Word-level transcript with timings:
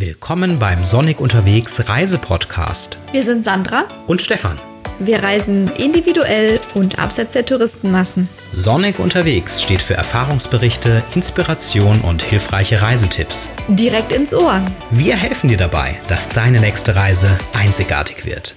Willkommen 0.00 0.58
beim 0.58 0.82
Sonic 0.86 1.20
unterwegs 1.20 1.86
Reisepodcast. 1.86 2.96
Wir 3.12 3.22
sind 3.22 3.44
Sandra 3.44 3.84
und 4.06 4.22
Stefan. 4.22 4.58
Wir 4.98 5.22
reisen 5.22 5.70
individuell 5.76 6.58
und 6.72 6.98
abseits 6.98 7.34
der 7.34 7.44
Touristenmassen. 7.44 8.26
Sonic 8.50 8.98
unterwegs 8.98 9.62
steht 9.62 9.82
für 9.82 9.92
Erfahrungsberichte, 9.92 11.02
Inspiration 11.14 12.00
und 12.00 12.22
hilfreiche 12.22 12.80
Reisetipps. 12.80 13.50
Direkt 13.68 14.12
ins 14.12 14.32
Ohr. 14.32 14.62
Wir 14.90 15.16
helfen 15.16 15.48
dir 15.48 15.58
dabei, 15.58 15.98
dass 16.08 16.30
deine 16.30 16.60
nächste 16.60 16.96
Reise 16.96 17.38
einzigartig 17.52 18.24
wird. 18.24 18.54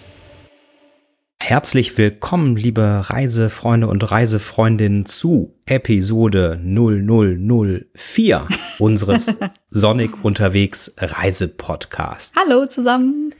Herzlich 1.45 1.97
willkommen, 1.97 2.55
liebe 2.55 3.01
Reisefreunde 3.09 3.87
und 3.87 4.09
Reisefreundinnen, 4.09 5.05
zu 5.05 5.53
Episode 5.65 6.57
0004 6.63 8.47
unseres 8.79 9.33
Sonnig 9.69 10.23
unterwegs 10.23 10.95
Reisepodcasts. 10.97 12.33
Hallo 12.37 12.65
zusammen. 12.65 13.35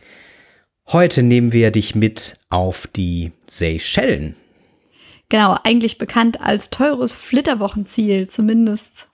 Heute 0.88 1.24
nehmen 1.24 1.54
wir 1.54 1.72
dich 1.72 1.96
mit 1.96 2.42
auf 2.50 2.88
die 2.88 3.32
Seychellen. 3.48 4.36
Genau, 5.30 5.58
eigentlich 5.64 5.98
bekannt 5.98 6.42
als 6.42 6.70
teures 6.72 7.14
Flitterwochenziel, 7.14 8.28
zumindest 8.28 9.08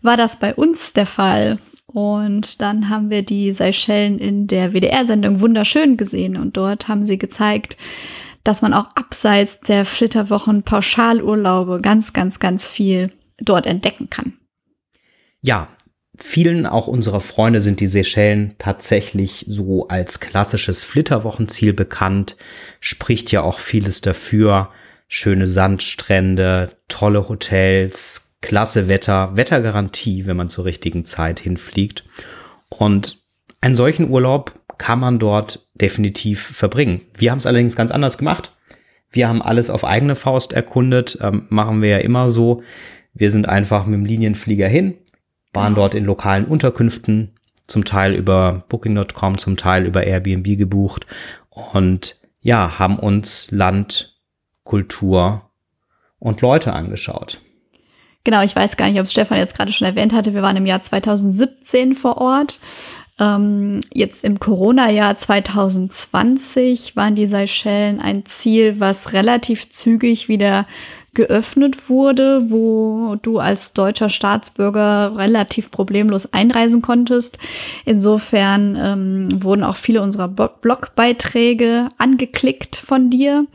war 0.00 0.16
das 0.16 0.38
bei 0.38 0.54
uns 0.54 0.94
der 0.94 1.06
Fall. 1.06 1.58
Und 1.92 2.60
dann 2.62 2.88
haben 2.88 3.10
wir 3.10 3.22
die 3.22 3.52
Seychellen 3.52 4.18
in 4.18 4.46
der 4.46 4.72
WDR-Sendung 4.72 5.40
wunderschön 5.40 5.96
gesehen 5.96 6.36
und 6.36 6.56
dort 6.56 6.88
haben 6.88 7.04
sie 7.04 7.18
gezeigt, 7.18 7.76
dass 8.44 8.62
man 8.62 8.74
auch 8.74 8.88
abseits 8.94 9.60
der 9.60 9.84
Flitterwochen 9.84 10.62
Pauschalurlaube 10.62 11.80
ganz, 11.80 12.12
ganz, 12.12 12.40
ganz 12.40 12.66
viel 12.66 13.12
dort 13.38 13.66
entdecken 13.66 14.10
kann. 14.10 14.34
Ja, 15.42 15.68
vielen 16.16 16.66
auch 16.66 16.86
unserer 16.86 17.20
Freunde 17.20 17.60
sind 17.60 17.80
die 17.80 17.86
Seychellen 17.86 18.54
tatsächlich 18.58 19.44
so 19.48 19.88
als 19.88 20.20
klassisches 20.20 20.84
Flitterwochenziel 20.84 21.72
bekannt, 21.72 22.36
spricht 22.80 23.32
ja 23.32 23.42
auch 23.42 23.58
vieles 23.58 24.00
dafür. 24.00 24.70
Schöne 25.08 25.46
Sandstrände, 25.46 26.70
tolle 26.88 27.28
Hotels, 27.28 28.31
klasse 28.42 28.88
Wetter, 28.88 29.36
Wettergarantie, 29.36 30.26
wenn 30.26 30.36
man 30.36 30.48
zur 30.48 30.66
richtigen 30.66 31.06
Zeit 31.06 31.40
hinfliegt. 31.40 32.04
Und 32.68 33.18
einen 33.60 33.76
solchen 33.76 34.10
Urlaub 34.10 34.60
kann 34.76 34.98
man 34.98 35.18
dort 35.18 35.66
definitiv 35.74 36.40
verbringen. 36.40 37.00
Wir 37.16 37.30
haben 37.30 37.38
es 37.38 37.46
allerdings 37.46 37.76
ganz 37.76 37.90
anders 37.90 38.18
gemacht. 38.18 38.54
Wir 39.10 39.28
haben 39.28 39.42
alles 39.42 39.70
auf 39.70 39.84
eigene 39.84 40.16
Faust 40.16 40.52
erkundet, 40.52 41.18
ähm, 41.20 41.46
machen 41.50 41.82
wir 41.82 41.90
ja 41.90 41.98
immer 41.98 42.30
so. 42.30 42.62
Wir 43.14 43.30
sind 43.30 43.48
einfach 43.48 43.84
mit 43.84 43.94
dem 43.94 44.06
Linienflieger 44.06 44.68
hin, 44.68 44.94
waren 45.52 45.74
genau. 45.74 45.82
dort 45.82 45.94
in 45.94 46.04
lokalen 46.04 46.46
Unterkünften, 46.46 47.34
zum 47.66 47.84
Teil 47.84 48.14
über 48.14 48.64
Booking.com, 48.68 49.38
zum 49.38 49.56
Teil 49.56 49.86
über 49.86 50.04
Airbnb 50.04 50.56
gebucht 50.58 51.06
und 51.50 52.20
ja, 52.40 52.78
haben 52.78 52.98
uns 52.98 53.50
Land, 53.50 54.18
Kultur 54.64 55.50
und 56.18 56.40
Leute 56.40 56.72
angeschaut. 56.72 57.41
Genau, 58.24 58.42
ich 58.42 58.54
weiß 58.54 58.76
gar 58.76 58.88
nicht, 58.88 59.00
ob 59.00 59.08
Stefan 59.08 59.38
jetzt 59.38 59.54
gerade 59.54 59.72
schon 59.72 59.86
erwähnt 59.86 60.12
hatte, 60.12 60.34
wir 60.34 60.42
waren 60.42 60.56
im 60.56 60.66
Jahr 60.66 60.82
2017 60.82 61.94
vor 61.94 62.18
Ort 62.18 62.60
ähm, 63.22 63.80
jetzt 63.92 64.24
im 64.24 64.40
Corona-Jahr 64.40 65.16
2020 65.16 66.96
waren 66.96 67.14
die 67.14 67.26
Seychellen 67.26 68.00
ein 68.00 68.24
Ziel, 68.26 68.80
was 68.80 69.12
relativ 69.12 69.70
zügig 69.70 70.28
wieder 70.28 70.66
geöffnet 71.14 71.90
wurde, 71.90 72.50
wo 72.50 73.16
du 73.20 73.38
als 73.38 73.74
deutscher 73.74 74.08
Staatsbürger 74.08 75.14
relativ 75.16 75.70
problemlos 75.70 76.32
einreisen 76.32 76.80
konntest. 76.80 77.38
Insofern 77.84 78.78
ähm, 78.80 79.42
wurden 79.42 79.62
auch 79.62 79.76
viele 79.76 80.00
unserer 80.00 80.28
Blogbeiträge 80.28 81.90
angeklickt 81.98 82.76
von 82.76 83.10
dir. 83.10 83.46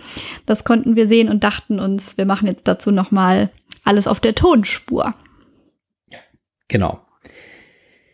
Das 0.46 0.66
konnten 0.66 0.96
wir 0.96 1.08
sehen 1.08 1.30
und 1.30 1.44
dachten 1.44 1.80
uns, 1.80 2.16
wir 2.16 2.26
machen 2.26 2.48
jetzt 2.48 2.68
dazu 2.68 2.92
noch 2.92 3.10
mal 3.10 3.50
alles 3.88 4.08
auf 4.08 4.20
der 4.20 4.36
Tonspur. 4.36 5.16
Genau. 6.68 7.02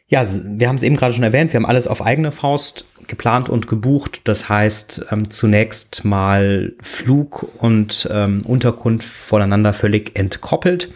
Ja, 0.08 0.24
wir 0.28 0.68
haben 0.68 0.76
es 0.76 0.84
eben 0.84 0.96
gerade 0.96 1.14
schon 1.14 1.24
erwähnt, 1.24 1.54
wir 1.54 1.60
haben 1.60 1.66
alles 1.66 1.88
auf 1.88 2.04
eigene 2.04 2.32
Faust 2.32 2.86
geplant 3.08 3.50
und 3.50 3.68
gebucht. 3.68 4.22
Das 4.26 4.48
heißt, 4.48 5.08
ähm, 5.12 5.32
zunächst 5.32 6.06
mal 6.06 6.74
Flug 6.82 7.50
und 7.58 8.08
ähm, 8.12 8.44
Unterkunft 8.46 9.08
voneinander 9.08 9.74
völlig 9.74 10.18
entkoppelt. 10.18 10.92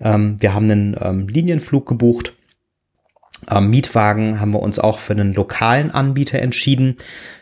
Ähm, 0.00 0.36
wir 0.40 0.52
haben 0.52 0.70
einen 0.70 0.96
ähm, 1.00 1.28
Linienflug 1.28 1.86
gebucht. 1.86 2.32
Mietwagen 3.60 4.40
haben 4.40 4.52
wir 4.52 4.60
uns 4.60 4.78
auch 4.78 4.98
für 4.98 5.12
einen 5.12 5.34
lokalen 5.34 5.90
Anbieter 5.90 6.38
entschieden. 6.38 6.96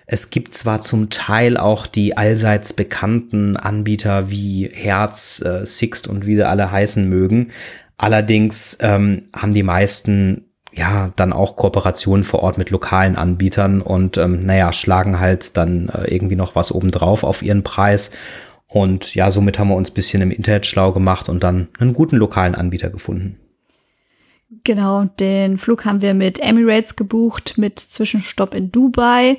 Es 0.06 0.30
gibt 0.30 0.54
zwar 0.54 0.80
zum 0.80 1.08
Teil 1.10 1.56
auch 1.56 1.86
die 1.86 2.16
allseits 2.16 2.72
bekannten 2.72 3.56
Anbieter 3.56 4.30
wie 4.30 4.70
Herz, 4.72 5.42
äh, 5.44 5.64
Sixt 5.64 6.08
und 6.08 6.26
wie 6.26 6.36
sie 6.36 6.46
alle 6.46 6.70
heißen 6.70 7.08
mögen. 7.08 7.52
Allerdings 7.96 8.78
ähm, 8.80 9.22
haben 9.34 9.54
die 9.54 9.62
meisten 9.62 10.44
ja, 10.76 11.12
dann 11.16 11.32
auch 11.32 11.56
Kooperationen 11.56 12.24
vor 12.24 12.42
Ort 12.42 12.58
mit 12.58 12.70
lokalen 12.70 13.16
Anbietern 13.16 13.80
und 13.80 14.16
ähm, 14.16 14.44
naja, 14.44 14.72
schlagen 14.72 15.20
halt 15.20 15.56
dann 15.56 15.88
äh, 15.88 16.12
irgendwie 16.12 16.36
noch 16.36 16.56
was 16.56 16.72
obendrauf 16.72 17.22
auf 17.22 17.42
ihren 17.42 17.62
Preis. 17.62 18.10
Und 18.66 19.14
ja, 19.14 19.30
somit 19.30 19.58
haben 19.58 19.68
wir 19.68 19.76
uns 19.76 19.92
bisschen 19.92 20.20
im 20.20 20.32
Internet 20.32 20.66
schlau 20.66 20.92
gemacht 20.92 21.28
und 21.28 21.44
dann 21.44 21.68
einen 21.78 21.94
guten 21.94 22.16
lokalen 22.16 22.56
Anbieter 22.56 22.90
gefunden. 22.90 23.38
Genau, 24.64 25.04
den 25.04 25.58
Flug 25.58 25.84
haben 25.84 26.02
wir 26.02 26.14
mit 26.14 26.40
Emirates 26.40 26.96
gebucht, 26.96 27.54
mit 27.56 27.78
Zwischenstopp 27.78 28.54
in 28.54 28.72
Dubai. 28.72 29.38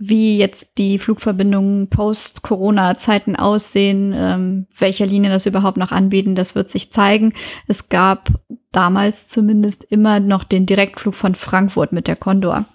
Wie 0.00 0.38
jetzt 0.38 0.78
die 0.78 0.98
Flugverbindungen 0.98 1.90
post-Corona-Zeiten 1.90 3.34
aussehen, 3.34 4.14
ähm, 4.16 4.66
welche 4.78 5.04
Linien 5.04 5.32
das 5.32 5.46
überhaupt 5.46 5.76
noch 5.76 5.90
anbieten, 5.90 6.36
das 6.36 6.54
wird 6.54 6.70
sich 6.70 6.92
zeigen. 6.92 7.32
Es 7.66 7.88
gab 7.88 8.30
damals 8.70 9.26
zumindest 9.26 9.82
immer 9.82 10.20
noch 10.20 10.44
den 10.44 10.66
Direktflug 10.66 11.16
von 11.16 11.34
Frankfurt 11.34 11.92
mit 11.92 12.06
der 12.06 12.16
Condor 12.16 12.66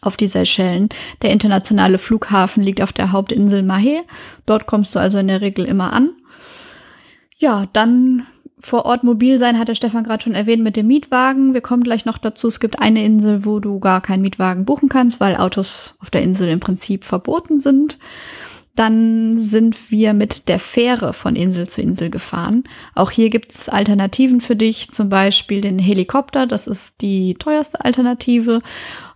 auf 0.00 0.16
die 0.16 0.28
Seychellen. 0.28 0.88
Der 1.22 1.30
internationale 1.30 1.98
Flughafen 1.98 2.62
liegt 2.62 2.80
auf 2.80 2.92
der 2.92 3.12
Hauptinsel 3.12 3.60
Mahé. 3.60 4.00
Dort 4.46 4.66
kommst 4.66 4.94
du 4.94 4.98
also 4.98 5.18
in 5.18 5.28
der 5.28 5.40
Regel 5.40 5.64
immer 5.64 5.92
an. 5.92 6.10
Ja, 7.38 7.66
dann 7.72 8.26
vor 8.66 8.84
Ort 8.84 9.04
mobil 9.04 9.38
sein, 9.38 9.58
hat 9.58 9.68
der 9.68 9.74
Stefan 9.74 10.04
gerade 10.04 10.24
schon 10.24 10.34
erwähnt 10.34 10.62
mit 10.62 10.76
dem 10.76 10.88
Mietwagen. 10.88 11.54
Wir 11.54 11.60
kommen 11.60 11.84
gleich 11.84 12.04
noch 12.04 12.18
dazu. 12.18 12.48
Es 12.48 12.60
gibt 12.60 12.80
eine 12.80 13.04
Insel, 13.04 13.44
wo 13.44 13.60
du 13.60 13.78
gar 13.78 14.00
keinen 14.00 14.22
Mietwagen 14.22 14.64
buchen 14.64 14.88
kannst, 14.88 15.20
weil 15.20 15.36
Autos 15.36 15.96
auf 16.00 16.10
der 16.10 16.22
Insel 16.22 16.48
im 16.48 16.60
Prinzip 16.60 17.04
verboten 17.04 17.60
sind. 17.60 17.98
Dann 18.74 19.38
sind 19.38 19.90
wir 19.90 20.12
mit 20.12 20.48
der 20.48 20.58
Fähre 20.58 21.14
von 21.14 21.34
Insel 21.34 21.66
zu 21.66 21.80
Insel 21.80 22.10
gefahren. 22.10 22.64
Auch 22.94 23.10
hier 23.10 23.30
gibt's 23.30 23.70
Alternativen 23.70 24.42
für 24.42 24.54
dich, 24.54 24.90
zum 24.90 25.08
Beispiel 25.08 25.62
den 25.62 25.78
Helikopter. 25.78 26.46
Das 26.46 26.66
ist 26.66 27.00
die 27.00 27.34
teuerste 27.34 27.82
Alternative. 27.82 28.60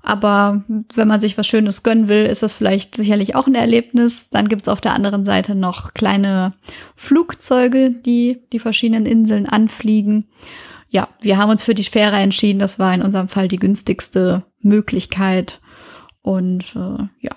Aber 0.02 0.64
wenn 0.94 1.08
man 1.08 1.20
sich 1.20 1.36
was 1.36 1.46
Schönes 1.46 1.82
gönnen 1.82 2.08
will, 2.08 2.24
ist 2.24 2.42
das 2.42 2.52
vielleicht 2.52 2.96
sicherlich 2.96 3.34
auch 3.34 3.46
ein 3.46 3.54
Erlebnis. 3.54 4.30
Dann 4.30 4.48
gibt's 4.48 4.68
auf 4.68 4.80
der 4.80 4.94
anderen 4.94 5.24
Seite 5.24 5.54
noch 5.54 5.92
kleine 5.92 6.54
Flugzeuge, 6.96 7.90
die 7.90 8.40
die 8.52 8.58
verschiedenen 8.58 9.04
Inseln 9.04 9.46
anfliegen. 9.46 10.28
Ja, 10.88 11.08
wir 11.20 11.36
haben 11.36 11.50
uns 11.50 11.62
für 11.62 11.74
die 11.74 11.84
Fähre 11.84 12.16
entschieden. 12.16 12.58
Das 12.58 12.78
war 12.78 12.94
in 12.94 13.02
unserem 13.02 13.28
Fall 13.28 13.48
die 13.48 13.58
günstigste 13.58 14.44
Möglichkeit. 14.60 15.60
Und 16.22 16.74
äh, 16.74 17.04
ja, 17.20 17.36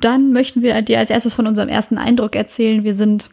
dann 0.00 0.32
möchten 0.32 0.62
wir 0.62 0.80
dir 0.82 0.98
als 0.98 1.10
erstes 1.10 1.34
von 1.34 1.46
unserem 1.46 1.68
ersten 1.68 1.98
Eindruck 1.98 2.36
erzählen. 2.36 2.84
Wir 2.84 2.94
sind 2.94 3.30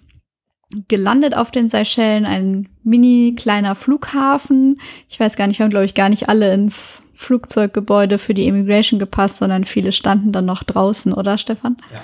gelandet 0.88 1.36
auf 1.36 1.52
den 1.52 1.70
Seychellen, 1.70 2.26
ein 2.26 2.70
mini 2.84 3.36
kleiner 3.38 3.76
Flughafen. 3.76 4.82
Ich 5.08 5.20
weiß 5.20 5.36
gar 5.36 5.48
nicht, 5.48 5.60
wir 5.60 5.64
haben 5.64 5.70
glaube 5.70 5.86
ich 5.86 5.94
gar 5.94 6.10
nicht 6.10 6.28
alle 6.28 6.54
ins 6.54 7.04
Flugzeuggebäude 7.18 8.18
für 8.18 8.34
die 8.34 8.48
Immigration 8.48 9.00
gepasst, 9.00 9.38
sondern 9.38 9.66
viele 9.66 9.92
standen 9.92 10.32
dann 10.32 10.46
noch 10.46 10.64
draußen, 10.64 11.14
oder 11.14 11.38
Stefan? 11.38 11.78
Ja. 11.92 12.04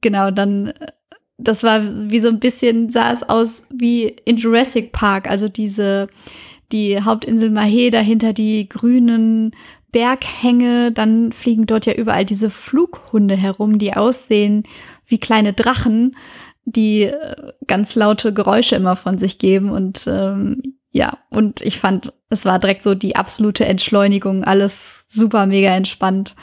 Genau, 0.00 0.30
dann 0.30 0.72
das 1.38 1.62
war 1.62 1.82
wie 2.10 2.20
so 2.20 2.28
ein 2.28 2.40
bisschen 2.40 2.90
sah 2.90 3.12
es 3.12 3.22
aus 3.22 3.68
wie 3.70 4.04
in 4.04 4.36
Jurassic 4.36 4.92
Park, 4.92 5.30
also 5.30 5.48
diese 5.48 6.08
die 6.72 7.00
Hauptinsel 7.00 7.50
Mahé 7.50 7.90
dahinter 7.90 8.32
die 8.32 8.68
grünen 8.68 9.52
Berghänge, 9.92 10.92
dann 10.92 11.32
fliegen 11.32 11.66
dort 11.66 11.86
ja 11.86 11.94
überall 11.94 12.24
diese 12.24 12.50
Flughunde 12.50 13.36
herum, 13.36 13.78
die 13.78 13.94
aussehen 13.94 14.64
wie 15.06 15.18
kleine 15.18 15.52
Drachen, 15.52 16.16
die 16.64 17.04
äh, 17.04 17.52
ganz 17.66 17.94
laute 17.94 18.34
Geräusche 18.34 18.74
immer 18.74 18.96
von 18.96 19.18
sich 19.18 19.38
geben. 19.38 19.70
Und 19.70 20.04
ähm, 20.06 20.75
ja, 20.96 21.18
und 21.28 21.60
ich 21.60 21.78
fand, 21.78 22.14
es 22.30 22.46
war 22.46 22.58
direkt 22.58 22.82
so 22.82 22.94
die 22.94 23.16
absolute 23.16 23.66
Entschleunigung, 23.66 24.44
alles 24.44 25.04
super 25.06 25.44
mega 25.44 25.68
entspannt. 25.68 26.34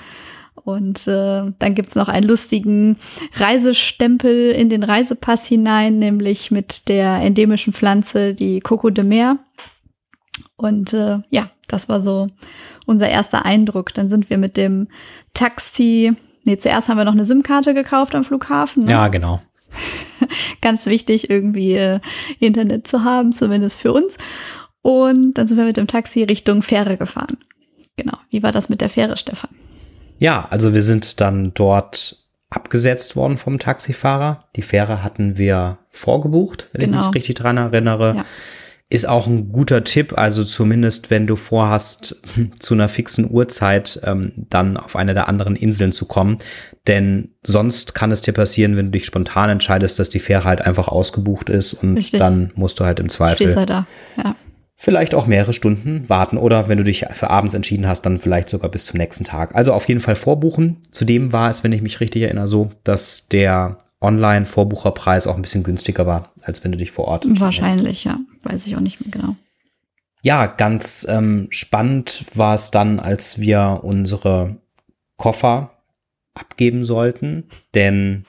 Und 0.64 1.08
äh, 1.08 1.52
dann 1.58 1.74
gibt's 1.74 1.96
noch 1.96 2.08
einen 2.08 2.28
lustigen 2.28 2.98
Reisestempel 3.34 4.52
in 4.52 4.70
den 4.70 4.84
Reisepass 4.84 5.44
hinein, 5.44 5.98
nämlich 5.98 6.52
mit 6.52 6.88
der 6.88 7.16
endemischen 7.16 7.74
Pflanze, 7.74 8.36
die 8.36 8.60
Coco 8.60 8.92
de 8.92 9.04
Mer. 9.04 9.40
Und 10.56 10.94
äh, 10.94 11.18
ja, 11.32 11.50
das 11.68 11.90
war 11.90 12.00
so 12.00 12.28
unser 12.86 13.10
erster 13.10 13.46
Eindruck. 13.46 13.96
Dann 13.96 14.08
sind 14.08 14.30
wir 14.30 14.38
mit 14.38 14.56
dem 14.56 14.88
Taxi, 15.34 16.14
nee, 16.44 16.58
zuerst 16.58 16.90
haben 16.90 16.98
wir 16.98 17.06
noch 17.06 17.14
eine 17.14 17.26
SIM-Karte 17.26 17.74
gekauft 17.74 18.14
am 18.14 18.24
Flughafen. 18.24 18.86
Ne? 18.86 18.92
Ja, 18.92 19.08
genau. 19.08 19.40
Ganz 20.62 20.86
wichtig, 20.86 21.30
irgendwie 21.30 21.76
äh, 21.76 22.00
Internet 22.40 22.88
zu 22.88 23.04
haben, 23.04 23.32
zumindest 23.32 23.80
für 23.80 23.94
uns. 23.94 24.18
Und 24.82 25.38
dann 25.38 25.48
sind 25.48 25.58
wir 25.58 25.66
mit 25.66 25.78
dem 25.78 25.88
Taxi 25.88 26.24
Richtung 26.24 26.62
Fähre 26.62 26.98
gefahren. 26.98 27.38
Genau. 27.96 28.18
Wie 28.30 28.44
war 28.44 28.52
das 28.52 28.70
mit 28.70 28.82
der 28.82 28.90
Fähre, 28.90 29.18
Stefan? 29.18 29.52
Ja, 30.20 30.48
also 30.50 30.74
wir 30.74 30.82
sind 30.82 31.22
dann 31.22 31.54
dort 31.54 32.18
abgesetzt 32.50 33.16
worden 33.16 33.38
vom 33.38 33.60
Taxifahrer. 33.60 34.40
Die 34.56 34.62
Fähre 34.62 35.04
hatten 35.04 35.38
wir 35.38 35.80
vorgebucht, 35.90 36.70
wenn 36.72 36.86
genau. 36.86 36.92
ich 36.92 36.98
mich 36.98 37.06
genau. 37.06 37.12
richtig 37.12 37.36
dran 37.36 37.58
erinnere. 37.58 38.16
Ja. 38.18 38.26
Ist 38.94 39.10
auch 39.10 39.26
ein 39.26 39.52
guter 39.52 39.84
Tipp, 39.84 40.16
also 40.16 40.44
zumindest 40.44 41.10
wenn 41.10 41.26
du 41.26 41.36
vorhast, 41.36 42.22
zu 42.60 42.76
einer 42.76 42.88
fixen 42.88 43.28
Uhrzeit 43.28 44.00
ähm, 44.04 44.34
dann 44.52 44.78
auf 44.78 44.96
eine 44.96 45.16
der 45.16 45.28
anderen 45.28 45.56
Inseln 45.56 45.94
zu 45.94 46.06
kommen. 46.06 46.38
Denn 46.86 47.30
sonst 47.42 47.96
kann 47.96 48.12
es 48.12 48.22
dir 48.22 48.34
passieren, 48.34 48.78
wenn 48.78 48.86
du 48.86 48.92
dich 48.92 49.06
spontan 49.06 49.50
entscheidest, 49.50 49.98
dass 49.98 50.10
die 50.10 50.20
Fähre 50.20 50.44
halt 50.44 50.62
einfach 50.62 50.90
ausgebucht 50.90 51.50
ist 51.50 51.74
und 51.74 51.98
Richtig. 51.98 52.20
dann 52.20 52.52
musst 52.54 52.80
du 52.80 52.86
halt 52.86 53.00
im 53.00 53.10
Zweifel 53.10 53.56
halt 53.56 53.72
da. 53.72 53.88
Ja. 54.16 54.36
vielleicht 54.76 55.16
auch 55.16 55.26
mehrere 55.26 55.54
Stunden 55.54 56.08
warten 56.08 56.38
oder 56.38 56.70
wenn 56.70 56.78
du 56.78 56.84
dich 56.84 57.08
für 57.14 57.32
abends 57.32 57.56
entschieden 57.56 57.88
hast, 57.88 58.04
dann 58.04 58.20
vielleicht 58.20 58.50
sogar 58.50 58.70
bis 58.70 58.86
zum 58.86 59.00
nächsten 59.00 59.24
Tag. 59.24 59.56
Also 59.56 59.74
auf 59.74 59.88
jeden 59.88 60.02
Fall 60.02 60.16
vorbuchen. 60.16 60.78
Zudem 60.92 61.34
war 61.34 61.50
es, 61.50 61.64
wenn 61.64 61.72
ich 61.72 61.82
mich 61.82 62.00
richtig 62.00 62.22
erinnere, 62.22 62.48
so, 62.48 62.70
dass 62.84 63.28
der 63.28 63.80
Online-Vorbucherpreis 64.02 65.26
auch 65.26 65.36
ein 65.36 65.42
bisschen 65.42 65.64
günstiger 65.64 66.06
war, 66.06 66.32
als 66.44 66.64
wenn 66.64 66.74
du 66.74 66.78
dich 66.78 66.92
vor 66.92 67.06
Ort 67.06 67.26
Wahrscheinlich, 67.40 68.04
ja. 68.04 68.20
Weiß 68.44 68.66
ich 68.66 68.76
auch 68.76 68.82
nicht 68.82 69.00
mehr 69.00 69.10
genau. 69.10 69.36
Ja, 70.22 70.46
ganz 70.46 71.06
ähm, 71.10 71.48
spannend 71.50 72.26
war 72.34 72.56
es 72.56 72.72
dann, 72.72 73.00
als 73.00 73.40
wir 73.40 73.82
unsere 73.84 74.58
Koffer 75.18 75.72
abgeben 76.34 76.86
sollten, 76.86 77.50
denn 77.76 78.26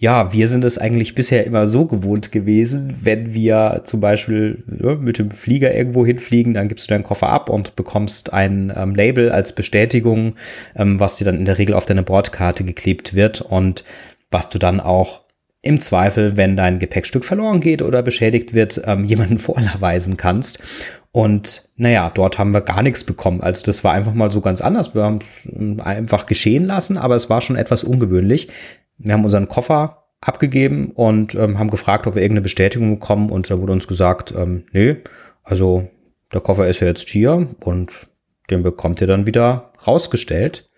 ja, 0.00 0.32
wir 0.32 0.48
sind 0.48 0.64
es 0.64 0.78
eigentlich 0.78 1.14
bisher 1.14 1.44
immer 1.44 1.66
so 1.66 1.84
gewohnt 1.84 2.32
gewesen, 2.32 2.96
wenn 3.02 3.34
wir 3.34 3.82
zum 3.84 4.00
Beispiel 4.00 4.64
ja, 4.82 4.94
mit 4.94 5.18
dem 5.18 5.30
Flieger 5.30 5.74
irgendwo 5.74 6.06
hinfliegen, 6.06 6.54
dann 6.54 6.68
gibst 6.68 6.88
du 6.88 6.94
deinen 6.94 7.04
Koffer 7.04 7.28
ab 7.28 7.50
und 7.50 7.76
bekommst 7.76 8.32
ein 8.32 8.72
ähm, 8.74 8.94
Label 8.94 9.30
als 9.30 9.54
Bestätigung, 9.54 10.36
ähm, 10.74 10.98
was 10.98 11.16
dir 11.16 11.26
dann 11.26 11.36
in 11.36 11.44
der 11.44 11.58
Regel 11.58 11.74
auf 11.74 11.84
deine 11.84 12.02
Bordkarte 12.02 12.64
geklebt 12.64 13.14
wird 13.14 13.42
und 13.42 13.84
was 14.30 14.48
du 14.48 14.58
dann 14.58 14.80
auch 14.80 15.19
im 15.62 15.80
Zweifel, 15.80 16.36
wenn 16.36 16.56
dein 16.56 16.78
Gepäckstück 16.78 17.24
verloren 17.24 17.60
geht 17.60 17.82
oder 17.82 18.02
beschädigt 18.02 18.54
wird, 18.54 18.80
ähm, 18.86 19.04
jemanden 19.04 19.38
vorweisen 19.40 20.16
kannst. 20.16 20.62
Und 21.12 21.68
naja, 21.76 22.10
dort 22.14 22.38
haben 22.38 22.52
wir 22.52 22.60
gar 22.60 22.82
nichts 22.82 23.04
bekommen. 23.04 23.40
Also 23.40 23.62
das 23.64 23.82
war 23.82 23.92
einfach 23.92 24.14
mal 24.14 24.30
so 24.30 24.40
ganz 24.40 24.60
anders. 24.60 24.94
Wir 24.94 25.02
haben 25.02 25.18
es 25.18 25.48
ähm, 25.52 25.80
einfach 25.80 26.26
geschehen 26.26 26.64
lassen, 26.64 26.96
aber 26.96 27.16
es 27.16 27.28
war 27.28 27.40
schon 27.40 27.56
etwas 27.56 27.84
ungewöhnlich. 27.84 28.48
Wir 28.98 29.12
haben 29.12 29.24
unseren 29.24 29.48
Koffer 29.48 30.04
abgegeben 30.20 30.92
und 30.92 31.34
ähm, 31.34 31.58
haben 31.58 31.70
gefragt, 31.70 32.06
ob 32.06 32.14
wir 32.14 32.22
irgendeine 32.22 32.42
Bestätigung 32.42 32.98
bekommen. 32.98 33.30
Und 33.30 33.50
da 33.50 33.58
wurde 33.58 33.72
uns 33.72 33.88
gesagt, 33.88 34.32
ähm, 34.36 34.64
nee, 34.72 34.98
also 35.42 35.88
der 36.32 36.40
Koffer 36.40 36.68
ist 36.68 36.80
ja 36.80 36.86
jetzt 36.86 37.08
hier 37.08 37.48
und 37.60 37.90
den 38.50 38.62
bekommt 38.62 39.00
ihr 39.00 39.06
dann 39.06 39.26
wieder 39.26 39.72
rausgestellt. 39.86 40.69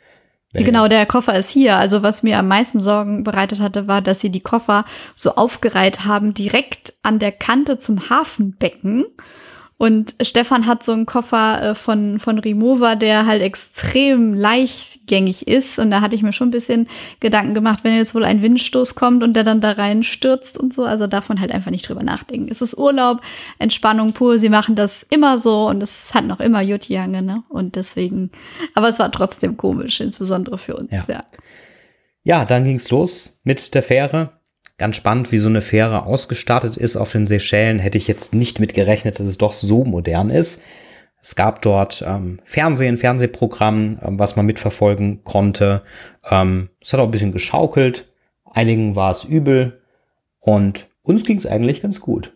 Genau, 0.52 0.86
der 0.86 1.06
Koffer 1.06 1.34
ist 1.34 1.50
hier. 1.50 1.76
Also 1.76 2.02
was 2.02 2.22
mir 2.22 2.38
am 2.38 2.48
meisten 2.48 2.78
Sorgen 2.78 3.24
bereitet 3.24 3.60
hatte, 3.60 3.88
war, 3.88 4.02
dass 4.02 4.20
sie 4.20 4.30
die 4.30 4.40
Koffer 4.40 4.84
so 5.16 5.34
aufgereiht 5.34 6.04
haben, 6.04 6.34
direkt 6.34 6.94
an 7.02 7.18
der 7.18 7.32
Kante 7.32 7.78
zum 7.78 8.10
Hafenbecken. 8.10 9.06
Und 9.78 10.14
Stefan 10.22 10.66
hat 10.66 10.84
so 10.84 10.92
einen 10.92 11.06
Koffer 11.06 11.70
äh, 11.70 11.74
von, 11.74 12.20
von 12.20 12.38
Rimowa, 12.38 12.94
der 12.94 13.26
halt 13.26 13.42
extrem 13.42 14.32
leichtgängig 14.32 15.48
ist. 15.48 15.78
Und 15.80 15.90
da 15.90 16.00
hatte 16.00 16.14
ich 16.14 16.22
mir 16.22 16.32
schon 16.32 16.48
ein 16.48 16.52
bisschen 16.52 16.86
Gedanken 17.18 17.52
gemacht, 17.52 17.80
wenn 17.82 17.96
jetzt 17.96 18.14
wohl 18.14 18.24
ein 18.24 18.42
Windstoß 18.42 18.94
kommt 18.94 19.24
und 19.24 19.34
der 19.34 19.42
dann 19.42 19.60
da 19.60 19.72
reinstürzt 19.72 20.56
und 20.56 20.72
so. 20.72 20.84
Also 20.84 21.08
davon 21.08 21.40
halt 21.40 21.50
einfach 21.50 21.72
nicht 21.72 21.88
drüber 21.88 22.04
nachdenken. 22.04 22.48
Es 22.48 22.62
ist 22.62 22.78
Urlaub, 22.78 23.22
Entspannung 23.58 24.12
pur. 24.12 24.38
Sie 24.38 24.50
machen 24.50 24.76
das 24.76 25.04
immer 25.10 25.38
so 25.40 25.66
und 25.66 25.82
es 25.82 26.14
hat 26.14 26.26
noch 26.26 26.38
immer 26.38 26.62
Jutjange, 26.62 27.22
ne? 27.22 27.42
Und 27.48 27.74
deswegen, 27.74 28.30
aber 28.74 28.88
es 28.88 28.98
war 28.98 29.10
trotzdem 29.10 29.56
komisch, 29.56 30.00
insbesondere 30.00 30.58
für 30.58 30.76
uns, 30.76 30.92
ja. 30.92 31.04
Ja, 31.08 31.24
ja 32.22 32.44
dann 32.44 32.64
ging's 32.64 32.90
los 32.90 33.40
mit 33.44 33.74
der 33.74 33.82
Fähre 33.82 34.41
Ganz 34.78 34.96
spannend, 34.96 35.32
wie 35.32 35.38
so 35.38 35.48
eine 35.48 35.60
Fähre 35.60 36.06
ausgestattet 36.06 36.76
ist 36.76 36.96
auf 36.96 37.12
den 37.12 37.26
Seychellen. 37.26 37.78
Hätte 37.78 37.98
ich 37.98 38.08
jetzt 38.08 38.34
nicht 38.34 38.58
mit 38.58 38.74
gerechnet, 38.74 39.18
dass 39.18 39.26
es 39.26 39.38
doch 39.38 39.52
so 39.52 39.84
modern 39.84 40.30
ist. 40.30 40.64
Es 41.20 41.36
gab 41.36 41.62
dort 41.62 42.04
ähm, 42.06 42.40
Fernsehen, 42.44 42.98
Fernsehprogramm, 42.98 43.98
ähm, 44.02 44.18
was 44.18 44.34
man 44.34 44.44
mitverfolgen 44.44 45.22
konnte. 45.22 45.82
Ähm, 46.28 46.70
es 46.80 46.92
hat 46.92 47.00
auch 47.00 47.04
ein 47.04 47.12
bisschen 47.12 47.32
geschaukelt. 47.32 48.12
Einigen 48.44 48.96
war 48.96 49.12
es 49.12 49.24
übel. 49.24 49.80
Und 50.40 50.88
uns 51.02 51.24
ging 51.24 51.36
es 51.36 51.46
eigentlich 51.46 51.80
ganz 51.80 52.00
gut. 52.00 52.32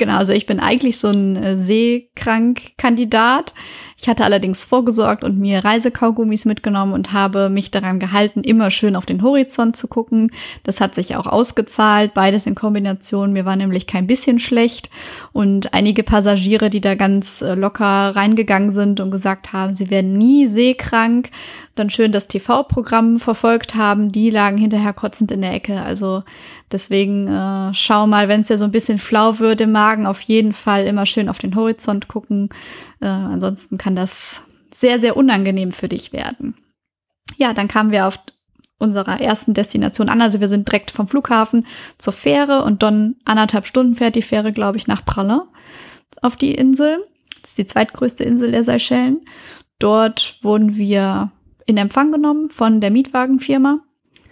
Genau, 0.00 0.16
also 0.16 0.32
ich 0.32 0.46
bin 0.46 0.60
eigentlich 0.60 1.00
so 1.00 1.08
ein 1.08 1.34
äh, 1.34 1.60
Seekrank-Kandidat. 1.60 3.52
Ich 3.96 4.08
hatte 4.08 4.24
allerdings 4.24 4.62
vorgesorgt 4.62 5.24
und 5.24 5.40
mir 5.40 5.64
Reisekaugummis 5.64 6.44
mitgenommen 6.44 6.92
und 6.92 7.12
habe 7.12 7.48
mich 7.48 7.72
daran 7.72 7.98
gehalten, 7.98 8.44
immer 8.44 8.70
schön 8.70 8.94
auf 8.94 9.06
den 9.06 9.24
Horizont 9.24 9.76
zu 9.76 9.88
gucken. 9.88 10.30
Das 10.62 10.80
hat 10.80 10.94
sich 10.94 11.16
auch 11.16 11.26
ausgezahlt, 11.26 12.14
beides 12.14 12.46
in 12.46 12.54
Kombination. 12.54 13.32
Mir 13.32 13.44
war 13.44 13.56
nämlich 13.56 13.88
kein 13.88 14.06
bisschen 14.06 14.38
schlecht. 14.38 14.88
Und 15.32 15.74
einige 15.74 16.04
Passagiere, 16.04 16.70
die 16.70 16.80
da 16.80 16.94
ganz 16.94 17.42
äh, 17.42 17.54
locker 17.54 18.14
reingegangen 18.14 18.70
sind 18.70 19.00
und 19.00 19.10
gesagt 19.10 19.52
haben, 19.52 19.74
sie 19.74 19.90
werden 19.90 20.12
nie 20.12 20.46
seekrank, 20.46 21.30
dann 21.78 21.90
schön 21.90 22.12
das 22.12 22.28
TV-Programm 22.28 23.20
verfolgt 23.20 23.74
haben, 23.74 24.12
die 24.12 24.30
lagen 24.30 24.58
hinterher 24.58 24.92
kotzend 24.92 25.30
in 25.30 25.40
der 25.42 25.52
Ecke. 25.52 25.80
Also 25.80 26.22
deswegen 26.72 27.28
äh, 27.28 27.74
schau 27.74 28.06
mal, 28.06 28.28
wenn 28.28 28.42
es 28.42 28.48
ja 28.48 28.58
so 28.58 28.64
ein 28.64 28.72
bisschen 28.72 28.98
flau 28.98 29.38
wird 29.38 29.60
im 29.60 29.72
Magen, 29.72 30.06
auf 30.06 30.20
jeden 30.20 30.52
Fall 30.52 30.86
immer 30.86 31.06
schön 31.06 31.28
auf 31.28 31.38
den 31.38 31.54
Horizont 31.54 32.08
gucken. 32.08 32.50
Äh, 33.00 33.06
ansonsten 33.06 33.78
kann 33.78 33.96
das 33.96 34.42
sehr, 34.72 34.98
sehr 34.98 35.16
unangenehm 35.16 35.72
für 35.72 35.88
dich 35.88 36.12
werden. 36.12 36.54
Ja, 37.36 37.52
dann 37.52 37.68
kamen 37.68 37.92
wir 37.92 38.06
auf 38.06 38.18
unserer 38.78 39.20
ersten 39.20 39.54
Destination 39.54 40.08
an. 40.08 40.22
Also 40.22 40.40
wir 40.40 40.48
sind 40.48 40.68
direkt 40.68 40.90
vom 40.90 41.08
Flughafen 41.08 41.66
zur 41.98 42.12
Fähre 42.12 42.62
und 42.62 42.82
dann 42.82 43.16
anderthalb 43.24 43.66
Stunden 43.66 43.96
fährt 43.96 44.14
die 44.14 44.22
Fähre, 44.22 44.52
glaube 44.52 44.76
ich, 44.78 44.86
nach 44.86 45.04
Pralle 45.04 45.48
auf 46.22 46.36
die 46.36 46.54
Insel. 46.54 47.04
Das 47.42 47.50
ist 47.50 47.58
die 47.58 47.66
zweitgrößte 47.66 48.24
Insel 48.24 48.52
der 48.52 48.64
Seychellen. 48.64 49.20
Dort 49.78 50.38
wurden 50.42 50.76
wir 50.76 51.30
in 51.68 51.76
Empfang 51.76 52.10
genommen 52.10 52.48
von 52.50 52.80
der 52.80 52.90
Mietwagenfirma. 52.90 53.80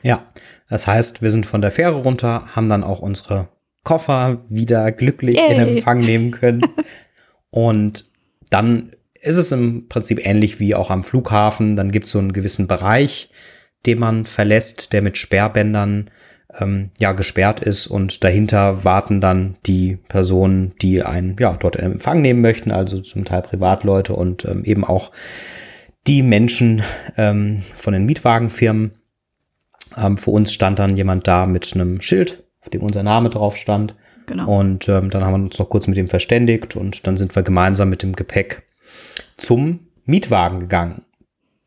Ja, 0.02 0.26
das 0.68 0.86
heißt, 0.86 1.20
wir 1.22 1.30
sind 1.30 1.46
von 1.46 1.60
der 1.60 1.70
Fähre 1.70 1.96
runter, 1.96 2.56
haben 2.56 2.68
dann 2.68 2.82
auch 2.82 3.00
unsere 3.00 3.48
Koffer 3.84 4.38
wieder 4.48 4.90
glücklich 4.90 5.36
Yay. 5.36 5.54
in 5.54 5.76
Empfang 5.76 6.00
nehmen 6.00 6.30
können. 6.30 6.62
Und 7.50 8.06
dann 8.50 8.92
ist 9.20 9.36
es 9.36 9.52
im 9.52 9.88
Prinzip 9.88 10.24
ähnlich 10.24 10.60
wie 10.60 10.74
auch 10.74 10.90
am 10.90 11.04
Flughafen. 11.04 11.76
Dann 11.76 11.92
gibt 11.92 12.06
es 12.06 12.12
so 12.12 12.18
einen 12.18 12.32
gewissen 12.32 12.68
Bereich, 12.68 13.30
den 13.84 13.98
man 13.98 14.26
verlässt, 14.26 14.92
der 14.92 15.02
mit 15.02 15.18
Sperrbändern 15.18 16.10
ähm, 16.58 16.90
ja 16.98 17.12
gesperrt 17.12 17.60
ist 17.60 17.86
und 17.86 18.24
dahinter 18.24 18.84
warten 18.84 19.20
dann 19.20 19.56
die 19.66 19.98
Personen, 20.08 20.72
die 20.80 21.02
einen 21.02 21.36
ja 21.38 21.54
dort 21.54 21.76
in 21.76 21.92
Empfang 21.92 22.22
nehmen 22.22 22.40
möchten, 22.40 22.70
also 22.70 23.00
zum 23.00 23.24
Teil 23.24 23.42
Privatleute 23.42 24.14
und 24.14 24.44
ähm, 24.46 24.64
eben 24.64 24.84
auch 24.84 25.12
die 26.06 26.22
Menschen 26.22 26.82
ähm, 27.16 27.62
von 27.76 27.92
den 27.92 28.06
Mietwagenfirmen. 28.06 28.92
Ähm, 29.96 30.18
für 30.18 30.30
uns 30.30 30.52
stand 30.52 30.78
dann 30.78 30.96
jemand 30.96 31.26
da 31.26 31.46
mit 31.46 31.72
einem 31.74 32.00
Schild, 32.00 32.44
auf 32.60 32.70
dem 32.70 32.82
unser 32.82 33.02
Name 33.02 33.30
drauf 33.30 33.56
stand. 33.56 33.94
Genau. 34.26 34.58
Und 34.58 34.88
ähm, 34.88 35.10
dann 35.10 35.24
haben 35.24 35.32
wir 35.32 35.44
uns 35.44 35.58
noch 35.58 35.68
kurz 35.68 35.86
mit 35.86 35.98
ihm 35.98 36.08
verständigt 36.08 36.76
und 36.76 37.06
dann 37.06 37.16
sind 37.16 37.34
wir 37.36 37.42
gemeinsam 37.42 37.88
mit 37.88 38.02
dem 38.02 38.14
Gepäck 38.14 38.64
zum 39.36 39.80
Mietwagen 40.04 40.60
gegangen. 40.60 41.02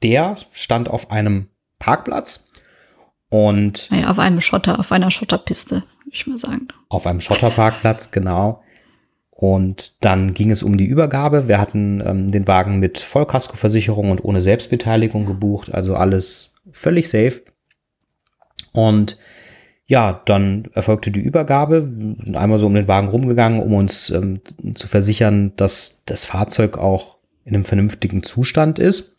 Der 0.03 0.35
stand 0.51 0.89
auf 0.89 1.11
einem 1.11 1.47
Parkplatz 1.77 2.51
und. 3.29 3.89
Naja, 3.91 4.09
auf 4.09 4.19
einem 4.19 4.41
Schotter, 4.41 4.79
auf 4.79 4.91
einer 4.91 5.11
Schotterpiste, 5.11 5.75
würde 5.75 6.11
ich 6.11 6.27
mal 6.27 6.37
sagen. 6.37 6.67
Auf 6.89 7.07
einem 7.07 7.21
Schotterparkplatz, 7.21 8.11
genau. 8.11 8.61
Und 9.41 10.03
dann 10.03 10.33
ging 10.33 10.51
es 10.51 10.63
um 10.63 10.77
die 10.77 10.85
Übergabe. 10.85 11.47
Wir 11.47 11.61
hatten 11.61 12.03
ähm, 12.05 12.27
den 12.29 12.45
Wagen 12.45 12.77
mit 12.77 12.97
Vollkaskoversicherung 12.97 14.11
und 14.11 14.21
ohne 14.21 14.41
Selbstbeteiligung 14.41 15.25
gebucht, 15.25 15.73
also 15.73 15.95
alles 15.95 16.55
völlig 16.73 17.07
safe. 17.07 17.41
Und 18.73 19.17
ja, 19.85 20.21
dann 20.25 20.67
erfolgte 20.73 21.11
die 21.11 21.21
Übergabe. 21.21 21.87
Wir 21.89 22.25
sind 22.25 22.35
einmal 22.35 22.59
so 22.59 22.65
um 22.65 22.75
den 22.75 22.89
Wagen 22.89 23.07
rumgegangen, 23.07 23.61
um 23.61 23.73
uns 23.75 24.09
ähm, 24.09 24.41
zu 24.75 24.87
versichern, 24.87 25.53
dass 25.55 26.03
das 26.05 26.25
Fahrzeug 26.25 26.77
auch 26.77 27.15
in 27.45 27.55
einem 27.55 27.63
vernünftigen 27.63 28.23
Zustand 28.23 28.77
ist. 28.77 29.18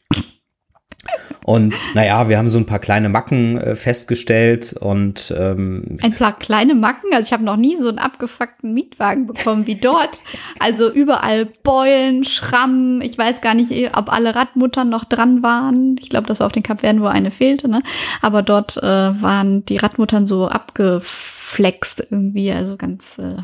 Und 1.45 1.75
naja, 1.95 2.29
wir 2.29 2.39
haben 2.39 2.51
so 2.51 2.59
ein 2.59 2.67
paar 2.67 2.79
kleine 2.79 3.09
Macken 3.09 3.59
äh, 3.59 3.75
festgestellt 3.75 4.73
und 4.73 5.35
ähm, 5.37 5.99
ein 6.03 6.13
paar 6.13 6.39
kleine 6.39 6.75
Macken. 6.75 7.13
Also 7.13 7.27
ich 7.27 7.33
habe 7.33 7.45
noch 7.45 7.57
nie 7.57 7.77
so 7.77 7.89
einen 7.89 7.99
abgefuckten 7.99 8.73
Mietwagen 8.73 9.27
bekommen 9.27 9.67
wie 9.67 9.77
dort. 9.77 10.21
Also 10.59 10.91
überall 10.91 11.47
Beulen, 11.47 12.25
Schrammen. 12.25 13.01
Ich 13.03 13.17
weiß 13.17 13.41
gar 13.41 13.55
nicht, 13.55 13.97
ob 13.97 14.13
alle 14.13 14.35
Radmuttern 14.35 14.89
noch 14.89 15.05
dran 15.05 15.43
waren. 15.43 15.97
Ich 16.01 16.11
glaube, 16.11 16.27
das 16.27 16.41
war 16.41 16.47
auf 16.47 16.53
den 16.53 16.63
Kapverden, 16.63 17.03
wo 17.03 17.07
eine 17.07 17.31
fehlte. 17.31 17.69
Ne? 17.69 17.83
Aber 18.23 18.43
dort 18.43 18.77
äh, 18.77 18.83
waren 18.83 19.65
die 19.65 19.77
Radmuttern 19.77 20.27
so 20.27 20.49
abgeflext 20.49 22.07
irgendwie. 22.11 22.53
Also 22.53 22.77
ganz 22.77 23.19
äh, 23.19 23.43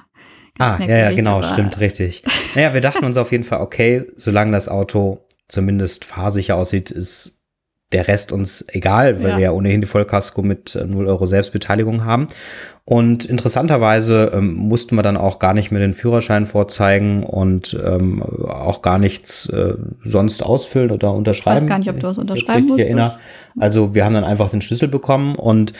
Ah, 0.59 0.79
ja, 0.81 0.97
ja, 0.97 1.13
genau, 1.13 1.43
stimmt, 1.43 1.81
richtig. 1.81 2.23
Naja, 2.55 2.73
wir 2.73 2.81
dachten 2.81 3.05
uns 3.05 3.19
auf 3.19 3.31
jeden 3.31 3.45
Fall, 3.45 3.61
okay, 3.61 4.07
solange 4.17 4.53
das 4.53 4.69
Auto 4.69 5.27
zumindest 5.49 6.05
fahrsicher 6.05 6.57
aussieht, 6.57 6.91
ist 6.91 7.43
der 7.93 8.09
Rest 8.09 8.33
uns 8.33 8.65
egal, 8.69 9.23
weil 9.23 9.31
ja. 9.31 9.37
wir 9.37 9.45
ja 9.45 9.53
ohnehin 9.53 9.81
die 9.81 9.87
Vollkasko 9.87 10.43
mit 10.43 10.75
0 10.75 11.05
äh, 11.05 11.09
Euro 11.09 11.25
Selbstbeteiligung 11.25 12.05
haben. 12.05 12.27
Und 12.85 13.25
interessanterweise 13.25 14.31
ähm, 14.33 14.55
mussten 14.55 14.97
wir 14.97 15.03
dann 15.03 15.17
auch 15.17 15.39
gar 15.39 15.55
nicht 15.55 15.71
mehr 15.71 15.81
den 15.81 15.95
Führerschein 15.95 16.47
vorzeigen 16.47 17.25
und 17.25 17.79
ähm, 17.85 18.23
auch 18.23 18.83
gar 18.83 18.99
nichts 18.99 19.49
äh, 19.49 19.75
sonst 20.05 20.43
ausfüllen 20.43 20.91
oder 20.91 21.13
unterschreiben. 21.13 21.59
Ich 21.59 21.63
weiß 21.65 21.69
gar 21.69 21.79
nicht, 21.79 21.91
ob 21.91 22.01
du 22.01 22.07
was 22.09 22.19
unterschreiben 22.19 22.67
musst. 22.67 23.19
Also 23.59 23.95
wir 23.95 24.05
haben 24.05 24.15
dann 24.15 24.25
einfach 24.25 24.51
den 24.51 24.61
Schlüssel 24.61 24.89
bekommen 24.89 25.35
und 25.35 25.73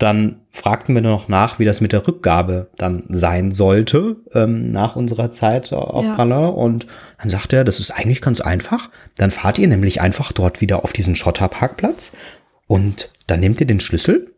dann 0.00 0.40
fragten 0.50 0.94
wir 0.94 1.02
noch 1.02 1.28
nach, 1.28 1.58
wie 1.58 1.66
das 1.66 1.82
mit 1.82 1.92
der 1.92 2.08
Rückgabe 2.08 2.70
dann 2.78 3.04
sein 3.10 3.52
sollte 3.52 4.16
ähm, 4.32 4.68
nach 4.68 4.96
unserer 4.96 5.30
Zeit 5.30 5.74
auf 5.74 6.06
ja. 6.06 6.14
Palin. 6.14 6.54
Und 6.54 6.86
dann 7.18 7.28
sagte 7.28 7.56
er, 7.56 7.64
das 7.64 7.80
ist 7.80 7.90
eigentlich 7.90 8.22
ganz 8.22 8.40
einfach. 8.40 8.88
Dann 9.16 9.30
fahrt 9.30 9.58
ihr 9.58 9.68
nämlich 9.68 10.00
einfach 10.00 10.32
dort 10.32 10.62
wieder 10.62 10.84
auf 10.84 10.94
diesen 10.94 11.16
Schotterparkplatz 11.16 12.16
und 12.66 13.12
dann 13.26 13.40
nehmt 13.40 13.60
ihr 13.60 13.66
den 13.66 13.80
Schlüssel, 13.80 14.34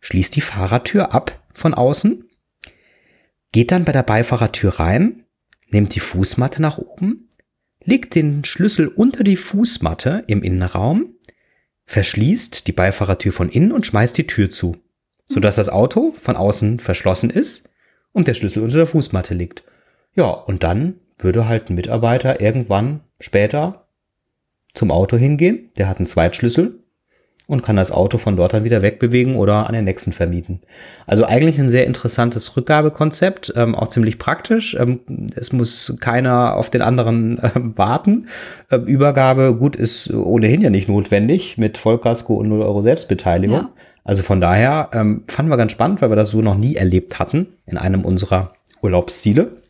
schließt 0.00 0.36
die 0.36 0.42
Fahrertür 0.42 1.14
ab 1.14 1.40
von 1.54 1.72
außen, 1.72 2.28
geht 3.52 3.72
dann 3.72 3.86
bei 3.86 3.92
der 3.92 4.02
Beifahrertür 4.02 4.80
rein, 4.80 5.24
nehmt 5.70 5.94
die 5.94 6.00
Fußmatte 6.00 6.60
nach 6.60 6.76
oben, 6.76 7.30
legt 7.82 8.14
den 8.14 8.44
Schlüssel 8.44 8.86
unter 8.86 9.24
die 9.24 9.36
Fußmatte 9.36 10.24
im 10.26 10.42
Innenraum, 10.42 11.14
verschließt 11.86 12.66
die 12.66 12.72
Beifahrertür 12.72 13.32
von 13.32 13.48
innen 13.48 13.72
und 13.72 13.86
schmeißt 13.86 14.18
die 14.18 14.26
Tür 14.26 14.50
zu 14.50 14.76
sodass 15.30 15.56
das 15.56 15.68
Auto 15.68 16.12
von 16.20 16.36
außen 16.36 16.80
verschlossen 16.80 17.30
ist 17.30 17.70
und 18.12 18.28
der 18.28 18.34
Schlüssel 18.34 18.62
unter 18.62 18.76
der 18.76 18.86
Fußmatte 18.86 19.34
liegt. 19.34 19.62
Ja, 20.14 20.26
und 20.26 20.62
dann 20.64 20.94
würde 21.18 21.46
halt 21.46 21.70
ein 21.70 21.76
Mitarbeiter 21.76 22.40
irgendwann 22.40 23.00
später 23.20 23.86
zum 24.74 24.90
Auto 24.90 25.16
hingehen, 25.16 25.70
der 25.76 25.88
hat 25.88 25.98
einen 25.98 26.06
Zweitschlüssel 26.06 26.80
und 27.50 27.62
kann 27.62 27.74
das 27.74 27.90
Auto 27.90 28.16
von 28.16 28.36
dort 28.36 28.52
dann 28.52 28.62
wieder 28.62 28.80
wegbewegen 28.80 29.34
oder 29.34 29.66
an 29.66 29.74
den 29.74 29.84
nächsten 29.84 30.12
vermieten. 30.12 30.60
Also 31.06 31.24
eigentlich 31.24 31.58
ein 31.58 31.68
sehr 31.68 31.84
interessantes 31.84 32.56
Rückgabekonzept, 32.56 33.52
ähm, 33.56 33.74
auch 33.74 33.88
ziemlich 33.88 34.20
praktisch. 34.20 34.76
Ähm, 34.78 35.00
es 35.34 35.52
muss 35.52 35.96
keiner 35.98 36.54
auf 36.54 36.70
den 36.70 36.80
anderen 36.80 37.38
äh, 37.42 37.50
warten. 37.54 38.28
Ähm, 38.70 38.84
Übergabe, 38.84 39.56
gut, 39.56 39.74
ist 39.74 40.12
ohnehin 40.12 40.60
ja 40.60 40.70
nicht 40.70 40.88
notwendig 40.88 41.58
mit 41.58 41.76
Vollkasko 41.76 42.34
und 42.34 42.48
0 42.48 42.62
Euro 42.62 42.82
Selbstbeteiligung. 42.82 43.56
Ja. 43.56 43.70
Also 44.04 44.22
von 44.22 44.40
daher 44.40 44.90
ähm, 44.92 45.24
fanden 45.28 45.50
wir 45.50 45.56
ganz 45.56 45.72
spannend, 45.72 46.00
weil 46.00 46.10
wir 46.10 46.16
das 46.16 46.30
so 46.30 46.40
noch 46.42 46.56
nie 46.56 46.76
erlebt 46.76 47.18
hatten 47.18 47.48
in 47.66 47.78
einem 47.78 48.04
unserer 48.04 48.48
Urlaubsziele. 48.82 49.62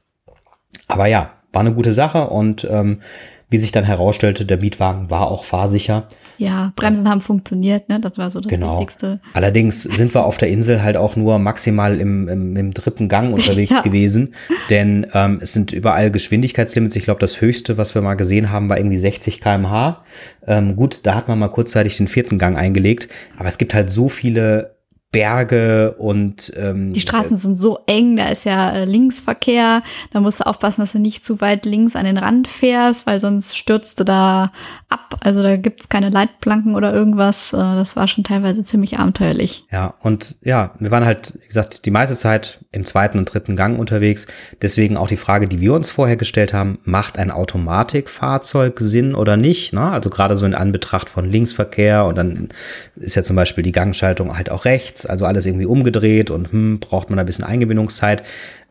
Aber 0.86 1.06
ja, 1.06 1.32
war 1.52 1.60
eine 1.60 1.74
gute 1.74 1.94
Sache 1.94 2.28
und 2.28 2.66
ähm, 2.70 3.00
wie 3.50 3.58
sich 3.58 3.72
dann 3.72 3.84
herausstellte, 3.84 4.46
der 4.46 4.58
Mietwagen 4.58 5.10
war 5.10 5.30
auch 5.30 5.44
fahrsicher. 5.44 6.06
Ja, 6.38 6.72
Bremsen 6.76 7.08
haben 7.08 7.20
funktioniert, 7.20 7.88
ne? 7.88 8.00
Das 8.00 8.16
war 8.16 8.30
so 8.30 8.40
das 8.40 8.48
genau. 8.48 8.78
Wichtigste. 8.78 9.20
Allerdings 9.34 9.82
sind 9.82 10.14
wir 10.14 10.24
auf 10.24 10.38
der 10.38 10.48
Insel 10.48 10.82
halt 10.82 10.96
auch 10.96 11.16
nur 11.16 11.38
maximal 11.38 12.00
im, 12.00 12.28
im, 12.28 12.56
im 12.56 12.72
dritten 12.72 13.08
Gang 13.08 13.34
unterwegs 13.34 13.72
ja. 13.72 13.82
gewesen, 13.82 14.34
denn 14.70 15.06
ähm, 15.12 15.40
es 15.42 15.52
sind 15.52 15.72
überall 15.72 16.10
Geschwindigkeitslimits. 16.10 16.96
Ich 16.96 17.04
glaube, 17.04 17.20
das 17.20 17.40
höchste, 17.40 17.76
was 17.76 17.94
wir 17.94 18.00
mal 18.00 18.14
gesehen 18.14 18.50
haben, 18.50 18.70
war 18.70 18.78
irgendwie 18.78 18.96
60 18.96 19.40
km/h. 19.40 20.02
Ähm, 20.46 20.76
gut, 20.76 21.00
da 21.02 21.14
hat 21.14 21.28
man 21.28 21.38
mal 21.38 21.48
kurzzeitig 21.48 21.96
den 21.98 22.08
vierten 22.08 22.38
Gang 22.38 22.56
eingelegt, 22.56 23.08
aber 23.36 23.48
es 23.48 23.58
gibt 23.58 23.74
halt 23.74 23.90
so 23.90 24.08
viele 24.08 24.76
Berge 25.12 25.96
und 25.98 26.52
ähm, 26.56 26.92
die 26.92 27.00
Straßen 27.00 27.36
sind 27.36 27.58
so 27.58 27.80
eng, 27.86 28.16
da 28.16 28.28
ist 28.28 28.44
ja 28.44 28.70
äh, 28.70 28.84
Linksverkehr, 28.84 29.82
da 30.12 30.20
musst 30.20 30.38
du 30.38 30.46
aufpassen, 30.46 30.82
dass 30.82 30.92
du 30.92 31.00
nicht 31.00 31.24
zu 31.24 31.40
weit 31.40 31.64
links 31.64 31.96
an 31.96 32.04
den 32.04 32.16
Rand 32.16 32.46
fährst, 32.46 33.06
weil 33.06 33.18
sonst 33.18 33.56
stürzt 33.56 33.98
du 33.98 34.04
da 34.04 34.52
ab. 34.88 35.16
Also 35.20 35.42
da 35.42 35.56
gibt's 35.56 35.88
keine 35.88 36.10
Leitplanken 36.10 36.76
oder 36.76 36.94
irgendwas. 36.94 37.52
Äh, 37.52 37.56
das 37.56 37.96
war 37.96 38.06
schon 38.06 38.22
teilweise 38.22 38.62
ziemlich 38.62 39.00
abenteuerlich. 39.00 39.66
Ja, 39.72 39.94
und 40.00 40.36
ja, 40.42 40.74
wir 40.78 40.92
waren 40.92 41.04
halt, 41.04 41.34
wie 41.40 41.46
gesagt, 41.46 41.86
die 41.86 41.90
meiste 41.90 42.14
Zeit 42.14 42.64
im 42.70 42.84
zweiten 42.84 43.18
und 43.18 43.24
dritten 43.24 43.56
Gang 43.56 43.80
unterwegs. 43.80 44.28
Deswegen 44.62 44.96
auch 44.96 45.08
die 45.08 45.16
Frage, 45.16 45.48
die 45.48 45.60
wir 45.60 45.74
uns 45.74 45.90
vorher 45.90 46.16
gestellt 46.16 46.54
haben, 46.54 46.78
macht 46.84 47.18
ein 47.18 47.32
Automatikfahrzeug 47.32 48.78
Sinn 48.78 49.16
oder 49.16 49.36
nicht? 49.36 49.72
Ne? 49.72 49.90
Also 49.90 50.08
gerade 50.08 50.36
so 50.36 50.46
in 50.46 50.54
Anbetracht 50.54 51.10
von 51.10 51.28
Linksverkehr 51.28 52.04
und 52.04 52.16
dann 52.16 52.50
ist 52.94 53.16
ja 53.16 53.24
zum 53.24 53.34
Beispiel 53.34 53.64
die 53.64 53.72
Gangschaltung 53.72 54.36
halt 54.36 54.50
auch 54.50 54.64
rechts 54.64 54.99
rechts, 55.00 55.06
also 55.06 55.26
alles 55.26 55.46
irgendwie 55.46 55.66
umgedreht 55.66 56.30
und 56.30 56.52
hm, 56.52 56.80
braucht 56.80 57.10
man 57.10 57.18
ein 57.18 57.26
bisschen 57.26 57.44
Eingewöhnungszeit. 57.44 58.22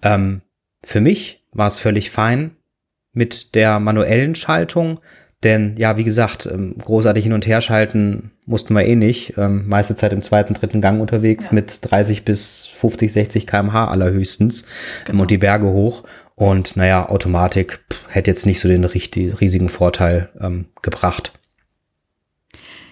Ähm, 0.02 0.42
für 0.84 1.02
mich 1.02 1.46
war 1.52 1.68
es 1.68 1.80
völlig 1.80 2.12
fein 2.12 2.52
mit 3.14 3.56
der 3.56 3.80
manuellen 3.80 4.36
Schaltung, 4.36 5.00
denn 5.44 5.76
ja, 5.78 5.98
wie 5.98 6.04
gesagt, 6.04 6.48
ähm, 6.52 6.76
großartig 6.78 7.24
hin 7.24 7.34
und 7.34 7.48
her 7.48 7.62
schalten 7.62 8.32
mussten 8.46 8.74
wir 8.74 8.86
eh 8.86 8.96
nicht. 8.96 9.36
Ähm, 9.38 9.68
meiste 9.68 9.96
Zeit 9.96 10.12
im 10.12 10.22
zweiten, 10.22 10.54
dritten 10.54 10.82
Gang 10.82 11.00
unterwegs 11.00 11.48
ja. 11.48 11.54
mit 11.54 11.80
30 11.82 12.26
bis 12.26 12.66
50, 12.74 13.12
60 13.12 13.48
kmh 13.48 13.88
allerhöchstens 13.88 14.66
genau. 15.06 15.22
und 15.22 15.32
die 15.32 15.38
Berge 15.38 15.68
hoch. 15.68 16.04
Und 16.36 16.78
naja, 16.78 17.10
Automatik 17.10 17.80
pff, 17.92 18.08
hätte 18.10 18.32
jetzt 18.32 18.46
nicht 18.46 18.60
so 18.60 18.68
den 18.68 18.86
richtig, 18.86 19.40
riesigen 19.42 19.70
Vorteil 19.70 20.30
ähm, 20.40 20.66
gebracht. 20.82 21.39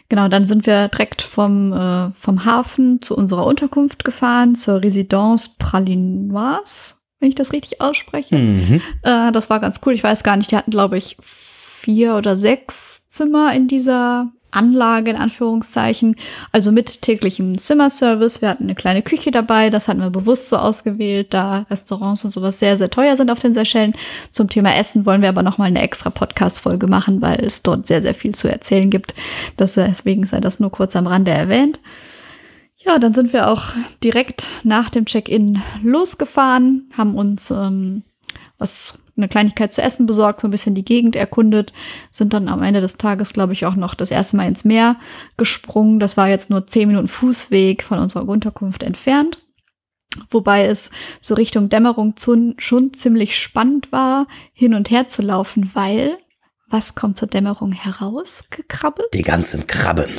Genau, 0.09 0.29
dann 0.29 0.47
sind 0.47 0.65
wir 0.65 0.87
direkt 0.87 1.21
vom, 1.21 1.73
äh, 1.73 2.11
vom 2.11 2.45
Hafen 2.45 3.01
zu 3.01 3.15
unserer 3.15 3.45
Unterkunft 3.45 4.05
gefahren, 4.05 4.55
zur 4.55 4.79
Résidence 4.81 5.57
Pralinoise, 5.59 6.95
wenn 7.19 7.29
ich 7.29 7.35
das 7.35 7.51
richtig 7.51 7.81
ausspreche. 7.81 8.37
Mhm. 8.37 8.81
Äh, 9.03 9.31
das 9.31 9.49
war 9.49 9.59
ganz 9.59 9.81
cool. 9.85 9.93
Ich 9.93 10.03
weiß 10.03 10.23
gar 10.23 10.37
nicht, 10.37 10.51
die 10.51 10.55
hatten, 10.55 10.71
glaube 10.71 10.97
ich, 10.97 11.17
vier 11.21 12.15
oder 12.15 12.37
sechs 12.37 13.07
Zimmer 13.09 13.53
in 13.53 13.67
dieser 13.67 14.31
Anlage 14.51 15.11
in 15.11 15.17
Anführungszeichen, 15.17 16.15
also 16.51 16.71
mit 16.71 17.01
täglichem 17.01 17.57
Zimmerservice. 17.57 18.41
Wir 18.41 18.49
hatten 18.49 18.63
eine 18.63 18.75
kleine 18.75 19.01
Küche 19.01 19.31
dabei, 19.31 19.69
das 19.69 19.87
hatten 19.87 20.01
wir 20.01 20.09
bewusst 20.09 20.49
so 20.49 20.57
ausgewählt, 20.57 21.33
da 21.33 21.65
Restaurants 21.69 22.23
und 22.25 22.31
sowas 22.31 22.59
sehr, 22.59 22.77
sehr 22.77 22.89
teuer 22.89 23.15
sind 23.15 23.31
auf 23.31 23.39
den 23.39 23.53
Seychellen. 23.53 23.93
Zum 24.31 24.49
Thema 24.49 24.75
Essen 24.75 25.05
wollen 25.05 25.21
wir 25.21 25.29
aber 25.29 25.43
nochmal 25.43 25.67
eine 25.67 25.81
extra 25.81 26.09
Podcast-Folge 26.09 26.87
machen, 26.87 27.21
weil 27.21 27.43
es 27.43 27.61
dort 27.61 27.87
sehr, 27.87 28.01
sehr 28.01 28.13
viel 28.13 28.35
zu 28.35 28.47
erzählen 28.47 28.89
gibt. 28.89 29.13
Deswegen 29.59 30.25
sei 30.25 30.39
das 30.39 30.59
nur 30.59 30.71
kurz 30.71 30.95
am 30.95 31.07
Rande 31.07 31.31
erwähnt. 31.31 31.79
Ja, 32.87 32.99
dann 32.99 33.13
sind 33.13 33.33
wir 33.33 33.49
auch 33.49 33.73
direkt 34.01 34.47
nach 34.63 34.89
dem 34.89 35.05
Check-in 35.05 35.61
losgefahren, 35.83 36.89
haben 36.95 37.15
uns 37.15 37.51
ähm, 37.51 38.03
was 38.57 38.97
eine 39.15 39.27
Kleinigkeit 39.27 39.73
zu 39.73 39.81
essen 39.81 40.05
besorgt, 40.05 40.41
so 40.41 40.47
ein 40.47 40.51
bisschen 40.51 40.75
die 40.75 40.85
Gegend 40.85 41.15
erkundet, 41.15 41.73
sind 42.11 42.33
dann 42.33 42.47
am 42.47 42.63
Ende 42.63 42.81
des 42.81 42.97
Tages, 42.97 43.33
glaube 43.33 43.53
ich, 43.53 43.65
auch 43.65 43.75
noch 43.75 43.95
das 43.95 44.11
erste 44.11 44.37
Mal 44.37 44.47
ins 44.47 44.63
Meer 44.63 44.97
gesprungen. 45.37 45.99
Das 45.99 46.17
war 46.17 46.29
jetzt 46.29 46.49
nur 46.49 46.67
zehn 46.67 46.87
Minuten 46.87 47.07
Fußweg 47.07 47.83
von 47.83 47.99
unserer 47.99 48.27
Unterkunft 48.27 48.83
entfernt. 48.83 49.43
Wobei 50.29 50.65
es 50.65 50.89
so 51.21 51.35
Richtung 51.35 51.69
Dämmerung 51.69 52.15
schon 52.57 52.93
ziemlich 52.93 53.39
spannend 53.39 53.91
war, 53.91 54.27
hin 54.53 54.73
und 54.73 54.89
her 54.89 55.09
zu 55.09 55.21
laufen, 55.21 55.71
weil 55.73 56.17
was 56.69 56.95
kommt 56.95 57.17
zur 57.17 57.27
Dämmerung 57.27 57.71
herausgekrabbelt? 57.71 59.13
Die 59.13 59.21
ganzen 59.21 59.67
Krabben. 59.67 60.09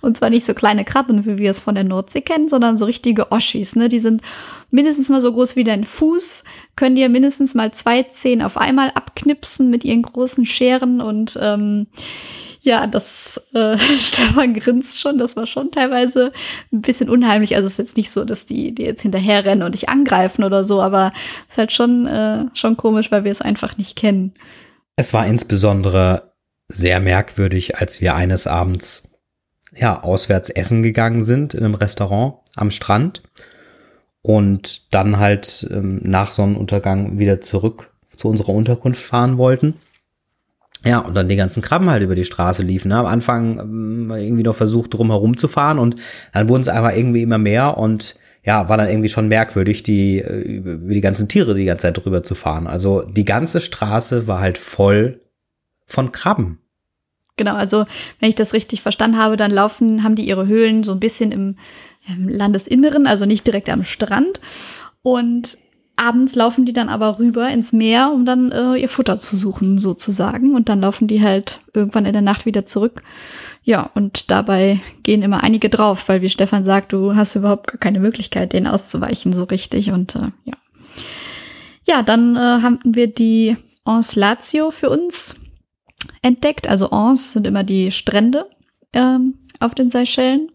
Und 0.00 0.16
zwar 0.16 0.30
nicht 0.30 0.46
so 0.46 0.54
kleine 0.54 0.84
Krabben, 0.84 1.26
wie 1.26 1.38
wir 1.38 1.50
es 1.50 1.60
von 1.60 1.74
der 1.74 1.84
Nordsee 1.84 2.20
kennen, 2.20 2.48
sondern 2.48 2.78
so 2.78 2.84
richtige 2.84 3.32
Oschis. 3.32 3.76
Ne? 3.76 3.88
Die 3.88 4.00
sind 4.00 4.22
mindestens 4.70 5.08
mal 5.08 5.20
so 5.20 5.32
groß 5.32 5.56
wie 5.56 5.64
dein 5.64 5.84
Fuß, 5.84 6.44
können 6.76 6.96
dir 6.96 7.08
mindestens 7.08 7.54
mal 7.54 7.72
zwei 7.72 8.02
Zehen 8.04 8.42
auf 8.42 8.56
einmal 8.56 8.90
abknipsen 8.94 9.70
mit 9.70 9.84
ihren 9.84 10.02
großen 10.02 10.46
Scheren 10.46 11.00
und 11.00 11.38
ähm, 11.40 11.86
ja, 12.62 12.86
das 12.86 13.40
äh, 13.54 13.78
Stefan 13.98 14.54
grinst 14.54 15.00
schon, 15.00 15.18
das 15.18 15.36
war 15.36 15.46
schon 15.46 15.70
teilweise 15.70 16.32
ein 16.72 16.82
bisschen 16.82 17.08
unheimlich. 17.08 17.56
Also 17.56 17.66
es 17.66 17.72
ist 17.72 17.78
jetzt 17.78 17.96
nicht 17.96 18.10
so, 18.10 18.24
dass 18.24 18.46
die, 18.46 18.74
die 18.74 18.82
jetzt 18.82 19.02
hinterherrennen 19.02 19.64
und 19.64 19.72
dich 19.72 19.88
angreifen 19.88 20.44
oder 20.44 20.64
so, 20.64 20.80
aber 20.80 21.12
es 21.48 21.54
ist 21.54 21.58
halt 21.58 21.72
schon, 21.72 22.06
äh, 22.06 22.44
schon 22.54 22.76
komisch, 22.76 23.10
weil 23.10 23.24
wir 23.24 23.32
es 23.32 23.40
einfach 23.40 23.78
nicht 23.78 23.96
kennen. 23.96 24.32
Es 24.96 25.14
war 25.14 25.26
insbesondere 25.26 26.34
sehr 26.68 27.00
merkwürdig, 27.00 27.78
als 27.78 28.00
wir 28.00 28.14
eines 28.14 28.46
Abends 28.46 29.09
ja, 29.74 30.02
auswärts 30.02 30.50
essen 30.50 30.82
gegangen 30.82 31.22
sind 31.22 31.54
in 31.54 31.64
einem 31.64 31.74
Restaurant 31.74 32.34
am 32.56 32.70
Strand 32.70 33.22
und 34.22 34.92
dann 34.94 35.18
halt 35.18 35.66
ähm, 35.70 36.00
nach 36.02 36.30
Sonnenuntergang 36.30 37.18
wieder 37.18 37.40
zurück 37.40 37.90
zu 38.16 38.28
unserer 38.28 38.50
Unterkunft 38.50 39.02
fahren 39.02 39.38
wollten. 39.38 39.74
Ja, 40.84 40.98
und 40.98 41.14
dann 41.14 41.28
die 41.28 41.36
ganzen 41.36 41.62
Krabben 41.62 41.90
halt 41.90 42.02
über 42.02 42.14
die 42.14 42.24
Straße 42.24 42.62
liefen. 42.62 42.88
Ne? 42.88 42.96
Am 42.96 43.06
Anfang 43.06 43.58
ähm, 43.58 44.10
irgendwie 44.10 44.42
noch 44.42 44.54
versucht, 44.54 44.94
drum 44.94 45.08
herum 45.08 45.36
zu 45.36 45.46
fahren 45.46 45.78
und 45.78 45.96
dann 46.32 46.48
wurden 46.48 46.62
es 46.62 46.68
einfach 46.68 46.96
irgendwie 46.96 47.22
immer 47.22 47.38
mehr 47.38 47.76
und 47.76 48.16
ja, 48.42 48.70
war 48.70 48.78
dann 48.78 48.88
irgendwie 48.88 49.10
schon 49.10 49.28
merkwürdig, 49.28 49.82
die 49.82 50.18
äh, 50.18 50.40
über 50.40 50.94
die 50.94 51.02
ganzen 51.02 51.28
Tiere 51.28 51.54
die 51.54 51.66
ganze 51.66 51.82
Zeit 51.82 52.02
drüber 52.02 52.22
zu 52.22 52.34
fahren. 52.34 52.66
Also 52.66 53.02
die 53.02 53.26
ganze 53.26 53.60
Straße 53.60 54.26
war 54.26 54.40
halt 54.40 54.56
voll 54.56 55.20
von 55.86 56.12
Krabben. 56.12 56.59
Genau, 57.40 57.54
also 57.54 57.86
wenn 58.18 58.28
ich 58.28 58.34
das 58.34 58.52
richtig 58.52 58.82
verstanden 58.82 59.16
habe, 59.16 59.38
dann 59.38 59.50
laufen, 59.50 60.04
haben 60.04 60.14
die 60.14 60.28
ihre 60.28 60.46
Höhlen 60.46 60.84
so 60.84 60.92
ein 60.92 61.00
bisschen 61.00 61.32
im, 61.32 61.56
im 62.06 62.28
Landesinneren, 62.28 63.06
also 63.06 63.24
nicht 63.24 63.46
direkt 63.46 63.70
am 63.70 63.82
Strand. 63.82 64.42
Und 65.00 65.56
abends 65.96 66.34
laufen 66.34 66.66
die 66.66 66.74
dann 66.74 66.90
aber 66.90 67.18
rüber 67.18 67.48
ins 67.48 67.72
Meer, 67.72 68.12
um 68.12 68.26
dann 68.26 68.52
äh, 68.52 68.74
ihr 68.74 68.90
Futter 68.90 69.18
zu 69.18 69.38
suchen, 69.38 69.78
sozusagen. 69.78 70.54
Und 70.54 70.68
dann 70.68 70.82
laufen 70.82 71.08
die 71.08 71.22
halt 71.22 71.60
irgendwann 71.72 72.04
in 72.04 72.12
der 72.12 72.20
Nacht 72.20 72.44
wieder 72.44 72.66
zurück. 72.66 73.02
Ja, 73.62 73.88
und 73.94 74.30
dabei 74.30 74.80
gehen 75.02 75.22
immer 75.22 75.42
einige 75.42 75.70
drauf, 75.70 76.10
weil 76.10 76.20
wie 76.20 76.28
Stefan 76.28 76.66
sagt, 76.66 76.92
du 76.92 77.16
hast 77.16 77.36
überhaupt 77.36 77.68
gar 77.68 77.78
keine 77.78 78.00
Möglichkeit, 78.00 78.52
denen 78.52 78.66
auszuweichen, 78.66 79.32
so 79.32 79.44
richtig. 79.44 79.92
Und 79.92 80.14
äh, 80.14 80.28
ja. 80.44 80.58
Ja, 81.88 82.02
dann 82.02 82.36
äh, 82.36 82.38
haben 82.38 82.80
wir 82.84 83.06
die 83.06 83.56
Anse 83.84 84.20
Lazio 84.20 84.70
für 84.72 84.90
uns 84.90 85.36
entdeckt. 86.22 86.68
Also 86.68 86.90
Anse 86.90 87.32
sind 87.32 87.46
immer 87.46 87.64
die 87.64 87.90
Strände 87.92 88.46
ähm, 88.92 89.34
auf 89.58 89.74
den 89.74 89.88
Seychellen. 89.88 90.50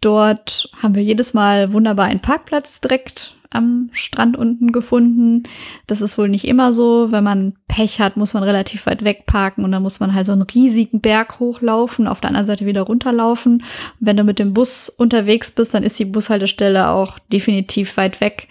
Dort 0.00 0.70
haben 0.82 0.94
wir 0.94 1.02
jedes 1.02 1.34
Mal 1.34 1.72
wunderbar 1.72 2.06
einen 2.06 2.20
Parkplatz 2.20 2.80
direkt 2.80 3.36
am 3.50 3.88
Strand 3.92 4.36
unten 4.36 4.72
gefunden. 4.72 5.44
Das 5.86 6.00
ist 6.00 6.18
wohl 6.18 6.28
nicht 6.28 6.46
immer 6.46 6.72
so. 6.72 7.10
Wenn 7.10 7.24
man 7.24 7.54
Pech 7.68 8.00
hat, 8.00 8.16
muss 8.16 8.34
man 8.34 8.42
relativ 8.42 8.86
weit 8.86 9.04
weg 9.04 9.24
parken 9.26 9.64
und 9.64 9.72
dann 9.72 9.82
muss 9.82 10.00
man 10.00 10.14
halt 10.14 10.26
so 10.26 10.32
einen 10.32 10.42
riesigen 10.42 11.00
Berg 11.00 11.40
hochlaufen, 11.40 12.06
auf 12.06 12.20
der 12.20 12.28
anderen 12.28 12.46
Seite 12.46 12.66
wieder 12.66 12.82
runterlaufen. 12.82 13.64
Wenn 13.98 14.16
du 14.16 14.24
mit 14.24 14.38
dem 14.38 14.52
Bus 14.52 14.88
unterwegs 14.88 15.50
bist, 15.50 15.74
dann 15.74 15.82
ist 15.82 15.98
die 15.98 16.04
Bushaltestelle 16.04 16.88
auch 16.88 17.18
definitiv 17.32 17.96
weit 17.96 18.20
weg. 18.20 18.48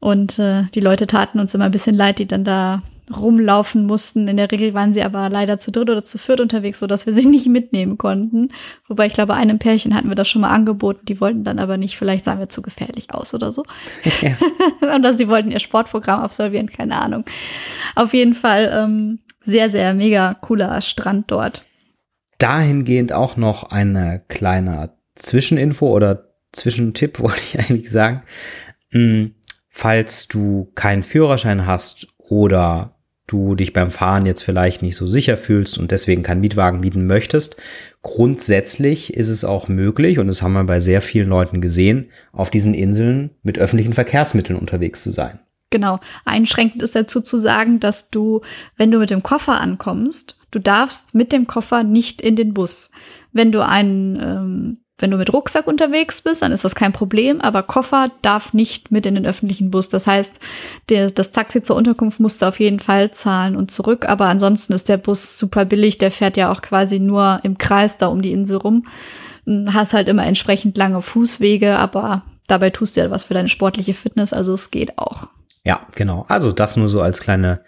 Und 0.00 0.38
äh, 0.38 0.64
die 0.74 0.80
Leute 0.80 1.06
taten 1.06 1.38
uns 1.38 1.54
immer 1.54 1.66
ein 1.66 1.70
bisschen 1.70 1.94
leid, 1.94 2.18
die 2.18 2.26
dann 2.26 2.44
da 2.44 2.82
rumlaufen 3.14 3.86
mussten. 3.86 4.28
In 4.28 4.36
der 4.36 4.50
Regel 4.50 4.74
waren 4.74 4.94
sie 4.94 5.02
aber 5.02 5.28
leider 5.28 5.58
zu 5.58 5.70
dritt 5.70 5.90
oder 5.90 6.04
zu 6.04 6.18
viert 6.18 6.40
unterwegs, 6.40 6.78
so 6.78 6.86
dass 6.86 7.06
wir 7.06 7.12
sie 7.12 7.26
nicht 7.28 7.46
mitnehmen 7.46 7.98
konnten. 7.98 8.50
Wobei 8.88 9.06
ich 9.06 9.14
glaube, 9.14 9.34
einem 9.34 9.58
Pärchen 9.58 9.94
hatten 9.94 10.08
wir 10.08 10.14
das 10.14 10.28
schon 10.28 10.42
mal 10.42 10.50
angeboten. 10.50 11.06
Die 11.06 11.20
wollten 11.20 11.44
dann 11.44 11.58
aber 11.58 11.76
nicht. 11.76 11.96
Vielleicht 11.96 12.24
sahen 12.24 12.38
wir 12.38 12.48
zu 12.48 12.62
gefährlich 12.62 13.12
aus 13.12 13.34
oder 13.34 13.52
so. 13.52 13.64
Ja. 14.20 14.36
oder 14.96 15.14
sie 15.14 15.28
wollten 15.28 15.50
ihr 15.50 15.60
Sportprogramm 15.60 16.20
absolvieren, 16.20 16.70
keine 16.70 17.00
Ahnung. 17.00 17.24
Auf 17.94 18.14
jeden 18.14 18.34
Fall 18.34 18.70
ähm, 18.74 19.20
sehr, 19.44 19.70
sehr 19.70 19.94
mega 19.94 20.34
cooler 20.34 20.80
Strand 20.80 21.30
dort. 21.30 21.64
Dahingehend 22.38 23.12
auch 23.12 23.36
noch 23.36 23.64
eine 23.64 24.22
kleine 24.28 24.90
Zwischeninfo 25.14 25.88
oder 25.88 26.28
Zwischentipp, 26.52 27.18
wollte 27.20 27.42
ich 27.42 27.58
eigentlich 27.58 27.90
sagen. 27.90 28.22
Hm, 28.90 29.34
falls 29.68 30.28
du 30.28 30.70
keinen 30.74 31.02
Führerschein 31.02 31.66
hast 31.66 32.08
oder 32.18 32.96
du 33.32 33.54
dich 33.54 33.72
beim 33.72 33.90
Fahren 33.90 34.26
jetzt 34.26 34.42
vielleicht 34.42 34.82
nicht 34.82 34.96
so 34.96 35.06
sicher 35.06 35.36
fühlst 35.36 35.78
und 35.78 35.90
deswegen 35.90 36.22
keinen 36.22 36.40
Mietwagen 36.40 36.80
mieten 36.80 37.06
möchtest. 37.06 37.56
Grundsätzlich 38.02 39.14
ist 39.14 39.28
es 39.28 39.44
auch 39.44 39.68
möglich, 39.68 40.18
und 40.18 40.26
das 40.26 40.42
haben 40.42 40.52
wir 40.52 40.64
bei 40.64 40.80
sehr 40.80 41.02
vielen 41.02 41.28
Leuten 41.28 41.60
gesehen, 41.60 42.10
auf 42.32 42.50
diesen 42.50 42.74
Inseln 42.74 43.30
mit 43.42 43.58
öffentlichen 43.58 43.94
Verkehrsmitteln 43.94 44.58
unterwegs 44.58 45.02
zu 45.02 45.10
sein. 45.10 45.40
Genau. 45.70 46.00
Einschränkend 46.26 46.82
ist 46.82 46.94
dazu 46.94 47.22
zu 47.22 47.38
sagen, 47.38 47.80
dass 47.80 48.10
du, 48.10 48.42
wenn 48.76 48.90
du 48.90 48.98
mit 48.98 49.08
dem 49.08 49.22
Koffer 49.22 49.58
ankommst, 49.58 50.38
du 50.50 50.58
darfst 50.58 51.14
mit 51.14 51.32
dem 51.32 51.46
Koffer 51.46 51.82
nicht 51.82 52.20
in 52.20 52.36
den 52.36 52.52
Bus. 52.52 52.90
Wenn 53.32 53.52
du 53.52 53.66
einen 53.66 54.16
ähm, 54.20 54.78
wenn 55.02 55.10
du 55.10 55.16
mit 55.16 55.32
Rucksack 55.32 55.66
unterwegs 55.66 56.22
bist, 56.22 56.42
dann 56.42 56.52
ist 56.52 56.64
das 56.64 56.74
kein 56.74 56.92
Problem, 56.92 57.40
aber 57.40 57.62
Koffer 57.62 58.10
darf 58.22 58.54
nicht 58.54 58.90
mit 58.90 59.04
in 59.04 59.16
den 59.16 59.26
öffentlichen 59.26 59.70
Bus. 59.70 59.88
Das 59.88 60.06
heißt, 60.06 60.38
der, 60.88 61.10
das 61.10 61.32
Taxi 61.32 61.62
zur 61.62 61.76
Unterkunft 61.76 62.20
musst 62.20 62.40
du 62.40 62.46
auf 62.46 62.60
jeden 62.60 62.80
Fall 62.80 63.10
zahlen 63.10 63.56
und 63.56 63.70
zurück, 63.70 64.08
aber 64.08 64.26
ansonsten 64.26 64.72
ist 64.72 64.88
der 64.88 64.96
Bus 64.96 65.38
super 65.38 65.64
billig, 65.64 65.98
der 65.98 66.12
fährt 66.12 66.36
ja 66.36 66.50
auch 66.50 66.62
quasi 66.62 67.00
nur 67.00 67.40
im 67.42 67.58
Kreis 67.58 67.98
da 67.98 68.06
um 68.06 68.22
die 68.22 68.32
Insel 68.32 68.56
rum. 68.56 68.86
Hast 69.66 69.92
halt 69.92 70.08
immer 70.08 70.24
entsprechend 70.24 70.78
lange 70.78 71.02
Fußwege, 71.02 71.76
aber 71.76 72.22
dabei 72.46 72.70
tust 72.70 72.96
du 72.96 73.00
ja 73.00 73.10
was 73.10 73.24
für 73.24 73.34
deine 73.34 73.48
sportliche 73.48 73.94
Fitness, 73.94 74.32
also 74.32 74.54
es 74.54 74.70
geht 74.70 74.98
auch. 74.98 75.28
Ja, 75.64 75.80
genau. 75.94 76.24
Also 76.28 76.52
das 76.52 76.76
nur 76.76 76.88
so 76.88 77.00
als 77.00 77.20
kleine 77.20 77.60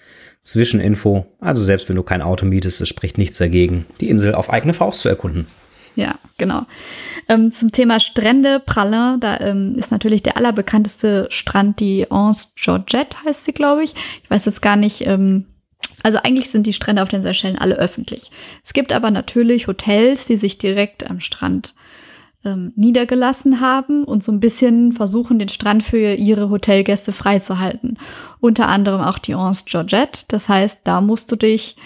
Zwischeninfo. 0.43 1.27
Also 1.41 1.63
selbst 1.65 1.89
wenn 1.89 1.97
du 1.97 2.03
kein 2.03 2.23
Auto 2.23 2.47
mietest, 2.47 2.81
es 2.81 2.89
spricht 2.89 3.19
nichts 3.19 3.39
dagegen, 3.39 3.87
die 4.01 4.11
Insel 4.11 4.35
auf 4.35 4.51
eigene 4.51 4.75
Faust 4.75 5.01
zu 5.01 5.09
erkunden. 5.09 5.47
Ja, 5.97 6.17
genau. 6.39 6.67
Ähm, 7.29 7.53
zum 7.53 7.71
Thema 7.71 8.01
Strände, 8.01 8.61
Pralin, 8.61 9.21
da 9.21 9.39
ähm, 9.41 9.77
ist 9.77 9.93
natürlich 9.93 10.23
der 10.23 10.37
allerbekannteste 10.37 11.29
Strand 11.31 11.79
die 11.79 12.11
Anse 12.11 12.49
Georgette, 12.57 13.17
heißt 13.25 13.45
sie, 13.45 13.53
glaube 13.53 13.85
ich. 13.85 13.95
Ich 14.23 14.31
weiß 14.31 14.45
jetzt 14.47 14.63
gar 14.63 14.77
nicht. 14.77 15.07
Ähm, 15.07 15.47
also 16.03 16.19
eigentlich 16.23 16.51
sind 16.51 16.67
die 16.67 16.73
Strände 16.73 17.03
auf 17.03 17.09
den 17.09 17.23
Seychellen 17.23 17.59
alle 17.59 17.77
öffentlich. 17.77 18.31
Es 18.63 18.73
gibt 18.73 18.93
aber 18.93 19.11
natürlich 19.11 19.69
Hotels, 19.69 20.27
die 20.27 20.37
sich 20.37 20.59
direkt 20.59 21.09
am 21.09 21.21
Strand 21.21 21.75
ähm, 22.45 22.73
niedergelassen 22.77 23.61
haben 23.61 24.05
und 24.05 24.23
so 24.23 24.31
ein 24.31 24.41
bisschen 24.41 24.93
versuchen, 24.93 25.39
den 25.39 25.49
Strand 25.49 25.83
für 25.83 26.15
ihre 26.15 26.51
Hotelgäste 26.51 27.13
freizuhalten. 27.13 27.99
Unter 28.41 28.69
anderem 28.69 29.01
auch 29.01 29.19
die 29.19 29.35
Anse 29.35 29.65
Georgette. 29.67 30.25
Das 30.29 30.49
heißt, 30.49 30.81
da 30.85 31.01
musst 31.01 31.33
du 31.33 31.37
dich 31.37 31.77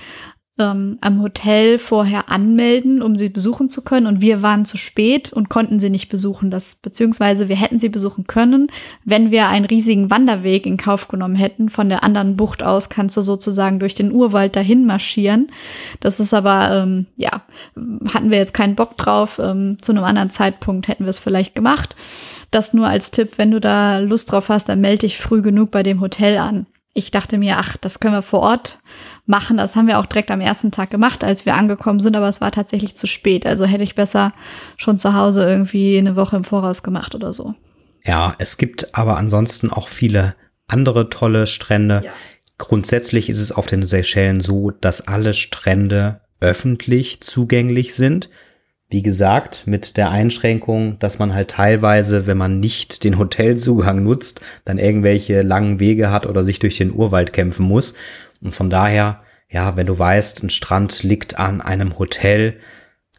ähm, 0.58 0.98
am 1.00 1.22
Hotel 1.22 1.78
vorher 1.78 2.30
anmelden, 2.30 3.02
um 3.02 3.16
sie 3.16 3.28
besuchen 3.28 3.70
zu 3.70 3.82
können. 3.82 4.06
Und 4.06 4.20
wir 4.20 4.42
waren 4.42 4.64
zu 4.64 4.76
spät 4.76 5.32
und 5.32 5.48
konnten 5.48 5.80
sie 5.80 5.90
nicht 5.90 6.08
besuchen. 6.08 6.50
Das, 6.50 6.74
beziehungsweise 6.74 7.48
wir 7.48 7.56
hätten 7.56 7.78
sie 7.78 7.88
besuchen 7.88 8.26
können, 8.26 8.70
wenn 9.04 9.30
wir 9.30 9.48
einen 9.48 9.64
riesigen 9.64 10.10
Wanderweg 10.10 10.66
in 10.66 10.76
Kauf 10.76 11.08
genommen 11.08 11.36
hätten. 11.36 11.68
Von 11.68 11.88
der 11.88 12.04
anderen 12.04 12.36
Bucht 12.36 12.62
aus 12.62 12.88
kannst 12.88 13.16
du 13.16 13.22
sozusagen 13.22 13.78
durch 13.78 13.94
den 13.94 14.12
Urwald 14.12 14.56
dahin 14.56 14.86
marschieren. 14.86 15.50
Das 16.00 16.20
ist 16.20 16.34
aber, 16.34 16.70
ähm, 16.70 17.06
ja, 17.16 17.42
hatten 18.12 18.30
wir 18.30 18.38
jetzt 18.38 18.54
keinen 18.54 18.74
Bock 18.74 18.96
drauf. 18.96 19.38
Ähm, 19.42 19.76
zu 19.80 19.92
einem 19.92 20.04
anderen 20.04 20.30
Zeitpunkt 20.30 20.88
hätten 20.88 21.04
wir 21.04 21.10
es 21.10 21.18
vielleicht 21.18 21.54
gemacht. 21.54 21.96
Das 22.50 22.72
nur 22.74 22.88
als 22.88 23.10
Tipp, 23.10 23.32
wenn 23.36 23.50
du 23.50 23.60
da 23.60 23.98
Lust 23.98 24.32
drauf 24.32 24.48
hast, 24.48 24.68
dann 24.68 24.80
melde 24.80 25.00
dich 25.00 25.18
früh 25.18 25.42
genug 25.42 25.70
bei 25.70 25.82
dem 25.82 26.00
Hotel 26.00 26.38
an 26.38 26.66
ich 26.98 27.12
dachte 27.12 27.38
mir, 27.38 27.58
ach, 27.58 27.76
das 27.76 28.00
können 28.00 28.14
wir 28.14 28.22
vor 28.22 28.40
Ort 28.40 28.80
machen. 29.28 29.56
Das 29.56 29.76
haben 29.76 29.86
wir 29.86 29.98
auch 29.98 30.06
direkt 30.06 30.30
am 30.30 30.40
ersten 30.40 30.70
Tag 30.70 30.90
gemacht, 30.90 31.22
als 31.22 31.46
wir 31.46 31.54
angekommen 31.54 32.00
sind, 32.00 32.16
aber 32.16 32.28
es 32.28 32.40
war 32.40 32.50
tatsächlich 32.50 32.96
zu 32.96 33.06
spät. 33.06 33.46
Also 33.46 33.64
hätte 33.64 33.84
ich 33.84 33.94
besser 33.94 34.32
schon 34.76 34.98
zu 34.98 35.14
Hause 35.14 35.48
irgendwie 35.48 35.98
eine 35.98 36.16
Woche 36.16 36.36
im 36.36 36.44
Voraus 36.44 36.82
gemacht 36.82 37.14
oder 37.14 37.32
so. 37.32 37.54
Ja, 38.04 38.34
es 38.38 38.56
gibt 38.56 38.94
aber 38.94 39.16
ansonsten 39.16 39.70
auch 39.70 39.88
viele 39.88 40.34
andere 40.66 41.10
tolle 41.10 41.46
Strände. 41.46 42.02
Ja. 42.04 42.12
Grundsätzlich 42.58 43.28
ist 43.28 43.40
es 43.40 43.52
auf 43.52 43.66
den 43.66 43.84
Seychellen 43.84 44.40
so, 44.40 44.70
dass 44.70 45.06
alle 45.06 45.34
Strände 45.34 46.20
öffentlich 46.40 47.20
zugänglich 47.20 47.94
sind. 47.94 48.30
Wie 48.90 49.02
gesagt, 49.02 49.66
mit 49.66 49.98
der 49.98 50.10
Einschränkung, 50.10 50.98
dass 50.98 51.18
man 51.18 51.34
halt 51.34 51.50
teilweise, 51.50 52.26
wenn 52.26 52.38
man 52.38 52.58
nicht 52.58 53.04
den 53.04 53.18
Hotelzugang 53.18 54.02
nutzt, 54.02 54.40
dann 54.64 54.78
irgendwelche 54.78 55.42
langen 55.42 55.78
Wege 55.78 56.10
hat 56.10 56.24
oder 56.24 56.42
sich 56.42 56.58
durch 56.58 56.78
den 56.78 56.92
Urwald 56.92 57.34
kämpfen 57.34 57.66
muss. 57.66 57.94
Und 58.42 58.54
von 58.54 58.70
daher, 58.70 59.22
ja, 59.50 59.76
wenn 59.76 59.86
du 59.86 59.98
weißt, 59.98 60.42
ein 60.42 60.50
Strand 60.50 61.02
liegt 61.02 61.38
an 61.38 61.60
einem 61.60 61.98
Hotel, 61.98 62.60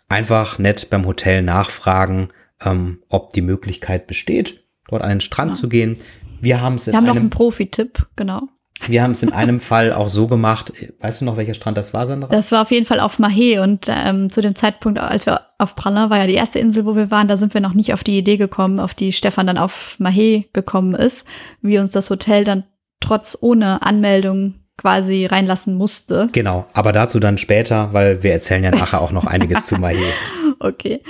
einfach 0.07 0.59
nett 0.59 0.89
beim 0.89 1.05
Hotel 1.05 1.41
nachfragen, 1.41 2.29
ähm, 2.63 2.99
ob 3.09 3.31
die 3.31 3.41
Möglichkeit 3.41 4.07
besteht, 4.07 4.65
dort 4.87 5.01
an 5.01 5.09
den 5.09 5.21
Strand 5.21 5.51
ja. 5.51 5.55
zu 5.55 5.69
gehen. 5.69 5.97
Wir 6.41 6.61
haben 6.61 6.75
es 6.75 6.87
in 6.87 6.93
Wir 6.93 6.97
haben 6.97 7.05
noch 7.05 7.15
einen 7.15 7.29
Profi-Tipp, 7.29 8.07
genau. 8.15 8.43
Wir 8.87 9.03
haben 9.03 9.11
es 9.11 9.23
in 9.23 9.33
einem 9.33 9.59
Fall 9.59 9.93
auch 9.93 10.09
so 10.09 10.27
gemacht. 10.27 10.73
Weißt 10.99 11.21
du 11.21 11.25
noch, 11.25 11.37
welcher 11.37 11.53
Strand 11.53 11.77
das 11.77 11.93
war, 11.93 12.07
Sandra? 12.07 12.29
Das 12.29 12.51
war 12.51 12.61
auf 12.61 12.71
jeden 12.71 12.85
Fall 12.85 12.99
auf 12.99 13.19
Mahé 13.19 13.61
und 13.61 13.87
ähm, 13.89 14.29
zu 14.29 14.41
dem 14.41 14.55
Zeitpunkt, 14.55 14.99
als 14.99 15.25
wir 15.25 15.41
auf 15.57 15.75
Pralin 15.75 16.09
war 16.09 16.17
ja 16.17 16.27
die 16.27 16.35
erste 16.35 16.59
Insel, 16.59 16.85
wo 16.85 16.95
wir 16.95 17.11
waren, 17.11 17.27
da 17.27 17.37
sind 17.37 17.53
wir 17.53 17.61
noch 17.61 17.73
nicht 17.73 17.93
auf 17.93 18.03
die 18.03 18.17
Idee 18.17 18.37
gekommen, 18.37 18.79
auf 18.79 18.93
die 18.93 19.11
Stefan 19.11 19.47
dann 19.47 19.57
auf 19.57 19.97
Mahé 19.99 20.45
gekommen 20.53 20.95
ist, 20.95 21.25
wie 21.61 21.79
uns 21.79 21.91
das 21.91 22.09
Hotel 22.09 22.43
dann 22.43 22.63
trotz 23.01 23.37
ohne 23.39 23.81
Anmeldung 23.81 24.55
quasi 24.79 25.25
reinlassen 25.25 25.75
musste. 25.75 26.29
Genau, 26.31 26.65
aber 26.73 26.93
dazu 26.93 27.19
dann 27.19 27.37
später, 27.37 27.93
weil 27.93 28.23
wir 28.23 28.31
erzählen 28.31 28.63
ja 28.63 28.71
nachher 28.71 29.01
auch 29.01 29.11
noch 29.11 29.25
einiges 29.25 29.65
zu 29.65 29.75
Mahé. 29.75 29.97
Okay, 30.61 31.01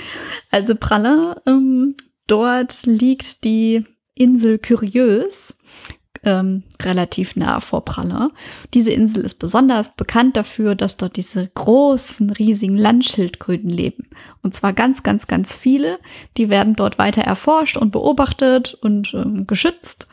also 0.52 0.76
Pralin, 0.76 1.34
ähm, 1.44 1.96
dort 2.28 2.86
liegt 2.86 3.42
die 3.42 3.84
Insel 4.14 4.58
Curieuse 4.58 5.54
ähm, 6.22 6.62
relativ 6.80 7.34
nah 7.34 7.58
vor 7.58 7.84
Pralle. 7.84 8.30
Diese 8.74 8.92
Insel 8.92 9.24
ist 9.24 9.40
besonders 9.40 9.94
bekannt 9.96 10.36
dafür, 10.36 10.76
dass 10.76 10.96
dort 10.96 11.16
diese 11.16 11.48
großen, 11.48 12.30
riesigen 12.30 12.76
Landschildkröten 12.76 13.70
leben. 13.70 14.08
Und 14.42 14.54
zwar 14.54 14.72
ganz, 14.72 15.02
ganz, 15.02 15.26
ganz 15.26 15.52
viele. 15.52 15.98
Die 16.36 16.48
werden 16.48 16.76
dort 16.76 16.98
weiter 16.98 17.22
erforscht 17.22 17.76
und 17.76 17.90
beobachtet 17.90 18.74
und 18.74 19.14
ähm, 19.14 19.48
geschützt. 19.48 20.06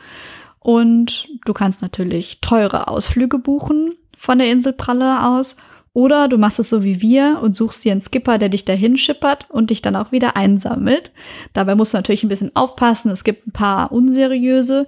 Und 0.68 1.30
du 1.46 1.54
kannst 1.54 1.80
natürlich 1.80 2.42
teure 2.42 2.88
Ausflüge 2.88 3.38
buchen 3.38 3.94
von 4.14 4.38
der 4.38 4.52
Insel 4.52 4.74
Pralle 4.74 5.26
aus 5.26 5.56
Oder 5.94 6.28
du 6.28 6.36
machst 6.36 6.58
es 6.58 6.68
so 6.68 6.84
wie 6.84 7.00
wir 7.00 7.38
und 7.40 7.56
suchst 7.56 7.86
dir 7.86 7.92
einen 7.92 8.02
Skipper, 8.02 8.36
der 8.36 8.50
dich 8.50 8.66
dahin 8.66 8.98
schippert 8.98 9.46
und 9.48 9.70
dich 9.70 9.80
dann 9.80 9.96
auch 9.96 10.12
wieder 10.12 10.36
einsammelt. 10.36 11.10
Dabei 11.54 11.74
musst 11.74 11.94
du 11.94 11.96
natürlich 11.96 12.22
ein 12.22 12.28
bisschen 12.28 12.54
aufpassen. 12.54 13.10
Es 13.10 13.24
gibt 13.24 13.46
ein 13.46 13.52
paar 13.52 13.92
unseriöse. 13.92 14.84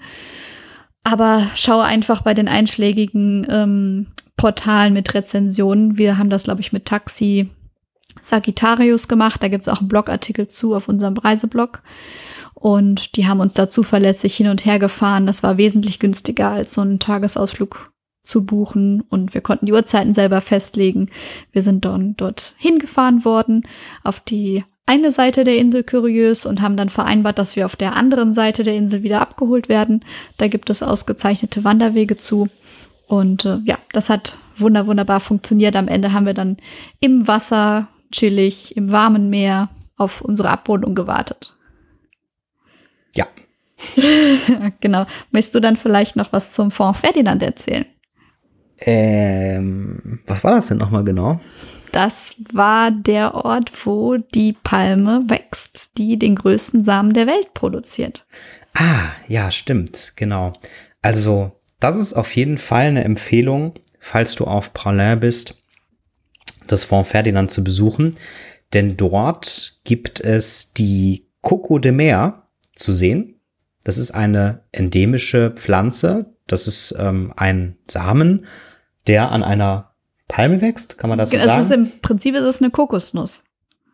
Aber 1.02 1.50
schau 1.54 1.80
einfach 1.80 2.20
bei 2.20 2.34
den 2.34 2.46
einschlägigen 2.46 3.46
ähm, 3.48 4.08
Portalen 4.36 4.92
mit 4.92 5.14
Rezensionen. 5.14 5.96
Wir 5.96 6.18
haben 6.18 6.28
das, 6.28 6.42
glaube 6.42 6.60
ich, 6.60 6.74
mit 6.74 6.84
Taxi 6.84 7.48
Sagittarius 8.20 9.08
gemacht. 9.08 9.42
Da 9.42 9.48
gibt 9.48 9.62
es 9.62 9.72
auch 9.72 9.80
einen 9.80 9.88
Blogartikel 9.88 10.46
zu 10.46 10.74
auf 10.74 10.88
unserem 10.88 11.16
Reiseblog. 11.16 11.80
Und 12.60 13.16
die 13.16 13.26
haben 13.26 13.40
uns 13.40 13.54
da 13.54 13.70
zuverlässig 13.70 14.36
hin 14.36 14.48
und 14.48 14.66
her 14.66 14.78
gefahren. 14.78 15.26
Das 15.26 15.42
war 15.42 15.56
wesentlich 15.56 15.98
günstiger 15.98 16.50
als 16.50 16.74
so 16.74 16.82
einen 16.82 16.98
Tagesausflug 16.98 17.90
zu 18.22 18.44
buchen 18.44 19.00
und 19.08 19.32
wir 19.32 19.40
konnten 19.40 19.64
die 19.64 19.72
Uhrzeiten 19.72 20.12
selber 20.12 20.42
festlegen. 20.42 21.08
Wir 21.52 21.62
sind 21.62 21.86
dann 21.86 22.16
dort 22.18 22.54
hingefahren 22.58 23.24
worden 23.24 23.66
auf 24.04 24.20
die 24.20 24.62
eine 24.84 25.10
Seite 25.10 25.44
der 25.44 25.56
Insel 25.56 25.84
Curieux 25.84 26.44
und 26.44 26.60
haben 26.60 26.76
dann 26.76 26.90
vereinbart, 26.90 27.38
dass 27.38 27.56
wir 27.56 27.64
auf 27.64 27.76
der 27.76 27.96
anderen 27.96 28.34
Seite 28.34 28.62
der 28.62 28.74
Insel 28.74 29.02
wieder 29.02 29.22
abgeholt 29.22 29.70
werden. 29.70 30.04
Da 30.36 30.48
gibt 30.48 30.68
es 30.68 30.82
ausgezeichnete 30.82 31.64
Wanderwege 31.64 32.18
zu. 32.18 32.48
Und 33.06 33.46
äh, 33.46 33.58
ja, 33.64 33.78
das 33.94 34.10
hat 34.10 34.36
wunder 34.58 34.86
wunderbar 34.86 35.20
funktioniert. 35.20 35.76
Am 35.76 35.88
Ende 35.88 36.12
haben 36.12 36.26
wir 36.26 36.34
dann 36.34 36.58
im 37.00 37.26
Wasser 37.26 37.88
chillig, 38.12 38.76
im 38.76 38.92
warmen 38.92 39.30
Meer 39.30 39.70
auf 39.96 40.20
unsere 40.20 40.50
Abholung 40.50 40.94
gewartet. 40.94 41.56
Ja. 43.14 43.26
genau. 44.80 45.06
Möchtest 45.30 45.54
du 45.54 45.60
dann 45.60 45.76
vielleicht 45.76 46.16
noch 46.16 46.32
was 46.32 46.52
zum 46.52 46.70
Fond 46.70 46.96
Ferdinand 46.96 47.42
erzählen? 47.42 47.86
Ähm, 48.78 50.20
was 50.26 50.42
war 50.42 50.54
das 50.54 50.68
denn 50.68 50.78
nochmal 50.78 51.04
genau? 51.04 51.40
Das 51.92 52.34
war 52.52 52.90
der 52.90 53.34
Ort, 53.34 53.72
wo 53.84 54.16
die 54.16 54.52
Palme 54.52 55.24
wächst, 55.26 55.90
die 55.98 56.18
den 56.18 56.36
größten 56.36 56.84
Samen 56.84 57.12
der 57.12 57.26
Welt 57.26 57.52
produziert. 57.52 58.26
Ah, 58.74 59.08
ja, 59.26 59.50
stimmt, 59.50 60.12
genau. 60.16 60.52
Also, 61.02 61.52
das 61.80 61.96
ist 61.96 62.14
auf 62.14 62.34
jeden 62.36 62.58
Fall 62.58 62.86
eine 62.86 63.04
Empfehlung, 63.04 63.74
falls 63.98 64.34
du 64.36 64.44
auf 64.44 64.72
Praslin 64.72 65.18
bist, 65.20 65.62
das 66.68 66.84
Fond 66.84 67.06
Ferdinand 67.06 67.50
zu 67.50 67.64
besuchen. 67.64 68.16
Denn 68.72 68.96
dort 68.96 69.80
gibt 69.84 70.20
es 70.20 70.72
die 70.72 71.28
Coco 71.42 71.78
de 71.78 71.90
Mer 71.90 72.39
zu 72.80 72.92
sehen. 72.94 73.36
Das 73.84 73.98
ist 73.98 74.10
eine 74.10 74.62
endemische 74.72 75.52
Pflanze. 75.52 76.34
Das 76.46 76.66
ist 76.66 76.94
ähm, 76.98 77.32
ein 77.36 77.76
Samen 77.88 78.46
der 79.06 79.32
an 79.32 79.42
einer 79.42 79.90
Palme 80.28 80.60
wächst, 80.60 80.98
kann 80.98 81.10
man 81.10 81.18
das 81.18 81.30
so 81.30 81.36
es 81.36 81.44
sagen? 81.44 81.62
Ist 81.62 81.70
Im 81.70 82.00
Prinzip 82.00 82.34
ist 82.36 82.44
es 82.44 82.60
eine 82.60 82.70
Kokosnuss. 82.70 83.42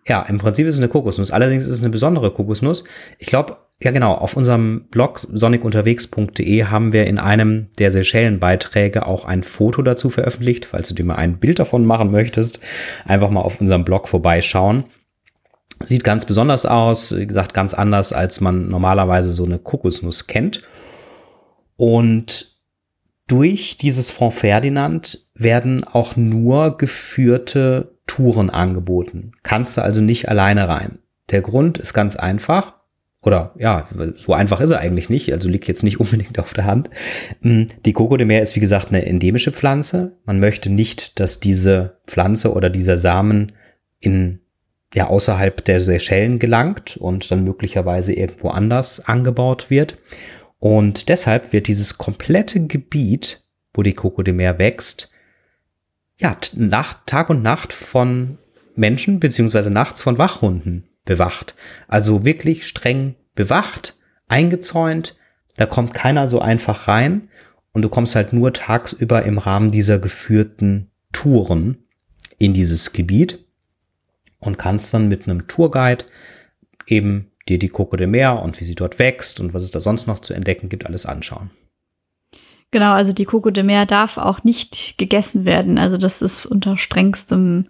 Ja, 0.06 0.22
im 0.22 0.38
Prinzip 0.38 0.66
ist 0.66 0.76
es 0.76 0.80
eine 0.80 0.88
Kokosnuss. 0.88 1.30
Allerdings 1.30 1.64
ist 1.64 1.72
es 1.72 1.80
eine 1.80 1.88
besondere 1.90 2.30
Kokosnuss. 2.30 2.84
Ich 3.18 3.26
glaube, 3.26 3.56
ja 3.82 3.90
genau, 3.90 4.14
auf 4.14 4.36
unserem 4.36 4.86
Blog 4.90 5.18
sonikunterwegs.de 5.18 6.64
haben 6.64 6.92
wir 6.92 7.06
in 7.06 7.18
einem 7.18 7.68
der 7.78 7.90
Seychellen-Beiträge 7.90 9.06
auch 9.06 9.24
ein 9.24 9.42
Foto 9.42 9.82
dazu 9.82 10.10
veröffentlicht. 10.10 10.66
Falls 10.66 10.88
du 10.88 10.94
dir 10.94 11.04
mal 11.04 11.16
ein 11.16 11.38
Bild 11.38 11.58
davon 11.58 11.86
machen 11.86 12.10
möchtest, 12.10 12.60
einfach 13.04 13.30
mal 13.30 13.40
auf 13.40 13.60
unserem 13.60 13.84
Blog 13.84 14.08
vorbeischauen. 14.08 14.84
Sieht 15.80 16.04
ganz 16.04 16.24
besonders 16.24 16.64
aus, 16.64 17.16
wie 17.16 17.26
gesagt, 17.26 17.52
ganz 17.54 17.74
anders, 17.74 18.12
als 18.12 18.40
man 18.40 18.68
normalerweise 18.68 19.30
so 19.30 19.44
eine 19.44 19.58
Kokosnuss 19.58 20.26
kennt. 20.26 20.62
Und 21.76 22.56
durch 23.26 23.76
dieses 23.76 24.10
Fonds 24.10 24.38
Ferdinand 24.38 25.18
werden 25.34 25.84
auch 25.84 26.16
nur 26.16 26.78
geführte 26.78 27.96
Touren 28.06 28.50
angeboten. 28.50 29.32
Kannst 29.42 29.76
du 29.76 29.82
also 29.82 30.00
nicht 30.00 30.28
alleine 30.28 30.68
rein. 30.68 31.00
Der 31.30 31.42
Grund 31.42 31.78
ist 31.78 31.92
ganz 31.92 32.16
einfach. 32.16 32.74
Oder 33.22 33.52
ja, 33.58 33.88
so 34.14 34.34
einfach 34.34 34.60
ist 34.60 34.70
er 34.70 34.78
eigentlich 34.78 35.10
nicht, 35.10 35.32
also 35.32 35.48
liegt 35.48 35.66
jetzt 35.66 35.82
nicht 35.82 35.98
unbedingt 36.00 36.38
auf 36.38 36.54
der 36.54 36.64
Hand. 36.64 36.88
Hm, 37.42 37.66
die 37.84 37.92
Coco 37.92 38.16
de 38.16 38.26
Mer 38.26 38.42
ist 38.42 38.54
wie 38.54 38.60
gesagt 38.60 38.88
eine 38.88 39.04
endemische 39.04 39.52
Pflanze. 39.52 40.16
Man 40.24 40.38
möchte 40.38 40.70
nicht, 40.70 41.18
dass 41.18 41.40
diese 41.40 41.98
Pflanze 42.06 42.52
oder 42.52 42.70
dieser 42.70 42.98
Samen 42.98 43.52
in 43.98 44.40
ja 44.96 45.08
außerhalb 45.08 45.62
der 45.62 45.78
Seychellen 45.78 46.38
gelangt 46.38 46.96
und 46.96 47.30
dann 47.30 47.44
möglicherweise 47.44 48.14
irgendwo 48.14 48.48
anders 48.48 49.06
angebaut 49.06 49.68
wird. 49.68 49.98
Und 50.58 51.10
deshalb 51.10 51.52
wird 51.52 51.66
dieses 51.66 51.98
komplette 51.98 52.66
Gebiet, 52.66 53.44
wo 53.74 53.82
die 53.82 53.92
Coco 53.92 54.22
de 54.22 54.32
Mer 54.32 54.58
wächst, 54.58 55.10
ja, 56.18 56.34
Nacht, 56.54 57.00
Tag 57.04 57.28
und 57.28 57.42
Nacht 57.42 57.74
von 57.74 58.38
Menschen 58.74 59.20
beziehungsweise 59.20 59.70
nachts 59.70 60.00
von 60.00 60.16
Wachhunden 60.16 60.88
bewacht. 61.04 61.56
Also 61.88 62.24
wirklich 62.24 62.66
streng 62.66 63.16
bewacht, 63.34 63.98
eingezäunt. 64.28 65.14
Da 65.58 65.66
kommt 65.66 65.92
keiner 65.92 66.26
so 66.26 66.40
einfach 66.40 66.88
rein 66.88 67.28
und 67.72 67.82
du 67.82 67.90
kommst 67.90 68.14
halt 68.14 68.32
nur 68.32 68.54
tagsüber 68.54 69.24
im 69.24 69.36
Rahmen 69.36 69.70
dieser 69.70 69.98
geführten 69.98 70.90
Touren 71.12 71.84
in 72.38 72.54
dieses 72.54 72.94
Gebiet 72.94 73.45
und 74.38 74.58
kannst 74.58 74.92
dann 74.94 75.08
mit 75.08 75.26
einem 75.26 75.46
Tourguide 75.48 76.04
eben 76.86 77.30
dir 77.48 77.58
die 77.58 77.68
Coco 77.68 77.96
de 77.96 78.06
Mer 78.06 78.42
und 78.42 78.60
wie 78.60 78.64
sie 78.64 78.74
dort 78.74 78.98
wächst 78.98 79.40
und 79.40 79.54
was 79.54 79.62
es 79.62 79.70
da 79.70 79.80
sonst 79.80 80.06
noch 80.06 80.18
zu 80.18 80.34
entdecken 80.34 80.68
gibt, 80.68 80.86
alles 80.86 81.06
anschauen. 81.06 81.50
Genau, 82.72 82.92
also 82.92 83.12
die 83.12 83.24
Coco 83.24 83.50
de 83.50 83.62
Mer 83.62 83.86
darf 83.86 84.18
auch 84.18 84.42
nicht 84.44 84.98
gegessen 84.98 85.44
werden. 85.44 85.78
Also 85.78 85.96
das 85.96 86.20
ist 86.20 86.46
unter 86.46 86.76
strengstem, 86.76 87.68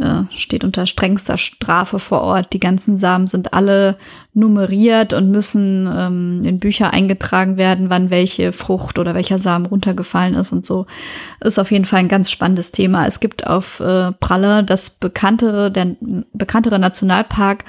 äh, 0.00 0.22
steht 0.34 0.64
unter 0.64 0.86
strengster 0.86 1.36
Strafe 1.36 1.98
vor 1.98 2.22
Ort. 2.22 2.52
Die 2.52 2.60
ganzen 2.60 2.96
Samen 2.96 3.26
sind 3.26 3.52
alle 3.52 3.96
nummeriert 4.32 5.12
und 5.12 5.30
müssen 5.30 5.88
ähm, 5.92 6.40
in 6.44 6.58
Bücher 6.58 6.92
eingetragen 6.92 7.56
werden, 7.56 7.90
wann 7.90 8.10
welche 8.10 8.52
Frucht 8.52 8.98
oder 8.98 9.14
welcher 9.14 9.38
Samen 9.38 9.66
runtergefallen 9.66 10.34
ist 10.34 10.52
und 10.52 10.64
so. 10.64 10.86
Ist 11.40 11.58
auf 11.58 11.70
jeden 11.70 11.84
Fall 11.84 12.00
ein 12.00 12.08
ganz 12.08 12.30
spannendes 12.30 12.72
Thema. 12.72 13.06
Es 13.06 13.20
gibt 13.20 13.46
auf 13.46 13.80
äh, 13.80 14.12
Pralle 14.12 14.64
das 14.64 14.90
bekanntere, 14.90 15.70
der 15.70 15.96
bekanntere 16.32 16.78
Nationalpark 16.78 17.64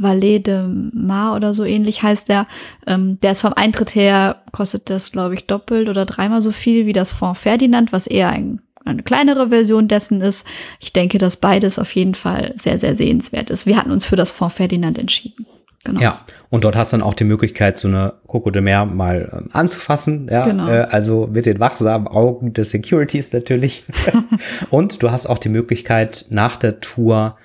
Valais 0.00 0.42
de 0.42 0.62
Mar 0.66 1.36
oder 1.36 1.54
so 1.54 1.64
ähnlich 1.64 2.02
heißt 2.02 2.28
der. 2.28 2.46
Ähm, 2.86 3.20
der 3.20 3.32
ist 3.32 3.42
vom 3.42 3.52
Eintritt 3.52 3.94
her, 3.94 4.42
kostet 4.50 4.88
das, 4.88 5.12
glaube 5.12 5.34
ich, 5.34 5.46
doppelt 5.46 5.88
oder 5.88 6.06
dreimal 6.06 6.40
so 6.42 6.52
viel 6.52 6.86
wie 6.86 6.94
das 6.94 7.12
Fonds 7.12 7.40
Ferdinand, 7.40 7.92
was 7.92 8.06
eher 8.06 8.30
ein, 8.30 8.62
eine 8.90 9.02
kleinere 9.02 9.48
Version 9.48 9.88
dessen 9.88 10.20
ist. 10.20 10.46
Ich 10.78 10.92
denke, 10.92 11.18
dass 11.18 11.36
beides 11.36 11.78
auf 11.78 11.94
jeden 11.94 12.14
Fall 12.14 12.52
sehr, 12.56 12.78
sehr 12.78 12.94
sehenswert 12.96 13.50
ist. 13.50 13.66
Wir 13.66 13.76
hatten 13.76 13.90
uns 13.90 14.04
für 14.04 14.16
das 14.16 14.30
Fonds 14.30 14.56
Ferdinand 14.56 14.98
entschieden. 14.98 15.46
Genau. 15.84 16.00
Ja, 16.00 16.26
und 16.50 16.64
dort 16.64 16.76
hast 16.76 16.92
du 16.92 16.98
dann 16.98 17.06
auch 17.06 17.14
die 17.14 17.24
Möglichkeit, 17.24 17.78
so 17.78 17.88
eine 17.88 18.12
Coco 18.26 18.50
de 18.50 18.60
Mer 18.60 18.84
mal 18.84 19.30
ähm, 19.32 19.48
anzufassen. 19.52 20.28
Ja, 20.30 20.44
genau. 20.44 20.68
äh, 20.68 20.82
also 20.82 21.26
mit 21.26 21.46
den 21.46 21.58
wachsamen 21.58 22.06
Augen 22.06 22.52
des 22.52 22.70
Securities 22.70 23.32
natürlich. 23.32 23.84
und 24.70 25.02
du 25.02 25.10
hast 25.10 25.26
auch 25.26 25.38
die 25.38 25.48
Möglichkeit, 25.48 26.26
nach 26.28 26.56
der 26.56 26.80
Tour 26.80 27.36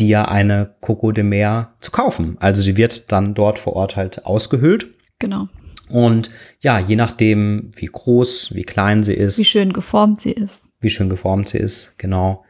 dir 0.00 0.28
eine 0.28 0.74
Coco 0.80 1.12
de 1.12 1.22
Mer 1.22 1.74
zu 1.80 1.92
kaufen. 1.92 2.36
Also 2.40 2.64
die 2.64 2.76
wird 2.76 3.12
dann 3.12 3.34
dort 3.34 3.60
vor 3.60 3.74
Ort 3.74 3.94
halt 3.94 4.26
ausgehöhlt. 4.26 4.88
Genau. 5.20 5.48
Und 5.88 6.30
ja, 6.60 6.80
je 6.80 6.96
nachdem, 6.96 7.70
wie 7.76 7.86
groß, 7.86 8.54
wie 8.54 8.64
klein 8.64 9.04
sie 9.04 9.14
ist. 9.14 9.38
Wie 9.38 9.44
schön 9.44 9.72
geformt 9.72 10.20
sie 10.20 10.32
ist. 10.32 10.64
Wie 10.80 10.90
schön 10.90 11.08
geformt 11.08 11.48
sie 11.48 11.58
ist, 11.58 11.98
genau, 11.98 12.44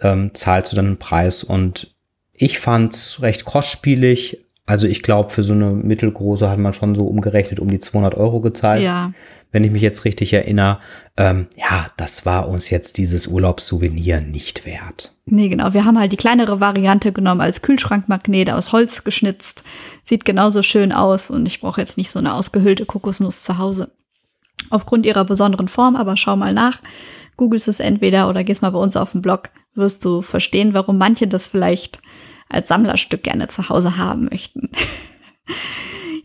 ähm, 0.00 0.30
zahlst 0.34 0.72
du 0.72 0.76
dann 0.76 0.86
einen 0.86 0.98
Preis. 0.98 1.44
Und 1.44 1.94
ich 2.34 2.58
fand's 2.58 3.22
recht 3.22 3.44
kostspielig. 3.44 4.44
Also 4.64 4.86
ich 4.86 5.02
glaube, 5.02 5.30
für 5.30 5.42
so 5.42 5.52
eine 5.52 5.70
mittelgroße 5.70 6.48
hat 6.48 6.58
man 6.58 6.72
schon 6.72 6.94
so 6.94 7.06
umgerechnet 7.06 7.60
um 7.60 7.68
die 7.68 7.80
200 7.80 8.14
Euro 8.14 8.40
gezahlt. 8.40 8.82
Ja 8.82 9.12
wenn 9.52 9.64
ich 9.64 9.70
mich 9.70 9.82
jetzt 9.82 10.04
richtig 10.04 10.32
erinnere, 10.32 10.80
ähm, 11.16 11.46
ja, 11.56 11.86
das 11.98 12.26
war 12.26 12.48
uns 12.48 12.70
jetzt 12.70 12.96
dieses 12.96 13.26
Urlaubssouvenir 13.26 14.20
nicht 14.20 14.66
wert. 14.66 15.14
Nee, 15.26 15.48
genau. 15.48 15.74
Wir 15.74 15.84
haben 15.84 15.98
halt 15.98 16.10
die 16.10 16.16
kleinere 16.16 16.58
Variante 16.58 17.12
genommen 17.12 17.42
als 17.42 17.62
Kühlschrankmagnet 17.62 18.50
aus 18.50 18.72
Holz 18.72 19.04
geschnitzt. 19.04 19.62
Sieht 20.02 20.24
genauso 20.24 20.62
schön 20.62 20.90
aus 20.90 21.30
und 21.30 21.46
ich 21.46 21.60
brauche 21.60 21.80
jetzt 21.80 21.98
nicht 21.98 22.10
so 22.10 22.18
eine 22.18 22.34
ausgehöhlte 22.34 22.86
Kokosnuss 22.86 23.44
zu 23.44 23.58
Hause. 23.58 23.92
Aufgrund 24.70 25.04
ihrer 25.04 25.24
besonderen 25.24 25.68
Form, 25.68 25.96
aber 25.96 26.16
schau 26.16 26.34
mal 26.34 26.54
nach. 26.54 26.80
Googlest 27.36 27.68
es 27.68 27.80
entweder 27.80 28.28
oder 28.28 28.44
gehst 28.44 28.62
mal 28.62 28.70
bei 28.70 28.78
uns 28.78 28.96
auf 28.96 29.12
den 29.12 29.22
Blog, 29.22 29.50
wirst 29.74 30.04
du 30.04 30.22
verstehen, 30.22 30.74
warum 30.74 30.98
manche 30.98 31.26
das 31.26 31.46
vielleicht 31.46 32.00
als 32.48 32.68
Sammlerstück 32.68 33.22
gerne 33.22 33.48
zu 33.48 33.68
Hause 33.68 33.96
haben 33.96 34.28
möchten. 34.30 34.70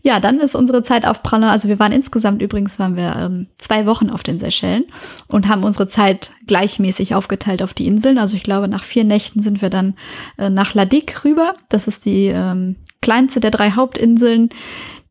Ja, 0.02 0.20
dann 0.20 0.40
ist 0.40 0.54
unsere 0.54 0.82
Zeit 0.82 1.04
auf 1.04 1.22
Praller. 1.22 1.50
Also 1.50 1.68
wir 1.68 1.78
waren 1.78 1.92
insgesamt 1.92 2.40
übrigens 2.40 2.78
waren 2.78 2.96
wir 2.96 3.16
ähm, 3.16 3.48
zwei 3.58 3.84
Wochen 3.84 4.10
auf 4.10 4.22
den 4.22 4.38
Seychellen 4.38 4.84
und 5.26 5.48
haben 5.48 5.64
unsere 5.64 5.86
Zeit 5.86 6.30
gleichmäßig 6.46 7.14
aufgeteilt 7.14 7.62
auf 7.62 7.74
die 7.74 7.86
Inseln. 7.86 8.16
Also 8.16 8.36
ich 8.36 8.42
glaube, 8.42 8.68
nach 8.68 8.84
vier 8.84 9.04
Nächten 9.04 9.42
sind 9.42 9.60
wir 9.60 9.70
dann 9.70 9.96
äh, 10.38 10.50
nach 10.50 10.72
Ladik 10.72 11.24
rüber. 11.24 11.54
Das 11.68 11.88
ist 11.88 12.04
die 12.04 12.26
ähm, 12.26 12.76
kleinste 13.02 13.40
der 13.40 13.50
drei 13.50 13.72
Hauptinseln. 13.72 14.50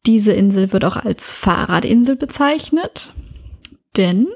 Diese 0.06 0.32
Insel 0.32 0.72
wird 0.72 0.86
auch 0.86 0.96
als 0.96 1.32
Fahrradinsel 1.32 2.16
bezeichnet, 2.16 3.14
denn 3.98 4.28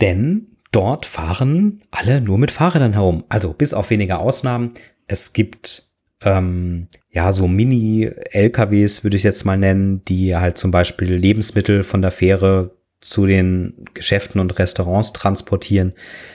denn 0.00 0.49
dort 0.70 1.06
fahren 1.06 1.82
alle 1.90 2.20
nur 2.20 2.38
mit 2.38 2.50
Fahrrädern 2.50 2.92
herum. 2.92 3.24
Also 3.28 3.52
bis 3.52 3.74
auf 3.74 3.90
wenige 3.90 4.18
Ausnahmen. 4.18 4.72
Es 5.06 5.32
gibt 5.32 5.90
ähm, 6.22 6.88
ja 7.10 7.32
so 7.32 7.48
Mini-LKWs, 7.48 9.04
würde 9.04 9.16
ich 9.16 9.22
jetzt 9.22 9.44
mal 9.44 9.58
nennen, 9.58 10.04
die 10.04 10.36
halt 10.36 10.58
zum 10.58 10.70
Beispiel 10.70 11.14
Lebensmittel 11.14 11.82
von 11.82 12.02
der 12.02 12.10
Fähre 12.10 12.76
zu 13.00 13.24
den 13.24 13.86
Geschäften 13.94 14.40
und 14.42 14.58
Restaurants 14.58 15.14
transportieren. 15.14 15.94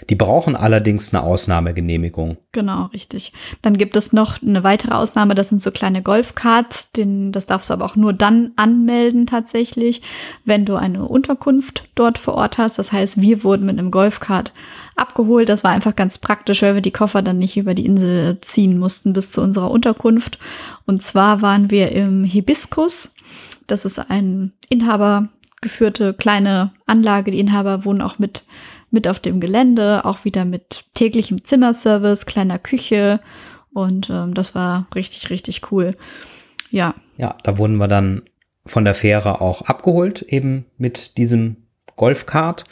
Die 0.10 0.16
brauchen 0.16 0.56
allerdings 0.56 1.14
eine 1.14 1.22
Ausnahmegenehmigung. 1.22 2.38
Genau, 2.54 2.86
richtig. 2.88 3.34
Dann 3.62 3.78
gibt 3.78 3.96
es 3.96 4.14
noch 4.14 4.42
eine 4.42 4.64
weitere 4.64 4.96
Ausnahme, 4.96 5.36
das 5.36 5.50
sind 5.50 5.62
so 5.62 5.70
kleine 5.70 6.02
Golfkarts, 6.02 6.92
den, 6.92 7.32
das 7.32 7.46
darfst 7.46 7.70
du 7.70 7.74
aber 7.74 7.86
auch 7.86 7.96
nur 7.96 8.14
dann 8.14 8.52
anmelden 8.56 9.28
tatsächlich, 9.28 10.02
wenn 10.44 10.66
du 10.66 10.76
eine 10.76 11.06
Unterkunft 11.06 11.88
dort 11.94 12.18
vor 12.18 12.34
Ort 12.34 12.58
hast. 12.58 12.80
Das 12.80 12.92
heißt, 12.92 13.22
wir 13.22 13.44
wurden 13.44 13.68
mit 13.68 13.78
einem 13.78 13.92
Golfkart 13.92 14.52
abgeholt. 14.96 15.50
Das 15.50 15.64
war 15.64 15.72
einfach 15.72 15.96
ganz 15.96 16.18
praktisch, 16.18 16.64
weil 16.64 16.74
wir 16.74 16.82
die 16.82 16.92
Koffer 16.92 17.22
dann 17.22 17.38
nicht 17.38 17.58
über 17.58 17.76
die 17.76 17.86
Insel 17.86 18.42
ziehen 18.42 18.80
mussten 18.80 19.14
bis 19.14 19.30
zu 19.30 19.42
unserer 19.42 19.70
Unterkunft. 19.70 20.40
Und 20.88 21.04
zwar 21.04 21.44
waren 21.44 21.70
wir 21.70 21.92
im 21.92 22.24
Hibiskus. 22.24 23.14
Das 23.68 23.86
ist 23.86 24.00
ein 24.00 24.54
Inhaber 24.70 25.30
geführte 25.66 26.14
kleine 26.14 26.72
Anlage. 26.86 27.32
Die 27.32 27.40
Inhaber 27.40 27.86
wohnen 27.86 28.02
auch 28.02 28.20
mit, 28.20 28.46
mit 28.92 29.08
auf 29.08 29.20
dem 29.20 29.40
Gelände, 29.40 30.06
auch 30.06 30.24
wieder 30.24 30.46
mit 30.46 30.86
täglichem 30.94 31.44
Zimmerservice, 31.44 32.28
kleiner 32.28 32.60
Küche. 32.60 33.20
Und 33.74 34.12
ähm, 34.12 34.36
das 34.36 34.54
war 34.54 34.86
richtig, 34.94 35.32
richtig 35.32 35.72
cool. 35.72 35.98
Ja. 36.70 36.94
Ja, 37.18 37.36
da 37.42 37.58
wurden 37.58 37.78
wir 37.78 37.88
dann 37.88 38.22
von 38.68 38.86
der 38.86 38.94
Fähre 38.94 39.42
auch 39.42 39.64
abgeholt, 39.64 40.22
eben 40.22 40.66
mit 40.78 41.18
diesem 41.18 41.58
Golfkart. 41.96 42.66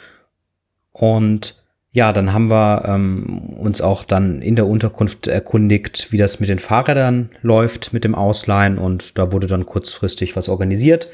Und 0.92 1.64
ja, 1.90 2.12
dann 2.12 2.32
haben 2.32 2.48
wir 2.48 2.84
ähm, 2.86 3.54
uns 3.56 3.80
auch 3.80 4.04
dann 4.04 4.40
in 4.40 4.54
der 4.54 4.66
Unterkunft 4.68 5.26
erkundigt, 5.26 6.12
wie 6.12 6.18
das 6.18 6.38
mit 6.38 6.48
den 6.48 6.60
Fahrrädern 6.60 7.30
läuft, 7.42 7.92
mit 7.92 8.04
dem 8.04 8.14
Ausleihen. 8.14 8.78
Und 8.78 9.18
da 9.18 9.32
wurde 9.32 9.48
dann 9.48 9.66
kurzfristig 9.66 10.36
was 10.36 10.48
organisiert. 10.48 11.08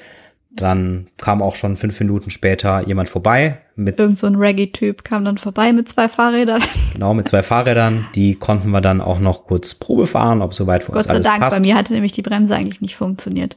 Dann 0.52 1.06
kam 1.16 1.42
auch 1.42 1.54
schon 1.54 1.76
fünf 1.76 1.98
Minuten 2.00 2.30
später 2.30 2.86
jemand 2.86 3.08
vorbei 3.08 3.58
mit. 3.76 3.98
Irgend 3.98 4.18
so 4.18 4.26
ein 4.26 4.34
Reggae-Typ 4.34 5.04
kam 5.04 5.24
dann 5.24 5.38
vorbei 5.38 5.72
mit 5.72 5.88
zwei 5.88 6.08
Fahrrädern. 6.08 6.62
Genau, 6.92 7.14
mit 7.14 7.28
zwei 7.28 7.42
Fahrrädern. 7.42 8.06
Die 8.16 8.34
konnten 8.34 8.70
wir 8.70 8.80
dann 8.80 9.00
auch 9.00 9.20
noch 9.20 9.44
kurz 9.44 9.74
Probe 9.74 10.08
fahren, 10.08 10.42
ob 10.42 10.54
soweit 10.54 10.82
für 10.82 10.92
Gott 10.92 11.04
uns 11.04 11.06
alles 11.06 11.24
Dank, 11.24 11.40
passt. 11.40 11.56
bei 11.56 11.62
mir 11.62 11.76
hatte 11.76 11.92
nämlich 11.92 12.12
die 12.12 12.22
Bremse 12.22 12.54
eigentlich 12.54 12.80
nicht 12.80 12.96
funktioniert. 12.96 13.56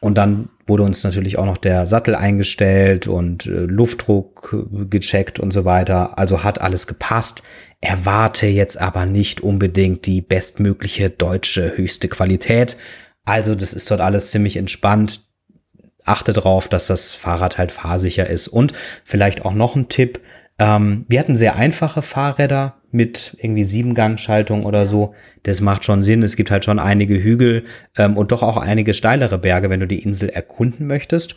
Und 0.00 0.18
dann 0.18 0.48
wurde 0.66 0.82
uns 0.82 1.02
natürlich 1.04 1.38
auch 1.38 1.46
noch 1.46 1.56
der 1.56 1.86
Sattel 1.86 2.14
eingestellt 2.14 3.06
und 3.06 3.46
äh, 3.46 3.60
Luftdruck 3.60 4.54
äh, 4.54 4.84
gecheckt 4.86 5.40
und 5.40 5.52
so 5.52 5.64
weiter. 5.64 6.18
Also 6.18 6.44
hat 6.44 6.60
alles 6.60 6.86
gepasst. 6.86 7.42
Erwarte 7.80 8.46
jetzt 8.46 8.80
aber 8.80 9.06
nicht 9.06 9.40
unbedingt 9.40 10.06
die 10.06 10.20
bestmögliche 10.20 11.10
deutsche 11.10 11.76
höchste 11.76 12.08
Qualität. 12.08 12.76
Also 13.24 13.54
das 13.54 13.72
ist 13.72 13.90
dort 13.90 14.00
alles 14.00 14.30
ziemlich 14.30 14.56
entspannt 14.56 15.25
achte 16.06 16.32
darauf, 16.32 16.68
dass 16.68 16.86
das 16.86 17.12
Fahrrad 17.12 17.58
halt 17.58 17.72
fahrsicher 17.72 18.28
ist. 18.28 18.48
Und 18.48 18.72
vielleicht 19.04 19.44
auch 19.44 19.54
noch 19.54 19.76
ein 19.76 19.88
Tipp. 19.88 20.20
Ähm, 20.58 21.04
wir 21.08 21.20
hatten 21.20 21.36
sehr 21.36 21.56
einfache 21.56 22.02
Fahrräder 22.02 22.76
mit 22.90 23.36
irgendwie 23.40 23.64
Siebengangschaltung 23.64 24.64
oder 24.64 24.86
so. 24.86 25.14
Das 25.42 25.60
macht 25.60 25.84
schon 25.84 26.02
Sinn. 26.02 26.22
Es 26.22 26.36
gibt 26.36 26.50
halt 26.50 26.64
schon 26.64 26.78
einige 26.78 27.22
Hügel 27.22 27.64
ähm, 27.96 28.16
und 28.16 28.32
doch 28.32 28.42
auch 28.42 28.56
einige 28.56 28.94
steilere 28.94 29.38
Berge, 29.38 29.68
wenn 29.68 29.80
du 29.80 29.86
die 29.86 30.02
Insel 30.02 30.30
erkunden 30.30 30.86
möchtest. 30.86 31.36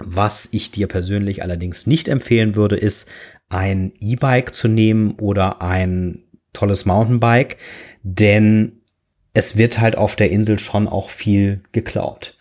Was 0.00 0.48
ich 0.52 0.70
dir 0.70 0.86
persönlich 0.86 1.42
allerdings 1.42 1.86
nicht 1.86 2.08
empfehlen 2.08 2.54
würde, 2.54 2.76
ist 2.76 3.08
ein 3.48 3.92
E-Bike 4.00 4.52
zu 4.52 4.68
nehmen 4.68 5.12
oder 5.12 5.62
ein 5.62 6.24
tolles 6.52 6.84
Mountainbike, 6.84 7.56
denn 8.02 8.80
es 9.32 9.56
wird 9.56 9.80
halt 9.80 9.96
auf 9.96 10.16
der 10.16 10.30
Insel 10.30 10.58
schon 10.58 10.88
auch 10.88 11.10
viel 11.10 11.62
geklaut. 11.72 12.36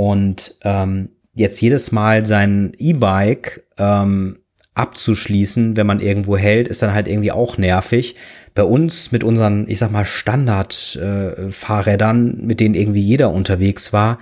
Und 0.00 0.56
ähm, 0.62 1.10
jetzt 1.34 1.60
jedes 1.60 1.92
Mal 1.92 2.24
sein 2.24 2.72
E-Bike 2.78 3.66
ähm, 3.76 4.38
abzuschließen, 4.72 5.76
wenn 5.76 5.86
man 5.86 6.00
irgendwo 6.00 6.38
hält, 6.38 6.68
ist 6.68 6.80
dann 6.80 6.94
halt 6.94 7.06
irgendwie 7.06 7.32
auch 7.32 7.58
nervig. 7.58 8.16
Bei 8.54 8.62
uns 8.62 9.12
mit 9.12 9.22
unseren, 9.22 9.68
ich 9.68 9.78
sag 9.78 9.92
mal, 9.92 10.06
Standard-Fahrrädern, 10.06 12.30
äh, 12.30 12.36
mit 12.42 12.60
denen 12.60 12.74
irgendwie 12.74 13.02
jeder 13.02 13.30
unterwegs 13.30 13.92
war, 13.92 14.20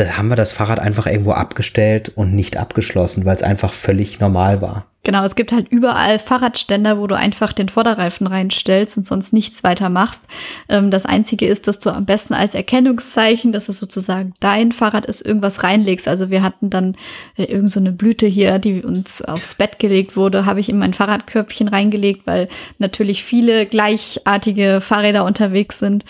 da 0.00 0.16
haben 0.16 0.28
wir 0.28 0.36
das 0.36 0.52
Fahrrad 0.52 0.78
einfach 0.78 1.06
irgendwo 1.06 1.32
abgestellt 1.32 2.10
und 2.14 2.34
nicht 2.34 2.56
abgeschlossen, 2.56 3.26
weil 3.26 3.34
es 3.34 3.42
einfach 3.42 3.72
völlig 3.72 4.18
normal 4.18 4.62
war. 4.62 4.86
Genau, 5.02 5.24
es 5.24 5.34
gibt 5.34 5.50
halt 5.50 5.68
überall 5.68 6.18
Fahrradständer, 6.18 6.98
wo 6.98 7.06
du 7.06 7.16
einfach 7.16 7.54
den 7.54 7.70
Vorderreifen 7.70 8.26
reinstellst 8.26 8.98
und 8.98 9.06
sonst 9.06 9.32
nichts 9.32 9.64
weiter 9.64 9.88
machst. 9.88 10.22
Ähm, 10.68 10.90
das 10.90 11.06
Einzige 11.06 11.46
ist, 11.46 11.66
dass 11.66 11.78
du 11.78 11.90
am 11.90 12.04
besten 12.04 12.34
als 12.34 12.54
Erkennungszeichen, 12.54 13.50
dass 13.50 13.70
es 13.70 13.78
sozusagen 13.78 14.34
dein 14.40 14.72
Fahrrad 14.72 15.06
ist, 15.06 15.24
irgendwas 15.24 15.62
reinlegst. 15.62 16.06
Also 16.06 16.28
wir 16.28 16.42
hatten 16.42 16.68
dann 16.68 16.96
äh, 17.36 17.44
irgend 17.44 17.70
so 17.70 17.80
eine 17.80 17.92
Blüte 17.92 18.26
hier, 18.26 18.58
die 18.58 18.82
uns 18.82 19.22
aufs 19.22 19.54
Bett 19.54 19.78
gelegt 19.78 20.16
wurde, 20.16 20.44
habe 20.44 20.60
ich 20.60 20.68
in 20.68 20.78
mein 20.78 20.92
Fahrradkörbchen 20.92 21.68
reingelegt, 21.68 22.26
weil 22.26 22.48
natürlich 22.78 23.24
viele 23.24 23.64
gleichartige 23.64 24.82
Fahrräder 24.82 25.24
unterwegs 25.24 25.78
sind. 25.78 26.04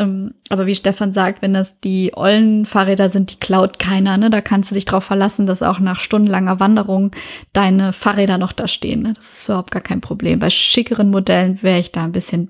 Ähm, 0.00 0.34
aber 0.48 0.66
wie 0.66 0.74
Stefan 0.74 1.12
sagt, 1.12 1.42
wenn 1.42 1.52
das 1.52 1.78
die 1.80 2.12
ollen 2.14 2.64
Fahrräder 2.64 3.10
sind, 3.10 3.32
die 3.32 3.36
klaut 3.36 3.78
keiner. 3.78 4.16
Ne? 4.16 4.30
Da 4.30 4.40
kannst 4.40 4.70
du 4.70 4.74
dich 4.74 4.86
drauf 4.86 5.04
verlassen, 5.04 5.46
dass 5.46 5.62
auch 5.62 5.78
nach 5.78 6.00
stundenlanger 6.00 6.58
Wanderung 6.58 7.12
deine 7.52 7.92
Fahrräder 7.92 8.38
noch 8.38 8.52
da 8.52 8.66
stehen. 8.66 9.02
Ne? 9.02 9.12
Das 9.14 9.40
ist 9.40 9.48
überhaupt 9.48 9.70
gar 9.70 9.82
kein 9.82 10.00
Problem. 10.00 10.38
Bei 10.38 10.48
schickeren 10.48 11.10
Modellen 11.10 11.62
wäre 11.62 11.78
ich 11.78 11.92
da 11.92 12.04
ein 12.04 12.12
bisschen 12.12 12.48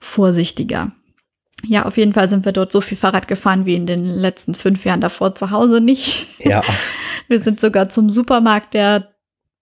vorsichtiger. 0.00 0.92
Ja, 1.66 1.84
auf 1.84 1.96
jeden 1.98 2.14
Fall 2.14 2.30
sind 2.30 2.46
wir 2.46 2.52
dort 2.52 2.72
so 2.72 2.80
viel 2.80 2.96
Fahrrad 2.96 3.28
gefahren 3.28 3.66
wie 3.66 3.74
in 3.74 3.86
den 3.86 4.06
letzten 4.06 4.54
fünf 4.54 4.84
Jahren 4.86 5.02
davor 5.02 5.34
zu 5.34 5.50
Hause 5.50 5.80
nicht. 5.80 6.26
Ja. 6.38 6.62
Wir 7.28 7.40
sind 7.40 7.60
sogar 7.60 7.90
zum 7.90 8.10
Supermarkt, 8.10 8.72
der 8.72 9.08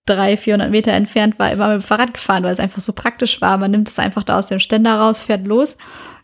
drei, 0.04 0.36
400 0.36 0.70
Meter 0.70 0.92
entfernt 0.92 1.38
war, 1.38 1.50
immer 1.50 1.68
mit 1.68 1.82
dem 1.82 1.86
Fahrrad 1.86 2.14
gefahren, 2.14 2.44
weil 2.44 2.52
es 2.52 2.60
einfach 2.60 2.80
so 2.80 2.92
praktisch 2.92 3.40
war. 3.40 3.56
Man 3.58 3.72
nimmt 3.72 3.88
es 3.88 3.98
einfach 3.98 4.22
da 4.22 4.38
aus 4.38 4.46
dem 4.46 4.60
Ständer 4.60 4.94
raus, 5.00 5.22
fährt 5.22 5.46
los 5.46 5.76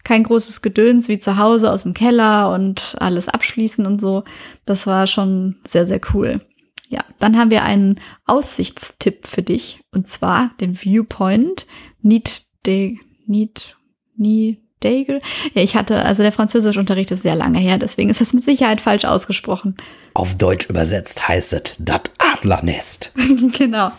kein 0.05 0.25
großes 0.25 0.63
Gedöns 0.63 1.09
wie 1.09 1.19
zu 1.19 1.37
Hause 1.39 1.71
aus 1.71 1.83
dem 1.85 1.95
Keller 1.95 2.53
und 2.53 2.97
alles 2.99 3.29
abschließen 3.29 3.87
und 3.87 4.01
so. 4.01 4.25
Das 4.65 4.87
war 4.87 5.07
schon 5.07 5.57
sehr, 5.65 5.87
sehr 5.87 6.01
cool. 6.15 6.41
Ja, 6.89 7.05
dann 7.19 7.39
haben 7.39 7.51
wir 7.51 7.63
einen 7.63 8.01
Aussichtstipp 8.27 9.27
für 9.27 9.43
dich 9.43 9.81
und 9.93 10.09
zwar 10.09 10.51
den 10.61 10.77
Viewpoint 10.77 11.67
Niet 12.03 12.45
de 12.67 12.99
Niet 13.27 13.77
Nie 14.17 14.59
Degel. 14.83 15.21
Ja, 15.55 15.63
ich 15.63 15.77
hatte, 15.77 16.05
also 16.05 16.23
der 16.23 16.33
Französischunterricht 16.33 17.11
ist 17.11 17.23
sehr 17.23 17.35
lange 17.35 17.59
her, 17.59 17.79
deswegen 17.79 18.11
ist 18.11 18.21
das 18.21 18.33
mit 18.33 18.45
Sicherheit 18.45 18.81
falsch 18.81 19.05
ausgesprochen. 19.05 19.77
Auf 20.15 20.37
Deutsch 20.37 20.69
übersetzt 20.69 21.27
heißt 21.29 21.53
es 21.55 21.77
das 21.79 22.03
Adlernest. 22.19 23.13
genau. 23.57 23.91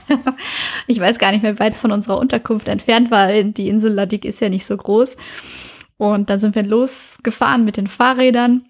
Ich 0.88 1.00
weiß 1.00 1.18
gar 1.18 1.32
nicht 1.32 1.42
mehr, 1.42 1.56
wie 1.56 1.60
weit 1.60 1.74
es 1.74 1.80
von 1.80 1.92
unserer 1.92 2.18
Unterkunft 2.18 2.68
entfernt 2.68 3.10
war. 3.10 3.32
Die 3.44 3.68
Insel 3.68 3.94
Ladik 3.94 4.26
ist 4.26 4.42
ja 4.42 4.50
nicht 4.50 4.66
so 4.66 4.78
groß. 4.78 5.18
Und 6.04 6.30
dann 6.30 6.42
sind 6.42 6.54
wir 6.54 6.64
losgefahren 6.64 7.64
mit 7.64 7.78
den 7.78 7.88
Fahrrädern. 7.88 8.66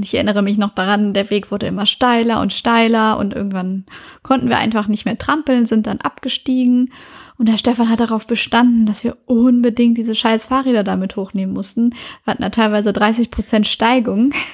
Ich 0.00 0.12
erinnere 0.14 0.42
mich 0.42 0.58
noch 0.58 0.74
daran, 0.74 1.14
der 1.14 1.30
Weg 1.30 1.52
wurde 1.52 1.66
immer 1.66 1.86
steiler 1.86 2.40
und 2.40 2.52
steiler 2.52 3.18
und 3.18 3.32
irgendwann 3.32 3.86
konnten 4.24 4.48
wir 4.48 4.58
einfach 4.58 4.88
nicht 4.88 5.04
mehr 5.04 5.16
trampeln, 5.16 5.66
sind 5.66 5.86
dann 5.86 6.00
abgestiegen. 6.00 6.92
Und 7.38 7.48
der 7.48 7.56
Stefan 7.56 7.88
hat 7.88 8.00
darauf 8.00 8.26
bestanden, 8.26 8.84
dass 8.84 9.04
wir 9.04 9.16
unbedingt 9.26 9.96
diese 9.96 10.16
scheiß 10.16 10.46
Fahrräder 10.46 10.82
damit 10.82 11.14
hochnehmen 11.14 11.54
mussten. 11.54 11.90
Wir 12.24 12.32
hatten 12.32 12.42
da 12.42 12.50
teilweise 12.50 12.92
30 12.92 13.30
Prozent 13.30 13.66
Steigung. 13.66 14.32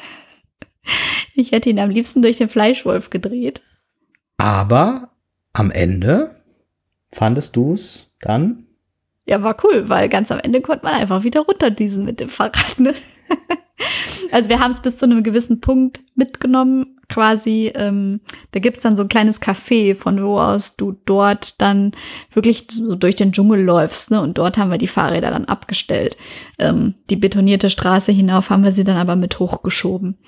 Ich 1.35 1.53
hätte 1.53 1.71
ihn 1.71 1.79
am 1.79 1.91
liebsten 1.91 2.21
durch 2.21 2.39
den 2.39 2.49
Fleischwolf 2.49 3.09
gedreht. 3.09 3.63
Aber 4.37 5.13
am 5.53 5.71
Ende 5.71 6.43
fandest 7.13 7.55
du 7.55 7.73
es 7.73 8.13
dann 8.21 8.67
ja, 9.25 9.43
war 9.43 9.57
cool, 9.65 9.89
weil 9.89 10.09
ganz 10.09 10.31
am 10.31 10.41
Ende 10.41 10.61
konnte 10.61 10.85
man 10.85 10.95
einfach 10.95 11.23
wieder 11.23 11.41
runterdüsen 11.41 12.05
mit 12.05 12.21
dem 12.21 12.29
Fahrrad. 12.29 12.79
Ne? 12.79 12.95
also 14.33 14.49
wir 14.49 14.59
haben 14.59 14.73
es 14.73 14.81
bis 14.81 14.97
zu 14.97 15.05
einem 15.05 15.23
gewissen 15.23 15.61
Punkt 15.61 16.01
mitgenommen, 16.15 16.99
quasi. 17.09 17.71
Ähm, 17.75 18.21
da 18.51 18.61
gibt's 18.61 18.83
dann 18.83 18.97
so 18.97 19.03
ein 19.05 19.09
kleines 19.09 19.41
Café, 19.41 19.95
von 19.95 20.23
wo 20.23 20.39
aus 20.39 20.77
du 20.77 20.99
dort 21.05 21.61
dann 21.61 21.93
wirklich 22.33 22.67
so 22.71 22.97
durch 22.97 23.15
den 23.15 23.33
Dschungel 23.33 23.63
läufst. 23.63 24.11
Ne? 24.11 24.21
Und 24.21 24.39
dort 24.39 24.59
haben 24.59 24.71
wir 24.71 24.79
die 24.79 24.89
Fahrräder 24.89 25.31
dann 25.31 25.45
abgestellt. 25.45 26.17
Ähm, 26.59 26.95
die 27.09 27.17
betonierte 27.17 27.71
Straße 27.71 28.11
hinauf 28.11 28.51
haben 28.51 28.65
wir 28.65 28.73
sie 28.73 28.85
dann 28.85 28.97
aber 28.97 29.15
mit 29.15 29.39
hochgeschoben. 29.39 30.19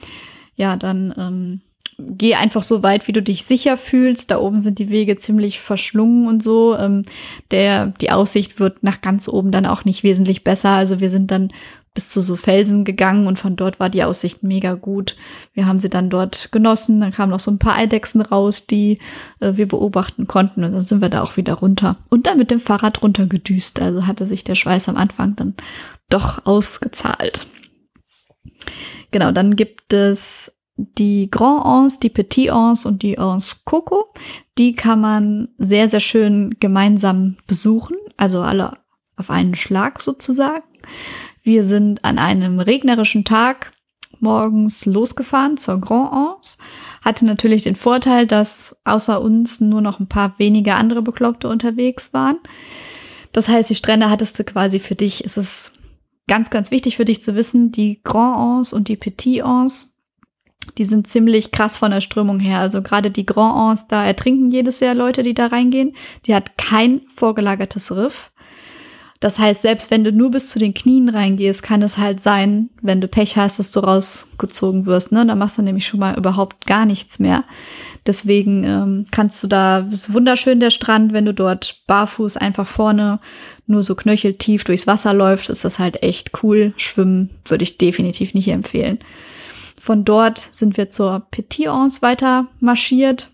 Ja, 0.57 0.77
dann 0.77 1.13
ähm, 1.19 1.61
geh 1.99 2.35
einfach 2.35 2.63
so 2.63 2.83
weit, 2.83 3.09
wie 3.09 3.13
du 3.13 3.23
dich 3.23 3.45
sicher 3.45 3.77
fühlst. 3.77 4.31
Da 4.31 4.39
oben 4.39 4.61
sind 4.61 4.79
die 4.79 4.91
Wege 4.91 5.17
ziemlich 5.17 5.61
verschlungen 5.61 6.27
und 6.27 6.43
so. 6.43 6.77
Ähm, 6.77 7.03
der, 7.51 7.87
die 8.01 8.11
Aussicht 8.11 8.59
wird 8.59 8.83
nach 8.83 9.01
ganz 9.01 9.29
oben 9.29 9.51
dann 9.51 9.67
auch 9.67 9.85
nicht 9.85 10.03
wesentlich 10.03 10.45
besser. 10.45 10.71
Also 10.71 11.01
wir 11.01 11.11
sind 11.11 11.31
dann 11.31 11.53
bis 11.95 12.11
zu 12.11 12.21
so 12.21 12.35
Felsen 12.35 12.85
gegangen 12.85 13.29
und 13.29 13.39
von 13.39 13.55
dort 13.55 13.79
war 13.79 13.89
die 13.89 14.03
Aussicht 14.03 14.43
mega 14.43 14.75
gut. 14.75 15.17
Wir 15.53 15.67
haben 15.67 15.79
sie 15.79 15.89
dann 15.89 16.11
dort 16.11 16.51
genossen, 16.51 17.01
dann 17.01 17.13
kamen 17.13 17.31
noch 17.31 17.41
so 17.41 17.53
ein 17.53 17.61
paar 17.61 17.77
Eidechsen 17.77 18.21
raus, 18.21 18.67
die 18.67 18.99
äh, 19.39 19.53
wir 19.55 19.69
beobachten 19.69 20.27
konnten 20.27 20.65
und 20.65 20.73
dann 20.73 20.85
sind 20.85 21.01
wir 21.01 21.09
da 21.09 21.23
auch 21.23 21.37
wieder 21.37 21.55
runter 21.55 21.97
und 22.11 22.27
dann 22.27 22.37
mit 22.37 22.51
dem 22.51 22.59
Fahrrad 22.59 23.01
runtergedüst. 23.01 23.81
Also 23.81 24.09
hatte 24.09 24.27
sich 24.27 24.43
der 24.43 24.57
Schweiß 24.57 24.89
am 24.89 24.97
Anfang 24.97 25.37
dann 25.37 25.55
doch 26.11 26.45
ausgezahlt. 26.45 27.47
Genau, 29.13 29.31
dann 29.31 29.55
gibt 29.55 29.93
es 29.93 30.54
die 30.77 31.31
Grand 31.31 31.65
Anse, 31.65 32.01
die 32.01 32.09
Petit 32.09 32.51
Anse 32.51 32.89
und 32.89 33.03
die 33.03 33.19
Anse 33.19 33.57
Coco. 33.65 34.13
Die 34.59 34.75
kann 34.75 35.01
man 35.01 35.49
sehr, 35.59 35.89
sehr 35.89 36.01
schön 36.01 36.57
gemeinsam 36.61 37.37
besuchen, 37.47 37.97
also 38.17 38.41
alle 38.41 38.79
auf 39.17 39.31
einen 39.31 39.55
Schlag 39.55 40.03
sozusagen. 40.03 40.65
Wir 41.43 41.65
sind 41.65 42.05
an 42.05 42.19
einem 42.19 42.59
regnerischen 42.59 43.25
Tag 43.25 43.73
morgens 44.21 44.87
losgefahren 44.87 45.59
zur 45.59 45.81
Grand 45.81 46.13
Anse. 46.13 46.59
Hatte 47.03 47.25
natürlich 47.25 47.63
den 47.63 47.77
Vorteil, 47.77 48.27
dass 48.27 48.77
außer 48.85 49.21
uns 49.21 49.61
nur 49.61 49.81
noch 49.81 50.01
ein 50.01 50.09
paar 50.09 50.35
wenige 50.39 50.75
andere 50.75 51.03
Bekloppte 51.03 51.49
unterwegs 51.49 52.13
waren. 52.13 52.39
Das 53.33 53.49
heißt, 53.49 53.71
die 53.71 53.75
Strände 53.75 54.11
hattest 54.11 54.39
du 54.39 54.45
quasi 54.45 54.81
für 54.81 54.95
dich. 54.95 55.25
Es 55.25 55.37
ist 55.37 55.73
ganz, 56.27 56.51
ganz 56.51 56.71
wichtig 56.71 56.97
für 56.97 57.05
dich 57.05 57.23
zu 57.23 57.35
wissen, 57.35 57.71
die 57.73 58.01
Grand 58.03 58.39
Anse 58.39 58.75
und 58.75 58.89
die 58.89 58.97
Petit 58.97 59.43
Anse 59.43 59.89
die 60.79 60.85
sind 60.85 61.09
ziemlich 61.09 61.51
krass 61.51 61.77
von 61.77 61.91
der 61.91 62.01
Strömung 62.01 62.41
her. 62.41 62.61
Also 62.61 62.83
gerade 62.83 63.11
die 63.11 63.27
Grand 63.27 63.57
Anse, 63.57 63.87
da 63.89 64.05
ertrinken 64.05 64.51
jedes 64.51 64.81
Jahr 64.81 64.95
Leute, 64.95 65.23
die 65.23 65.35
da 65.35 65.47
reingehen. 65.47 65.95
Die 66.27 66.35
hat 66.35 66.57
kein 66.59 67.03
vorgelagertes 67.15 67.93
Riff. 67.93 68.31
Das 69.25 69.39
heißt, 69.39 69.63
selbst 69.63 69.91
wenn 69.91 70.05
du 70.05 70.13
nur 70.13 70.31
bis 70.31 70.49
zu 70.49 70.59
den 70.59 70.75
Knien 70.75 71.09
reingehst, 71.09 71.63
kann 71.63 71.81
es 71.81 71.97
halt 71.97 72.21
sein, 72.21 72.69
wenn 72.83 73.01
du 73.01 73.09
Pech 73.09 73.39
hast, 73.39 73.59
dass 73.59 73.71
du 73.71 73.81
rausgezogen 73.81 74.85
wirst. 74.85 75.13
Ne? 75.13 75.25
Da 75.25 75.35
machst 75.35 75.57
du 75.57 75.63
nämlich 75.63 75.87
schon 75.87 76.01
mal 76.01 76.19
überhaupt 76.19 76.67
gar 76.67 76.85
nichts 76.85 77.19
mehr. 77.19 77.45
Deswegen 78.05 78.65
ähm, 78.65 79.05
kannst 79.11 79.43
du 79.43 79.47
da, 79.47 79.79
ist 79.79 80.13
wunderschön 80.13 80.61
der 80.61 80.71
Strand, 80.71 81.15
wenn 81.15 81.25
du 81.25 81.33
dort 81.33 81.85
barfuß 81.87 82.37
einfach 82.37 82.67
vorne 82.67 83.19
nur 83.67 83.83
so 83.83 83.95
knöcheltief 83.95 84.65
durchs 84.65 84.87
Wasser 84.87 85.15
läufst, 85.15 85.49
ist 85.49 85.65
das 85.65 85.79
halt 85.79 86.03
echt 86.03 86.43
cool. 86.43 86.75
Schwimmen 86.77 87.31
würde 87.47 87.63
ich 87.65 87.79
definitiv 87.79 88.35
nicht 88.35 88.49
empfehlen. 88.49 88.99
Von 89.85 90.03
dort 90.07 90.49
sind 90.53 90.79
wir 90.79 90.91
zur 90.91 91.27
Petit 91.31 91.69
Anse 91.69 92.01
weiter 92.01 92.49
marschiert, 92.59 93.31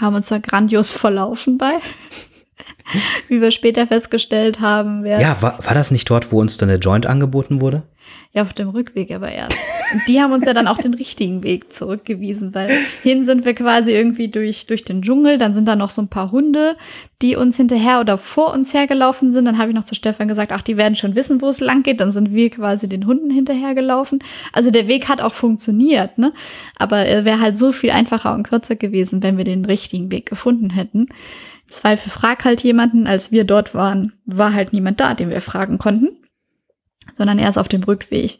haben 0.00 0.16
uns 0.16 0.26
da 0.26 0.38
grandios 0.38 0.90
verlaufen 0.90 1.56
bei. 1.56 1.74
Wie 3.28 3.40
wir 3.40 3.50
später 3.50 3.86
festgestellt 3.86 4.60
haben. 4.60 5.04
Ja, 5.06 5.36
war, 5.40 5.58
war 5.64 5.74
das 5.74 5.90
nicht 5.90 6.08
dort, 6.08 6.32
wo 6.32 6.40
uns 6.40 6.56
dann 6.56 6.68
der 6.68 6.78
Joint 6.78 7.06
angeboten 7.06 7.60
wurde? 7.60 7.82
Ja, 8.34 8.42
auf 8.42 8.54
dem 8.54 8.70
Rückweg 8.70 9.10
aber 9.10 9.30
erst. 9.30 9.58
Und 9.92 10.00
die 10.08 10.18
haben 10.20 10.32
uns 10.32 10.46
ja 10.46 10.54
dann 10.54 10.66
auch 10.66 10.78
den 10.78 10.94
richtigen 10.94 11.42
Weg 11.42 11.70
zurückgewiesen, 11.70 12.54
weil 12.54 12.70
hin 13.02 13.26
sind 13.26 13.44
wir 13.44 13.52
quasi 13.54 13.90
irgendwie 13.90 14.28
durch, 14.28 14.66
durch 14.66 14.84
den 14.84 15.02
Dschungel, 15.02 15.36
dann 15.36 15.52
sind 15.52 15.68
da 15.68 15.76
noch 15.76 15.90
so 15.90 16.00
ein 16.00 16.08
paar 16.08 16.32
Hunde, 16.32 16.76
die 17.20 17.36
uns 17.36 17.58
hinterher 17.58 18.00
oder 18.00 18.16
vor 18.16 18.54
uns 18.54 18.72
hergelaufen 18.72 19.30
sind. 19.30 19.44
Dann 19.44 19.58
habe 19.58 19.70
ich 19.70 19.74
noch 19.74 19.84
zu 19.84 19.94
Stefan 19.94 20.28
gesagt, 20.28 20.50
ach, 20.50 20.62
die 20.62 20.78
werden 20.78 20.96
schon 20.96 21.14
wissen, 21.14 21.42
wo 21.42 21.48
es 21.48 21.60
lang 21.60 21.82
geht. 21.82 22.00
Dann 22.00 22.12
sind 22.12 22.32
wir 22.32 22.48
quasi 22.48 22.88
den 22.88 23.06
Hunden 23.06 23.30
hinterhergelaufen. 23.30 24.24
Also 24.54 24.70
der 24.70 24.88
Weg 24.88 25.10
hat 25.10 25.20
auch 25.20 25.34
funktioniert, 25.34 26.16
ne? 26.16 26.32
Aber 26.78 26.98
er 26.98 27.26
wäre 27.26 27.40
halt 27.40 27.58
so 27.58 27.70
viel 27.70 27.90
einfacher 27.90 28.34
und 28.34 28.44
kürzer 28.44 28.76
gewesen, 28.76 29.22
wenn 29.22 29.36
wir 29.36 29.44
den 29.44 29.66
richtigen 29.66 30.10
Weg 30.10 30.24
gefunden 30.24 30.70
hätten. 30.70 31.08
Zweifel 31.72 32.10
frag 32.10 32.44
halt 32.44 32.62
jemanden, 32.62 33.06
als 33.06 33.32
wir 33.32 33.44
dort 33.44 33.74
waren, 33.74 34.12
war 34.24 34.52
halt 34.54 34.72
niemand 34.72 35.00
da, 35.00 35.14
den 35.14 35.30
wir 35.30 35.40
fragen 35.40 35.78
konnten 35.78 36.22
sondern 37.14 37.38
erst 37.38 37.58
auf 37.58 37.68
dem 37.68 37.82
Rückweg. 37.82 38.38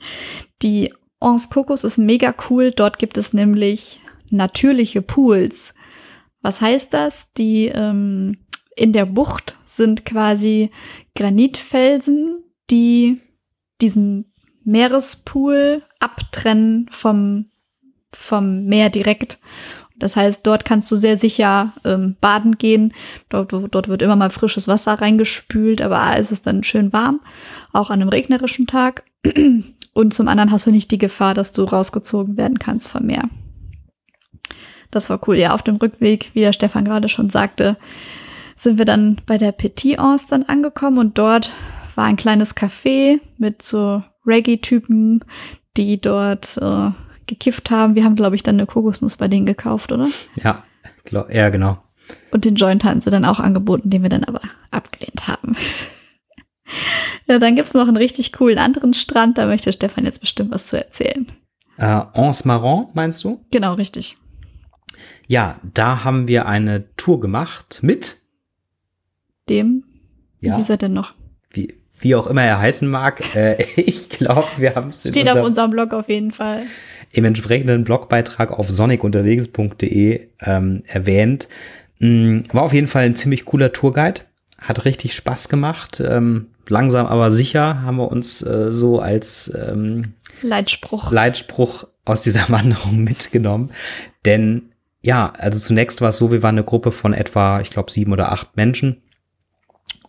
Die 0.62 0.92
Anse 1.20 1.48
Kokos 1.48 1.84
ist 1.84 1.98
mega 1.98 2.34
cool. 2.50 2.72
Dort 2.72 2.98
gibt 2.98 3.16
es 3.18 3.32
nämlich 3.32 4.00
natürliche 4.30 5.02
Pools. 5.02 5.74
Was 6.40 6.60
heißt 6.60 6.92
das? 6.92 7.26
Die 7.36 7.66
ähm, 7.66 8.38
in 8.74 8.92
der 8.92 9.06
Bucht 9.06 9.58
sind 9.64 10.04
quasi 10.04 10.70
Granitfelsen, 11.14 12.42
die 12.70 13.20
diesen 13.80 14.32
Meerespool 14.64 15.82
abtrennen 16.00 16.88
vom, 16.92 17.50
vom 18.12 18.64
Meer 18.64 18.90
direkt. 18.90 19.38
Das 20.02 20.16
heißt, 20.16 20.40
dort 20.42 20.64
kannst 20.64 20.90
du 20.90 20.96
sehr 20.96 21.16
sicher 21.16 21.74
ähm, 21.84 22.16
baden 22.20 22.58
gehen. 22.58 22.92
Dort, 23.28 23.52
dort 23.52 23.86
wird 23.86 24.02
immer 24.02 24.16
mal 24.16 24.30
frisches 24.30 24.66
Wasser 24.66 24.94
reingespült, 24.94 25.80
aber 25.80 26.00
A 26.00 26.14
ist 26.14 26.32
es 26.32 26.42
dann 26.42 26.64
schön 26.64 26.92
warm, 26.92 27.20
auch 27.72 27.88
an 27.88 28.00
einem 28.00 28.08
regnerischen 28.08 28.66
Tag. 28.66 29.04
Und 29.94 30.12
zum 30.12 30.26
anderen 30.26 30.50
hast 30.50 30.66
du 30.66 30.72
nicht 30.72 30.90
die 30.90 30.98
Gefahr, 30.98 31.34
dass 31.34 31.52
du 31.52 31.62
rausgezogen 31.62 32.36
werden 32.36 32.58
kannst 32.58 32.88
vom 32.88 33.06
Meer. 33.06 33.28
Das 34.90 35.08
war 35.08 35.20
cool. 35.28 35.36
Ja, 35.36 35.54
auf 35.54 35.62
dem 35.62 35.76
Rückweg, 35.76 36.32
wie 36.34 36.40
der 36.40 36.52
Stefan 36.52 36.84
gerade 36.84 37.08
schon 37.08 37.30
sagte, 37.30 37.76
sind 38.56 38.78
wir 38.78 38.84
dann 38.84 39.20
bei 39.24 39.38
der 39.38 39.52
Petit 39.52 40.00
Anse 40.00 40.26
dann 40.30 40.42
angekommen 40.42 40.98
und 40.98 41.16
dort 41.16 41.52
war 41.94 42.06
ein 42.06 42.16
kleines 42.16 42.56
Café 42.56 43.20
mit 43.38 43.62
so 43.62 44.02
Reggae-Typen, 44.26 45.24
die 45.76 46.00
dort 46.00 46.56
äh, 46.56 46.90
gekifft 47.32 47.70
haben. 47.70 47.94
Wir 47.94 48.04
haben, 48.04 48.16
glaube 48.16 48.36
ich, 48.36 48.42
dann 48.42 48.56
eine 48.56 48.66
Kokosnuss 48.66 49.16
bei 49.16 49.28
denen 49.28 49.46
gekauft, 49.46 49.92
oder? 49.92 50.08
Ja, 50.42 50.64
glaub, 51.04 51.32
ja, 51.32 51.48
genau. 51.48 51.78
Und 52.30 52.44
den 52.44 52.56
Joint 52.56 52.84
hatten 52.84 53.00
sie 53.00 53.10
dann 53.10 53.24
auch 53.24 53.40
angeboten, 53.40 53.90
den 53.90 54.02
wir 54.02 54.10
dann 54.10 54.24
aber 54.24 54.40
abgelehnt 54.70 55.26
haben. 55.26 55.56
ja, 57.26 57.38
dann 57.38 57.56
gibt 57.56 57.68
es 57.68 57.74
noch 57.74 57.88
einen 57.88 57.96
richtig 57.96 58.32
coolen 58.32 58.58
anderen 58.58 58.94
Strand, 58.94 59.38
da 59.38 59.46
möchte 59.46 59.72
Stefan 59.72 60.04
jetzt 60.04 60.20
bestimmt 60.20 60.50
was 60.50 60.66
zu 60.66 60.76
erzählen. 60.76 61.30
Äh, 61.78 61.84
Anse 62.12 62.46
Marron, 62.46 62.88
meinst 62.92 63.24
du? 63.24 63.44
Genau, 63.50 63.74
richtig. 63.74 64.16
Ja, 65.26 65.58
da 65.62 66.04
haben 66.04 66.28
wir 66.28 66.46
eine 66.46 66.94
Tour 66.96 67.20
gemacht 67.20 67.80
mit 67.82 68.18
dem. 69.48 69.84
Ja. 70.40 70.58
Wie 70.58 70.62
ist 70.62 70.70
er 70.70 70.76
denn 70.76 70.92
noch? 70.92 71.14
Wie, 71.50 71.74
wie 71.98 72.14
auch 72.14 72.26
immer 72.26 72.42
er 72.42 72.58
heißen 72.58 72.88
mag. 72.90 73.34
Äh, 73.34 73.62
ich 73.80 74.10
glaube, 74.10 74.48
wir 74.58 74.74
haben 74.74 74.90
es. 74.90 75.08
Steht 75.08 75.30
auf 75.30 75.42
unserem 75.42 75.70
Blog 75.70 75.94
auf 75.94 76.08
jeden 76.08 76.32
Fall 76.32 76.64
im 77.12 77.24
entsprechenden 77.24 77.84
Blogbeitrag 77.84 78.50
auf 78.52 78.68
sonikunterwegs.de 78.68 80.28
ähm, 80.40 80.82
erwähnt. 80.86 81.48
Mhm, 81.98 82.44
war 82.52 82.62
auf 82.62 82.72
jeden 82.72 82.88
Fall 82.88 83.04
ein 83.04 83.16
ziemlich 83.16 83.44
cooler 83.44 83.72
Tourguide. 83.72 84.22
Hat 84.58 84.84
richtig 84.84 85.14
Spaß 85.14 85.48
gemacht. 85.48 86.02
Ähm, 86.04 86.48
langsam 86.68 87.06
aber 87.06 87.30
sicher 87.30 87.82
haben 87.82 87.98
wir 87.98 88.10
uns 88.10 88.42
äh, 88.42 88.72
so 88.72 89.00
als 89.00 89.52
ähm, 89.54 90.14
Leitspruch. 90.40 91.12
Leitspruch 91.12 91.86
aus 92.04 92.22
dieser 92.22 92.48
Wanderung 92.48 93.04
mitgenommen. 93.04 93.70
Denn 94.24 94.70
ja, 95.02 95.32
also 95.36 95.60
zunächst 95.60 96.00
war 96.00 96.10
es 96.10 96.16
so, 96.16 96.32
wir 96.32 96.42
waren 96.42 96.54
eine 96.54 96.64
Gruppe 96.64 96.92
von 96.92 97.12
etwa, 97.12 97.60
ich 97.60 97.70
glaube, 97.70 97.90
sieben 97.90 98.12
oder 98.12 98.32
acht 98.32 98.56
Menschen. 98.56 99.02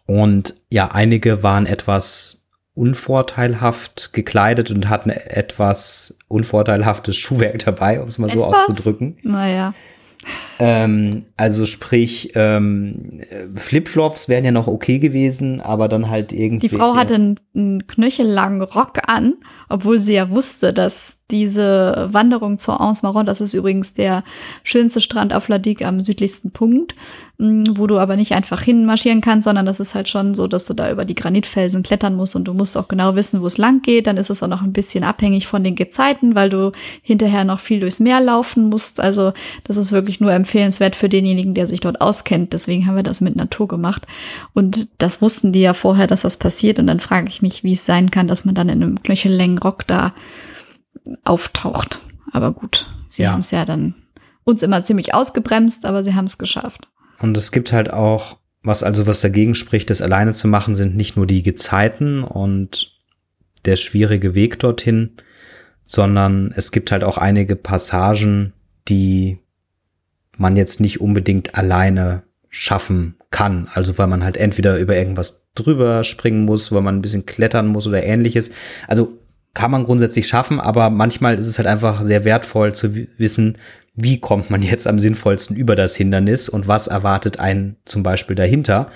Und 0.05 0.55
ja, 0.69 0.91
einige 0.91 1.43
waren 1.43 1.65
etwas 1.65 2.42
unvorteilhaft 2.75 4.13
gekleidet 4.13 4.71
und 4.71 4.89
hatten 4.89 5.09
etwas 5.09 6.17
unvorteilhaftes 6.27 7.15
Schuhwerk 7.17 7.59
dabei, 7.65 8.01
um 8.01 8.07
es 8.07 8.17
mal 8.17 8.29
so 8.29 8.43
etwas? 8.43 8.69
auszudrücken. 8.69 9.17
Naja. 9.23 9.73
Ähm, 10.59 11.25
also 11.35 11.65
sprich, 11.65 12.31
ähm, 12.35 13.21
Flipflops 13.55 14.29
wären 14.29 14.45
ja 14.45 14.51
noch 14.51 14.67
okay 14.67 14.99
gewesen, 14.99 15.59
aber 15.59 15.87
dann 15.87 16.09
halt 16.09 16.31
irgendwie. 16.31 16.67
Die 16.67 16.75
Frau 16.75 16.95
hatte 16.95 17.15
einen, 17.15 17.39
einen 17.55 17.87
knöchellangen 17.87 18.61
Rock 18.61 18.99
an, 19.07 19.35
obwohl 19.69 19.99
sie 19.99 20.13
ja 20.13 20.29
wusste, 20.29 20.71
dass 20.71 21.17
diese 21.31 22.09
Wanderung 22.11 22.59
zur 22.59 22.81
Anse 22.81 23.01
Marron, 23.03 23.25
das 23.25 23.41
ist 23.41 23.53
übrigens 23.53 23.93
der 23.93 24.23
schönste 24.63 25.01
Strand 25.01 25.33
auf 25.33 25.47
La 25.47 25.59
am 25.83 26.03
südlichsten 26.03 26.51
Punkt, 26.51 26.93
mm, 27.37 27.71
wo 27.75 27.87
du 27.87 27.97
aber 27.97 28.17
nicht 28.17 28.33
einfach 28.33 28.61
hinmarschieren 28.61 29.21
kannst, 29.21 29.45
sondern 29.45 29.65
das 29.65 29.79
ist 29.79 29.95
halt 29.95 30.09
schon 30.09 30.35
so, 30.35 30.47
dass 30.47 30.65
du 30.65 30.73
da 30.73 30.91
über 30.91 31.05
die 31.05 31.15
Granitfelsen 31.15 31.81
klettern 31.81 32.15
musst 32.15 32.35
und 32.35 32.43
du 32.43 32.53
musst 32.53 32.77
auch 32.77 32.89
genau 32.89 33.15
wissen, 33.15 33.41
wo 33.41 33.47
es 33.47 33.57
lang 33.57 33.81
geht. 33.81 34.07
Dann 34.07 34.17
ist 34.17 34.29
es 34.29 34.43
auch 34.43 34.47
noch 34.47 34.61
ein 34.61 34.73
bisschen 34.73 35.05
abhängig 35.05 35.47
von 35.47 35.63
den 35.63 35.75
Gezeiten, 35.75 36.35
weil 36.35 36.49
du 36.49 36.73
hinterher 37.01 37.45
noch 37.45 37.61
viel 37.61 37.79
durchs 37.79 37.99
Meer 37.99 38.19
laufen 38.19 38.67
musst. 38.69 38.99
Also 38.99 39.31
das 39.63 39.77
ist 39.77 39.93
wirklich 39.93 40.19
nur 40.19 40.33
empfehlenswert 40.33 40.95
für 40.95 41.07
denjenigen, 41.07 41.53
der 41.53 41.67
sich 41.67 41.79
dort 41.79 42.01
auskennt. 42.01 42.51
Deswegen 42.51 42.85
haben 42.85 42.97
wir 42.97 43.03
das 43.03 43.21
mit 43.21 43.35
Natur 43.35 43.69
gemacht. 43.69 44.05
Und 44.53 44.89
das 44.97 45.21
wussten 45.21 45.53
die 45.53 45.61
ja 45.61 45.73
vorher, 45.73 46.07
dass 46.07 46.21
das 46.21 46.37
passiert. 46.37 46.79
Und 46.79 46.87
dann 46.87 46.99
frage 46.99 47.29
ich 47.29 47.41
mich, 47.41 47.63
wie 47.63 47.73
es 47.73 47.85
sein 47.85 48.11
kann, 48.11 48.27
dass 48.27 48.43
man 48.43 48.55
dann 48.55 48.69
in 48.69 48.83
einem 48.83 49.01
knöchellängen 49.01 49.57
Rock 49.57 49.87
da 49.87 50.13
auftaucht. 51.23 52.01
Aber 52.31 52.51
gut, 52.51 52.87
sie 53.07 53.23
ja. 53.23 53.31
haben 53.31 53.41
es 53.41 53.51
ja 53.51 53.65
dann 53.65 53.95
uns 54.43 54.61
immer 54.61 54.83
ziemlich 54.83 55.13
ausgebremst, 55.13 55.85
aber 55.85 56.03
sie 56.03 56.15
haben 56.15 56.25
es 56.25 56.37
geschafft. 56.37 56.87
Und 57.19 57.37
es 57.37 57.51
gibt 57.51 57.71
halt 57.71 57.91
auch, 57.91 58.37
was 58.63 58.83
also 58.83 59.07
was 59.07 59.21
dagegen 59.21 59.55
spricht, 59.55 59.89
das 59.89 60.01
alleine 60.01 60.33
zu 60.33 60.47
machen, 60.47 60.75
sind 60.75 60.95
nicht 60.95 61.15
nur 61.15 61.27
die 61.27 61.43
Gezeiten 61.43 62.23
und 62.23 62.91
der 63.65 63.75
schwierige 63.75 64.35
Weg 64.35 64.59
dorthin, 64.59 65.11
sondern 65.85 66.53
es 66.55 66.71
gibt 66.71 66.91
halt 66.91 67.03
auch 67.03 67.17
einige 67.17 67.55
Passagen, 67.55 68.53
die 68.87 69.39
man 70.37 70.57
jetzt 70.57 70.79
nicht 70.79 70.99
unbedingt 70.99 71.55
alleine 71.55 72.23
schaffen 72.49 73.15
kann. 73.31 73.67
Also 73.73 73.97
weil 73.97 74.07
man 74.07 74.23
halt 74.23 74.37
entweder 74.37 74.77
über 74.77 74.95
irgendwas 74.95 75.47
drüber 75.55 76.03
springen 76.03 76.45
muss, 76.45 76.71
weil 76.71 76.81
man 76.81 76.97
ein 76.97 77.01
bisschen 77.01 77.25
klettern 77.25 77.67
muss 77.67 77.87
oder 77.87 78.03
ähnliches. 78.03 78.51
Also 78.87 79.17
kann 79.53 79.71
man 79.71 79.83
grundsätzlich 79.83 80.27
schaffen, 80.27 80.59
aber 80.59 80.89
manchmal 80.89 81.37
ist 81.37 81.47
es 81.47 81.57
halt 81.57 81.67
einfach 81.67 82.03
sehr 82.03 82.25
wertvoll 82.25 82.73
zu 82.73 82.95
wissen, 83.17 83.57
wie 83.95 84.19
kommt 84.19 84.49
man 84.49 84.63
jetzt 84.63 84.87
am 84.87 84.99
sinnvollsten 84.99 85.55
über 85.55 85.75
das 85.75 85.95
Hindernis 85.95 86.49
und 86.49 86.67
was 86.67 86.87
erwartet 86.87 87.39
einen 87.39 87.77
zum 87.85 88.01
Beispiel 88.01 88.35
dahinter. 88.35 88.89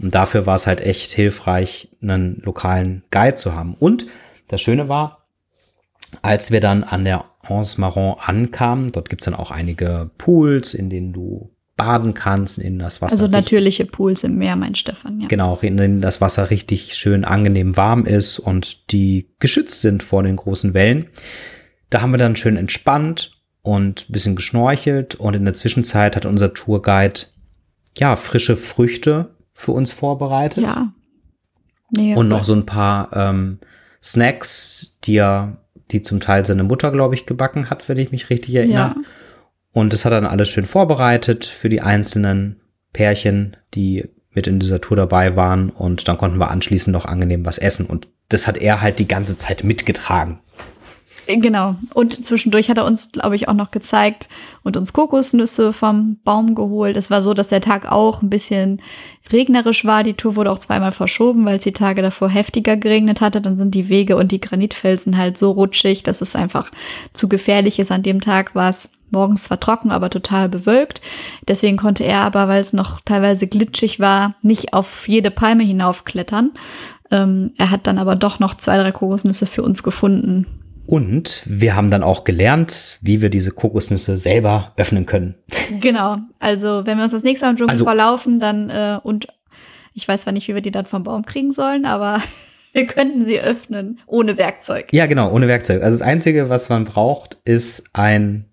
Und 0.00 0.14
dafür 0.14 0.46
war 0.46 0.54
es 0.54 0.68
halt 0.68 0.80
echt 0.80 1.10
hilfreich, 1.10 1.88
einen 2.00 2.40
lokalen 2.44 3.02
Guide 3.10 3.34
zu 3.34 3.54
haben. 3.54 3.74
Und 3.74 4.06
das 4.46 4.60
Schöne 4.60 4.88
war, 4.88 5.26
als 6.22 6.52
wir 6.52 6.60
dann 6.60 6.84
an 6.84 7.04
der 7.04 7.24
Anse 7.42 7.80
Marron 7.80 8.16
ankamen, 8.20 8.92
dort 8.92 9.08
gibt's 9.08 9.24
dann 9.24 9.34
auch 9.34 9.50
einige 9.50 10.10
Pools, 10.18 10.74
in 10.74 10.88
denen 10.88 11.12
du 11.12 11.50
baden 11.78 12.12
kannst, 12.12 12.58
in 12.58 12.78
das 12.78 13.00
Wasser. 13.00 13.14
Also 13.14 13.28
natürliche 13.28 13.86
Pools 13.86 14.24
im 14.24 14.36
Meer, 14.36 14.56
mein 14.56 14.74
Stefan, 14.74 15.20
ja. 15.20 15.28
Genau, 15.28 15.56
in 15.62 15.78
denen 15.78 16.00
das 16.02 16.20
Wasser 16.20 16.50
richtig 16.50 16.94
schön 16.94 17.24
angenehm 17.24 17.78
warm 17.78 18.04
ist 18.04 18.38
und 18.38 18.92
die 18.92 19.30
geschützt 19.38 19.80
sind 19.80 20.02
vor 20.02 20.22
den 20.24 20.36
großen 20.36 20.74
Wellen. 20.74 21.06
Da 21.88 22.02
haben 22.02 22.10
wir 22.10 22.18
dann 22.18 22.36
schön 22.36 22.56
entspannt 22.56 23.30
und 23.62 24.10
bisschen 24.12 24.36
geschnorchelt 24.36 25.14
und 25.14 25.34
in 25.34 25.44
der 25.44 25.54
Zwischenzeit 25.54 26.16
hat 26.16 26.26
unser 26.26 26.52
Tourguide 26.52 27.20
ja 27.96 28.16
frische 28.16 28.56
Früchte 28.56 29.36
für 29.54 29.72
uns 29.72 29.92
vorbereitet. 29.92 30.64
Ja. 30.64 30.92
Nee, 31.90 32.14
und 32.14 32.28
noch 32.28 32.44
so 32.44 32.54
ein 32.54 32.66
paar 32.66 33.16
ähm, 33.16 33.60
Snacks, 34.02 34.98
die 35.04 35.16
er, 35.16 35.58
die 35.92 36.02
zum 36.02 36.18
Teil 36.20 36.44
seine 36.44 36.64
Mutter, 36.64 36.90
glaube 36.90 37.14
ich, 37.14 37.24
gebacken 37.24 37.70
hat, 37.70 37.88
wenn 37.88 37.98
ich 37.98 38.10
mich 38.10 38.30
richtig 38.30 38.56
erinnere. 38.56 38.76
Ja. 38.76 38.96
Und 39.78 39.92
das 39.92 40.04
hat 40.04 40.12
dann 40.12 40.26
alles 40.26 40.48
schön 40.48 40.66
vorbereitet 40.66 41.44
für 41.44 41.68
die 41.68 41.80
einzelnen 41.80 42.60
Pärchen, 42.92 43.56
die 43.74 44.08
mit 44.32 44.48
in 44.48 44.58
dieser 44.58 44.80
Tour 44.80 44.96
dabei 44.96 45.36
waren. 45.36 45.70
Und 45.70 46.08
dann 46.08 46.18
konnten 46.18 46.38
wir 46.38 46.50
anschließend 46.50 46.92
noch 46.92 47.04
angenehm 47.04 47.46
was 47.46 47.58
essen. 47.58 47.86
Und 47.86 48.08
das 48.28 48.48
hat 48.48 48.56
er 48.56 48.80
halt 48.80 48.98
die 48.98 49.06
ganze 49.06 49.36
Zeit 49.36 49.62
mitgetragen. 49.62 50.40
Genau. 51.28 51.76
Und 51.94 52.24
zwischendurch 52.24 52.68
hat 52.70 52.78
er 52.78 52.86
uns, 52.86 53.12
glaube 53.12 53.36
ich, 53.36 53.46
auch 53.46 53.54
noch 53.54 53.70
gezeigt 53.70 54.28
und 54.64 54.76
uns 54.76 54.92
Kokosnüsse 54.92 55.72
vom 55.72 56.18
Baum 56.24 56.56
geholt. 56.56 56.96
Es 56.96 57.08
war 57.08 57.22
so, 57.22 57.32
dass 57.32 57.46
der 57.46 57.60
Tag 57.60 57.92
auch 57.92 58.20
ein 58.20 58.30
bisschen 58.30 58.82
regnerisch 59.30 59.84
war. 59.84 60.02
Die 60.02 60.14
Tour 60.14 60.34
wurde 60.34 60.50
auch 60.50 60.58
zweimal 60.58 60.90
verschoben, 60.90 61.44
weil 61.44 61.58
es 61.58 61.64
die 61.64 61.72
Tage 61.72 62.02
davor 62.02 62.30
heftiger 62.30 62.76
geregnet 62.76 63.20
hatte. 63.20 63.40
Dann 63.40 63.56
sind 63.56 63.76
die 63.76 63.88
Wege 63.88 64.16
und 64.16 64.32
die 64.32 64.40
Granitfelsen 64.40 65.16
halt 65.16 65.38
so 65.38 65.52
rutschig, 65.52 66.02
dass 66.02 66.20
es 66.20 66.34
einfach 66.34 66.72
zu 67.12 67.28
gefährlich 67.28 67.78
ist. 67.78 67.92
An 67.92 68.02
dem 68.02 68.20
Tag 68.20 68.56
war 68.56 68.70
es 68.70 68.88
morgens 69.10 69.44
zwar 69.44 69.60
trocken, 69.60 69.90
aber 69.90 70.10
total 70.10 70.48
bewölkt. 70.48 71.00
Deswegen 71.46 71.76
konnte 71.76 72.04
er 72.04 72.20
aber, 72.20 72.48
weil 72.48 72.60
es 72.60 72.72
noch 72.72 73.00
teilweise 73.04 73.46
glitschig 73.46 74.00
war, 74.00 74.34
nicht 74.42 74.72
auf 74.72 75.08
jede 75.08 75.30
Palme 75.30 75.64
hinaufklettern. 75.64 76.52
Ähm, 77.10 77.52
er 77.56 77.70
hat 77.70 77.86
dann 77.86 77.98
aber 77.98 78.16
doch 78.16 78.38
noch 78.38 78.54
zwei, 78.54 78.76
drei 78.76 78.92
Kokosnüsse 78.92 79.46
für 79.46 79.62
uns 79.62 79.82
gefunden 79.82 80.46
und 80.88 81.42
wir 81.44 81.76
haben 81.76 81.90
dann 81.90 82.02
auch 82.02 82.24
gelernt, 82.24 82.98
wie 83.02 83.20
wir 83.20 83.28
diese 83.28 83.50
Kokosnüsse 83.50 84.16
selber 84.16 84.72
öffnen 84.78 85.04
können. 85.04 85.34
Genau. 85.80 86.16
Also 86.38 86.86
wenn 86.86 86.96
wir 86.96 87.04
uns 87.04 87.12
das 87.12 87.24
nächste 87.24 87.44
Mal 87.44 87.50
im 87.50 87.56
Dschungel 87.58 87.72
also, 87.72 87.84
verlaufen, 87.84 88.40
dann 88.40 88.70
äh, 88.70 88.98
und 89.02 89.28
ich 89.92 90.08
weiß 90.08 90.22
zwar 90.22 90.32
nicht, 90.32 90.48
wie 90.48 90.54
wir 90.54 90.62
die 90.62 90.70
dann 90.70 90.86
vom 90.86 91.02
Baum 91.02 91.26
kriegen 91.26 91.52
sollen, 91.52 91.84
aber 91.84 92.22
wir 92.72 92.86
könnten 92.86 93.26
sie 93.26 93.38
öffnen 93.38 94.00
ohne 94.06 94.38
Werkzeug. 94.38 94.86
Ja, 94.92 95.04
genau, 95.04 95.30
ohne 95.30 95.46
Werkzeug. 95.46 95.82
Also 95.82 95.98
das 95.98 96.06
Einzige, 96.06 96.48
was 96.48 96.70
man 96.70 96.86
braucht, 96.86 97.36
ist 97.44 97.90
ein, 97.92 98.46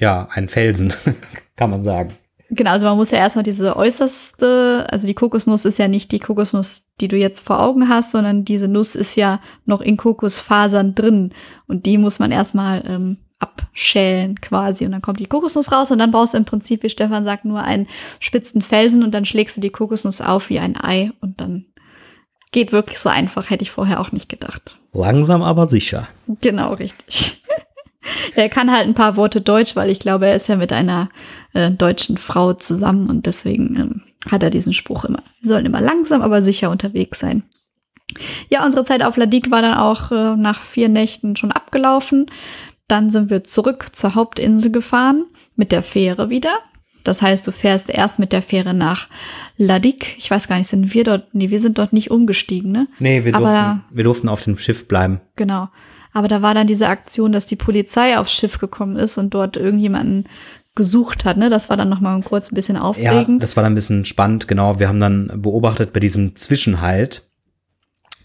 ja, 0.00 0.28
ein 0.32 0.48
Felsen, 0.48 0.92
kann 1.56 1.70
man 1.70 1.84
sagen. 1.84 2.14
Genau, 2.52 2.70
also 2.72 2.84
man 2.84 2.96
muss 2.96 3.12
ja 3.12 3.18
erstmal 3.18 3.44
diese 3.44 3.76
äußerste, 3.76 4.86
also 4.90 5.06
die 5.06 5.14
Kokosnuss 5.14 5.64
ist 5.64 5.78
ja 5.78 5.86
nicht 5.86 6.10
die 6.10 6.18
Kokosnuss, 6.18 6.82
die 7.00 7.06
du 7.06 7.16
jetzt 7.16 7.40
vor 7.40 7.60
Augen 7.60 7.88
hast, 7.88 8.10
sondern 8.10 8.44
diese 8.44 8.66
Nuss 8.66 8.96
ist 8.96 9.14
ja 9.14 9.40
noch 9.66 9.80
in 9.80 9.96
Kokosfasern 9.96 10.96
drin 10.96 11.32
und 11.68 11.86
die 11.86 11.96
muss 11.96 12.18
man 12.18 12.32
erstmal 12.32 12.82
ähm, 12.88 13.18
abschälen 13.38 14.40
quasi 14.40 14.84
und 14.84 14.90
dann 14.90 15.00
kommt 15.00 15.20
die 15.20 15.26
Kokosnuss 15.26 15.70
raus 15.70 15.92
und 15.92 15.98
dann 15.98 16.10
brauchst 16.10 16.34
du 16.34 16.38
im 16.38 16.44
Prinzip, 16.44 16.82
wie 16.82 16.90
Stefan 16.90 17.24
sagt, 17.24 17.44
nur 17.44 17.62
einen 17.62 17.86
spitzen 18.18 18.62
Felsen 18.62 19.04
und 19.04 19.12
dann 19.12 19.24
schlägst 19.24 19.56
du 19.56 19.60
die 19.60 19.70
Kokosnuss 19.70 20.20
auf 20.20 20.50
wie 20.50 20.58
ein 20.58 20.76
Ei 20.76 21.12
und 21.20 21.40
dann 21.40 21.66
geht 22.50 22.72
wirklich 22.72 22.98
so 22.98 23.08
einfach, 23.08 23.48
hätte 23.50 23.62
ich 23.62 23.70
vorher 23.70 24.00
auch 24.00 24.10
nicht 24.10 24.28
gedacht. 24.28 24.76
Langsam 24.92 25.42
aber 25.42 25.66
sicher. 25.66 26.08
Genau, 26.40 26.74
richtig. 26.74 27.39
Er 28.34 28.48
kann 28.48 28.70
halt 28.70 28.86
ein 28.86 28.94
paar 28.94 29.16
Worte 29.16 29.40
Deutsch, 29.40 29.76
weil 29.76 29.90
ich 29.90 29.98
glaube, 29.98 30.26
er 30.26 30.36
ist 30.36 30.48
ja 30.48 30.56
mit 30.56 30.72
einer 30.72 31.08
äh, 31.52 31.70
deutschen 31.70 32.16
Frau 32.16 32.52
zusammen 32.52 33.08
und 33.08 33.26
deswegen 33.26 33.76
ähm, 33.76 34.02
hat 34.30 34.42
er 34.42 34.50
diesen 34.50 34.72
Spruch 34.72 35.04
immer. 35.04 35.22
Wir 35.40 35.48
sollen 35.48 35.66
immer 35.66 35.80
langsam, 35.80 36.22
aber 36.22 36.42
sicher 36.42 36.70
unterwegs 36.70 37.18
sein. 37.18 37.42
Ja, 38.48 38.64
unsere 38.64 38.84
Zeit 38.84 39.02
auf 39.02 39.16
Ladik 39.16 39.50
war 39.50 39.62
dann 39.62 39.74
auch 39.74 40.10
äh, 40.10 40.36
nach 40.36 40.60
vier 40.60 40.88
Nächten 40.88 41.36
schon 41.36 41.52
abgelaufen. 41.52 42.26
Dann 42.88 43.10
sind 43.10 43.30
wir 43.30 43.44
zurück 43.44 43.88
zur 43.92 44.14
Hauptinsel 44.14 44.72
gefahren, 44.72 45.26
mit 45.54 45.70
der 45.70 45.82
Fähre 45.82 46.28
wieder. 46.28 46.58
Das 47.04 47.22
heißt, 47.22 47.46
du 47.46 47.52
fährst 47.52 47.88
erst 47.88 48.18
mit 48.18 48.32
der 48.32 48.42
Fähre 48.42 48.74
nach 48.74 49.08
Ladik. 49.56 50.16
Ich 50.18 50.30
weiß 50.30 50.48
gar 50.48 50.58
nicht, 50.58 50.68
sind 50.68 50.92
wir 50.92 51.04
dort? 51.04 51.34
Nee, 51.34 51.50
wir 51.50 51.60
sind 51.60 51.78
dort 51.78 51.92
nicht 51.92 52.10
umgestiegen, 52.10 52.72
ne? 52.72 52.88
Nee, 52.98 53.24
wir, 53.24 53.32
durften, 53.32 53.84
wir 53.90 54.04
durften 54.04 54.28
auf 54.28 54.44
dem 54.44 54.58
Schiff 54.58 54.86
bleiben. 54.86 55.20
Genau. 55.36 55.68
Aber 56.12 56.28
da 56.28 56.42
war 56.42 56.54
dann 56.54 56.66
diese 56.66 56.88
Aktion, 56.88 57.32
dass 57.32 57.46
die 57.46 57.56
Polizei 57.56 58.18
aufs 58.18 58.32
Schiff 58.32 58.58
gekommen 58.58 58.96
ist 58.96 59.18
und 59.18 59.30
dort 59.30 59.56
irgendjemanden 59.56 60.28
gesucht 60.74 61.24
hat. 61.24 61.36
Ne? 61.36 61.50
Das 61.50 61.68
war 61.68 61.76
dann 61.76 61.88
noch 61.88 62.00
mal 62.00 62.20
kurz 62.22 62.50
ein 62.50 62.54
bisschen 62.54 62.76
aufregend. 62.76 63.28
Ja, 63.28 63.38
das 63.38 63.56
war 63.56 63.62
dann 63.62 63.72
ein 63.72 63.76
bisschen 63.76 64.04
spannend. 64.04 64.48
Genau, 64.48 64.78
wir 64.78 64.88
haben 64.88 65.00
dann 65.00 65.30
beobachtet 65.36 65.92
bei 65.92 66.00
diesem 66.00 66.36
Zwischenhalt, 66.36 67.30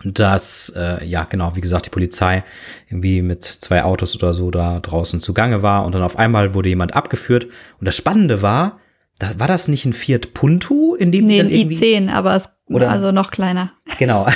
dass, 0.03 0.69
äh, 0.77 1.03
ja, 1.05 1.23
genau, 1.23 1.55
wie 1.55 1.61
gesagt, 1.61 1.88
die 1.88 1.89
Polizei 1.91 2.43
irgendwie 2.88 3.21
mit 3.21 3.43
zwei 3.43 3.83
Autos 3.83 4.15
oder 4.15 4.33
so 4.33 4.51
da 4.51 4.79
draußen 4.79 5.21
zugange 5.21 5.63
war 5.63 5.86
und 5.86 5.93
dann 5.93 6.03
auf 6.03 6.17
einmal 6.17 6.53
wurde 6.53 6.69
jemand 6.69 6.95
abgeführt. 6.95 7.45
Und 7.79 7.86
das 7.86 7.95
Spannende 7.95 8.41
war, 8.41 8.79
da, 9.17 9.39
war 9.39 9.47
das 9.47 9.67
nicht 9.67 9.86
ein 9.86 9.93
Fiat 9.93 10.33
Punto, 10.33 10.95
in 10.95 11.11
dem 11.11 11.25
nee, 11.25 11.39
ein 11.39 11.49
i10, 11.49 12.11
aber 12.11 12.36
es 12.36 12.55
oder, 12.68 12.89
also 12.89 13.11
noch 13.11 13.32
kleiner. 13.32 13.72
Genau. 13.97 14.28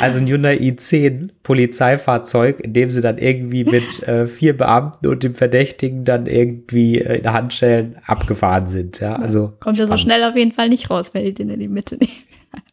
Also 0.00 0.18
ein 0.18 0.26
Hyundai 0.26 0.56
i10 0.56 1.30
Polizeifahrzeug, 1.42 2.60
in 2.60 2.72
dem 2.72 2.90
sie 2.90 3.00
dann 3.00 3.18
irgendwie 3.18 3.64
mit 3.64 4.02
äh, 4.08 4.26
vier 4.26 4.56
Beamten 4.56 5.06
und 5.06 5.22
dem 5.22 5.34
Verdächtigen 5.34 6.04
dann 6.04 6.26
irgendwie 6.26 6.98
äh, 6.98 7.18
in 7.18 7.32
Handschellen 7.32 7.96
abgefahren 8.06 8.66
sind. 8.66 9.00
Ja, 9.00 9.16
also 9.16 9.52
kommt 9.60 9.78
ja 9.78 9.86
so 9.86 9.96
schnell 9.96 10.24
auf 10.24 10.36
jeden 10.36 10.52
Fall 10.52 10.68
nicht 10.68 10.90
raus, 10.90 11.10
wenn 11.12 11.24
die 11.24 11.34
den 11.34 11.50
in 11.50 11.60
die 11.60 11.68
Mitte 11.68 11.96
nehmen. 11.96 12.12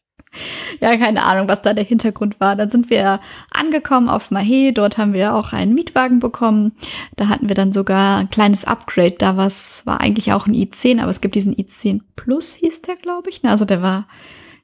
ja, 0.81 0.95
keine 0.97 1.23
Ahnung, 1.23 1.47
was 1.47 1.61
da 1.61 1.73
der 1.73 1.83
Hintergrund 1.83 2.39
war. 2.39 2.55
Dann 2.55 2.69
sind 2.69 2.89
wir 2.89 3.19
angekommen 3.51 4.09
auf 4.09 4.31
Mahé. 4.31 4.73
Dort 4.73 4.97
haben 4.97 5.13
wir 5.13 5.35
auch 5.35 5.53
einen 5.53 5.73
Mietwagen 5.73 6.19
bekommen. 6.19 6.73
Da 7.15 7.27
hatten 7.27 7.47
wir 7.47 7.55
dann 7.55 7.71
sogar 7.71 8.19
ein 8.19 8.29
kleines 8.29 8.65
Upgrade. 8.65 9.15
Da 9.17 9.37
was 9.37 9.85
war 9.85 10.01
eigentlich 10.01 10.33
auch 10.33 10.47
ein 10.47 10.55
i10, 10.55 10.99
aber 10.99 11.11
es 11.11 11.21
gibt 11.21 11.35
diesen 11.35 11.55
i10 11.55 12.01
Plus, 12.15 12.53
hieß 12.53 12.81
der, 12.83 12.95
glaube 12.95 13.29
ich. 13.29 13.43
Also 13.43 13.65
der 13.65 13.81
war 13.81 14.07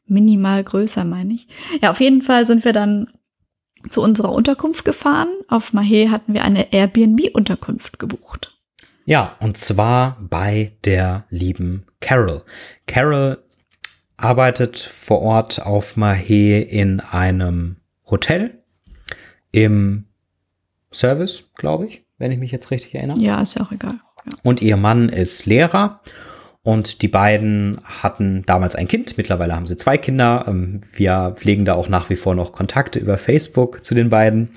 minimal 0.08 0.64
größer, 0.64 1.04
meine 1.04 1.34
ich. 1.34 1.48
Ja, 1.82 1.92
auf 1.92 2.00
jeden 2.00 2.22
Fall 2.22 2.46
sind 2.46 2.66
wir 2.66 2.74
dann 2.74 3.08
zu 3.90 4.02
unserer 4.02 4.32
Unterkunft 4.32 4.86
gefahren. 4.86 5.30
Auf 5.48 5.74
Mahé 5.74 6.10
hatten 6.10 6.34
wir 6.34 6.44
eine 6.44 6.74
Airbnb-Unterkunft 6.74 8.00
gebucht. 8.00 8.58
Ja, 9.06 9.36
und 9.40 9.58
zwar 9.58 10.18
bei 10.20 10.72
der 10.84 11.26
lieben 11.30 11.86
Carol. 12.00 12.40
Carol 12.88 13.44
arbeitet 14.18 14.80
vor 14.80 15.22
Ort 15.22 15.62
auf 15.62 15.96
Mahé 15.96 16.62
in 16.62 17.00
einem 17.00 17.78
Hotel 18.10 18.64
im 19.52 20.06
Service, 20.92 21.52
glaube 21.56 21.86
ich, 21.88 22.04
wenn 22.18 22.32
ich 22.32 22.40
mich 22.40 22.52
jetzt 22.52 22.72
richtig 22.72 22.96
erinnere. 22.96 23.20
Ja, 23.20 23.42
ist 23.42 23.56
ja 23.56 23.64
auch 23.64 23.72
egal. 23.72 24.00
Ja. 24.26 24.32
Und 24.44 24.62
ihr 24.62 24.78
Mann 24.78 25.10
ist 25.10 25.46
Lehrer 25.46 26.02
und 26.66 27.04
die 27.04 27.08
beiden 27.08 27.78
hatten 27.84 28.42
damals 28.48 28.74
ein 28.74 28.88
Kind, 28.88 29.18
mittlerweile 29.18 29.56
haben 29.56 29.68
sie 29.68 29.78
zwei 29.78 30.00
Kinder. 30.00 30.46
Ähm, 30.48 30.82
wir 30.94 31.36
pflegen 31.38 31.64
da 31.64 31.76
auch 31.76 31.90
nach 31.90 32.10
wie 32.10 32.16
vor 32.16 32.34
noch 32.34 32.54
Kontakte 32.54 32.98
über 32.98 33.20
Facebook 33.20 33.86
zu 33.86 33.94
den 33.94 34.10
beiden. 34.10 34.50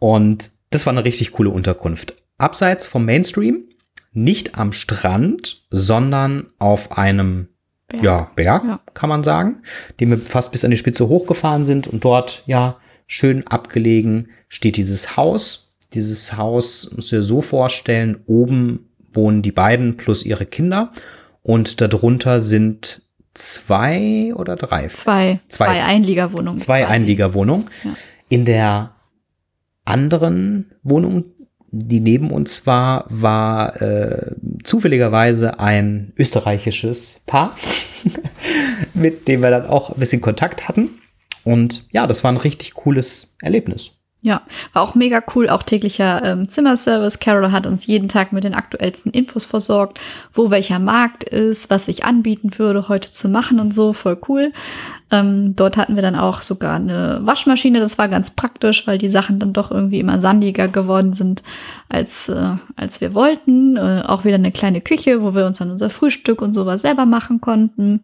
Und 0.00 0.50
das 0.70 0.86
war 0.86 0.92
eine 0.92 1.04
richtig 1.04 1.30
coole 1.30 1.50
Unterkunft. 1.50 2.16
Abseits 2.36 2.88
vom 2.88 3.04
Mainstream, 3.04 3.62
nicht 4.12 4.58
am 4.58 4.72
Strand, 4.72 5.62
sondern 5.70 6.48
auf 6.58 6.98
einem 6.98 7.46
Berg. 7.86 8.02
Ja, 8.02 8.30
Berg, 8.34 8.64
ja. 8.64 8.80
kann 8.94 9.08
man 9.08 9.22
sagen, 9.22 9.62
dem 10.00 10.10
wir 10.10 10.18
fast 10.18 10.50
bis 10.50 10.64
an 10.64 10.72
die 10.72 10.76
Spitze 10.76 11.06
hochgefahren 11.06 11.64
sind 11.64 11.86
und 11.86 12.04
dort, 12.04 12.42
ja, 12.46 12.78
schön 13.06 13.46
abgelegen 13.46 14.30
steht 14.48 14.76
dieses 14.76 15.16
Haus. 15.16 15.76
Dieses 15.94 16.36
Haus 16.36 16.90
muss 16.96 17.12
ihr 17.12 17.22
so 17.22 17.40
vorstellen, 17.40 18.18
oben 18.26 18.90
wohnen 19.12 19.42
die 19.42 19.52
beiden 19.52 19.96
plus 19.96 20.26
ihre 20.26 20.44
Kinder 20.44 20.90
und 21.46 21.80
darunter 21.80 22.40
sind 22.40 23.02
zwei 23.32 24.32
oder 24.34 24.56
drei? 24.56 24.88
Zwei. 24.88 25.38
Zwei, 25.46 25.66
zwei 25.66 25.84
Einliegerwohnungen. 25.84 26.58
Zwei 26.58 26.80
quasi. 26.80 26.92
Einliegerwohnungen. 26.92 27.70
Ja. 27.84 27.96
In 28.28 28.44
der 28.44 28.96
anderen 29.84 30.72
Wohnung 30.82 31.26
die 31.70 32.00
neben 32.00 32.30
uns 32.30 32.66
war, 32.66 33.04
war 33.10 33.82
äh, 33.82 34.34
zufälligerweise 34.64 35.60
ein 35.60 36.12
österreichisches 36.16 37.22
Paar, 37.26 37.54
mit 38.94 39.28
dem 39.28 39.42
wir 39.42 39.50
dann 39.50 39.66
auch 39.66 39.90
ein 39.90 40.00
bisschen 40.00 40.22
Kontakt 40.22 40.68
hatten. 40.68 40.88
Und 41.44 41.86
ja, 41.90 42.06
das 42.06 42.24
war 42.24 42.32
ein 42.32 42.38
richtig 42.38 42.74
cooles 42.74 43.36
Erlebnis. 43.42 43.95
Ja, 44.26 44.42
war 44.72 44.82
auch 44.82 44.96
mega 44.96 45.22
cool, 45.36 45.48
auch 45.48 45.62
täglicher 45.62 46.20
ähm, 46.24 46.48
Zimmerservice. 46.48 47.20
Carol 47.20 47.52
hat 47.52 47.64
uns 47.64 47.86
jeden 47.86 48.08
Tag 48.08 48.32
mit 48.32 48.42
den 48.42 48.54
aktuellsten 48.54 49.12
Infos 49.12 49.44
versorgt, 49.44 50.00
wo 50.34 50.50
welcher 50.50 50.80
Markt 50.80 51.22
ist, 51.22 51.70
was 51.70 51.86
ich 51.86 52.04
anbieten 52.04 52.58
würde, 52.58 52.88
heute 52.88 53.12
zu 53.12 53.28
machen 53.28 53.60
und 53.60 53.72
so, 53.72 53.92
voll 53.92 54.18
cool. 54.28 54.52
Ähm, 55.12 55.54
dort 55.54 55.76
hatten 55.76 55.94
wir 55.94 56.02
dann 56.02 56.16
auch 56.16 56.42
sogar 56.42 56.74
eine 56.74 57.20
Waschmaschine, 57.22 57.78
das 57.78 57.98
war 57.98 58.08
ganz 58.08 58.32
praktisch, 58.32 58.84
weil 58.88 58.98
die 58.98 59.10
Sachen 59.10 59.38
dann 59.38 59.52
doch 59.52 59.70
irgendwie 59.70 60.00
immer 60.00 60.20
sandiger 60.20 60.66
geworden 60.66 61.12
sind, 61.12 61.44
als, 61.88 62.28
äh, 62.28 62.56
als 62.74 63.00
wir 63.00 63.14
wollten. 63.14 63.76
Äh, 63.76 64.02
auch 64.08 64.24
wieder 64.24 64.34
eine 64.34 64.50
kleine 64.50 64.80
Küche, 64.80 65.22
wo 65.22 65.36
wir 65.36 65.46
uns 65.46 65.58
dann 65.58 65.70
unser 65.70 65.88
Frühstück 65.88 66.42
und 66.42 66.52
sowas 66.52 66.80
selber 66.80 67.06
machen 67.06 67.40
konnten. 67.40 68.00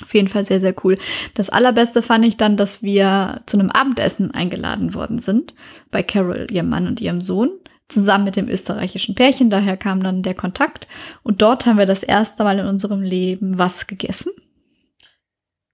Auf 0.00 0.14
jeden 0.14 0.28
Fall 0.28 0.44
sehr, 0.44 0.60
sehr 0.60 0.74
cool. 0.84 0.98
Das 1.34 1.50
allerbeste 1.50 2.02
fand 2.02 2.24
ich 2.24 2.36
dann, 2.36 2.56
dass 2.56 2.82
wir 2.82 3.42
zu 3.46 3.58
einem 3.58 3.70
Abendessen 3.70 4.30
eingeladen 4.32 4.94
worden 4.94 5.18
sind 5.18 5.54
bei 5.90 6.02
Carol, 6.02 6.46
ihrem 6.50 6.68
Mann 6.68 6.86
und 6.86 7.00
ihrem 7.00 7.20
Sohn, 7.20 7.50
zusammen 7.88 8.24
mit 8.24 8.36
dem 8.36 8.48
österreichischen 8.48 9.14
Pärchen. 9.14 9.50
Daher 9.50 9.76
kam 9.76 10.02
dann 10.02 10.22
der 10.22 10.34
Kontakt. 10.34 10.88
Und 11.22 11.42
dort 11.42 11.66
haben 11.66 11.78
wir 11.78 11.86
das 11.86 12.02
erste 12.02 12.42
Mal 12.42 12.58
in 12.58 12.66
unserem 12.66 13.02
Leben 13.02 13.58
was 13.58 13.86
gegessen. 13.86 14.32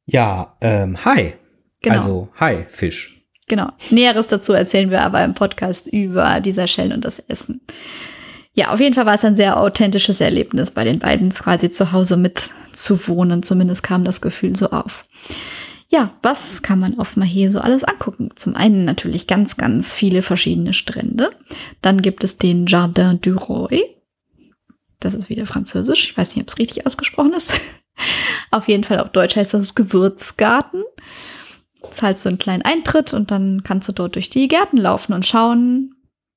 Ja, 0.04 0.56
ähm, 0.60 1.04
hi. 1.04 1.34
Genau. 1.80 1.94
Also, 1.94 2.28
hi, 2.40 2.66
Fisch. 2.70 3.22
Genau. 3.46 3.70
Näheres 3.90 4.26
dazu 4.26 4.52
erzählen 4.52 4.90
wir 4.90 5.02
aber 5.02 5.24
im 5.24 5.34
Podcast 5.34 5.86
über 5.86 6.40
die 6.40 6.52
Seychellen 6.52 6.92
und 6.92 7.04
das 7.04 7.18
Essen. 7.18 7.60
Ja, 8.58 8.72
auf 8.72 8.80
jeden 8.80 8.96
Fall 8.96 9.06
war 9.06 9.14
es 9.14 9.24
ein 9.24 9.36
sehr 9.36 9.60
authentisches 9.60 10.20
Erlebnis, 10.20 10.72
bei 10.72 10.82
den 10.82 10.98
beiden 10.98 11.30
quasi 11.30 11.70
zu 11.70 11.92
Hause 11.92 12.16
mitzuwohnen. 12.16 13.44
Zumindest 13.44 13.84
kam 13.84 14.02
das 14.02 14.20
Gefühl 14.20 14.56
so 14.56 14.70
auf. 14.70 15.04
Ja, 15.88 16.14
was 16.22 16.60
kann 16.60 16.80
man 16.80 16.98
auf 16.98 17.16
Mahé 17.16 17.50
so 17.50 17.60
alles 17.60 17.84
angucken? 17.84 18.30
Zum 18.34 18.56
einen 18.56 18.84
natürlich 18.84 19.28
ganz, 19.28 19.58
ganz 19.58 19.92
viele 19.92 20.22
verschiedene 20.22 20.72
Strände. 20.72 21.30
Dann 21.82 22.02
gibt 22.02 22.24
es 22.24 22.36
den 22.36 22.66
Jardin 22.66 23.20
du 23.20 23.36
Roy. 23.36 23.84
Das 24.98 25.14
ist 25.14 25.28
wieder 25.28 25.46
französisch. 25.46 26.10
Ich 26.10 26.18
weiß 26.18 26.34
nicht, 26.34 26.42
ob 26.42 26.48
es 26.48 26.58
richtig 26.58 26.84
ausgesprochen 26.84 27.34
ist. 27.34 27.52
auf 28.50 28.66
jeden 28.66 28.82
Fall 28.82 28.98
auf 28.98 29.10
Deutsch 29.10 29.36
heißt 29.36 29.54
das 29.54 29.76
Gewürzgarten. 29.76 30.82
Zahlst 31.92 32.24
du 32.24 32.30
einen 32.30 32.38
kleinen 32.38 32.62
Eintritt 32.62 33.12
und 33.14 33.30
dann 33.30 33.62
kannst 33.62 33.86
du 33.86 33.92
dort 33.92 34.16
durch 34.16 34.30
die 34.30 34.48
Gärten 34.48 34.78
laufen 34.78 35.12
und 35.12 35.24
schauen, 35.24 35.94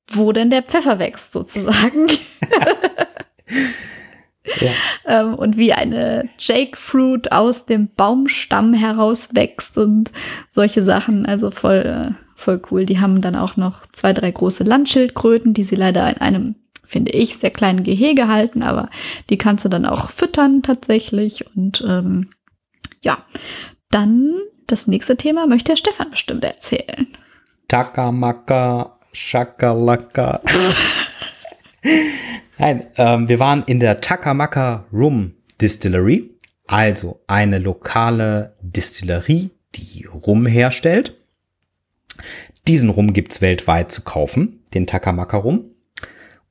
wo 0.09 0.31
denn 0.31 0.49
der 0.49 0.63
Pfeffer 0.63 0.99
wächst, 0.99 1.31
sozusagen. 1.31 2.07
ja. 4.59 4.71
ähm, 5.05 5.35
und 5.35 5.57
wie 5.57 5.73
eine 5.73 6.29
Jakefruit 6.37 7.31
aus 7.31 7.65
dem 7.65 7.89
Baumstamm 7.95 8.73
heraus 8.73 9.29
wächst 9.33 9.77
und 9.77 10.11
solche 10.51 10.81
Sachen. 10.81 11.25
Also 11.25 11.51
voll, 11.51 11.85
äh, 11.85 12.11
voll 12.35 12.61
cool. 12.71 12.85
Die 12.85 12.99
haben 12.99 13.21
dann 13.21 13.35
auch 13.35 13.57
noch 13.57 13.85
zwei, 13.93 14.13
drei 14.13 14.31
große 14.31 14.63
Landschildkröten, 14.63 15.53
die 15.53 15.63
sie 15.63 15.75
leider 15.75 16.09
in 16.09 16.21
einem, 16.21 16.55
finde 16.85 17.11
ich, 17.11 17.37
sehr 17.37 17.51
kleinen 17.51 17.83
Gehege 17.83 18.27
halten, 18.27 18.63
aber 18.63 18.89
die 19.29 19.37
kannst 19.37 19.63
du 19.65 19.69
dann 19.69 19.85
auch 19.85 20.09
füttern 20.09 20.61
tatsächlich. 20.61 21.45
Und 21.55 21.83
ähm, 21.87 22.31
ja, 23.01 23.19
dann 23.89 24.33
das 24.67 24.87
nächste 24.87 25.17
Thema 25.17 25.47
möchte 25.47 25.73
der 25.73 25.77
Stefan 25.77 26.11
bestimmt 26.11 26.43
erzählen. 26.43 27.07
Takamaka 27.67 28.99
Shakalaka. 29.13 30.41
Nein, 32.57 32.87
ähm, 32.97 33.27
wir 33.27 33.39
waren 33.39 33.63
in 33.63 33.79
der 33.79 34.01
Takamaka 34.01 34.85
Rum 34.93 35.33
Distillery, 35.59 36.29
also 36.67 37.21
eine 37.27 37.59
lokale 37.59 38.55
Distillerie, 38.61 39.51
die 39.75 40.05
Rum 40.05 40.45
herstellt. 40.45 41.17
Diesen 42.67 42.89
Rum 42.89 43.13
gibt's 43.13 43.41
weltweit 43.41 43.91
zu 43.91 44.01
kaufen, 44.01 44.63
den 44.73 44.85
Takamaka 44.85 45.37
Rum. 45.37 45.71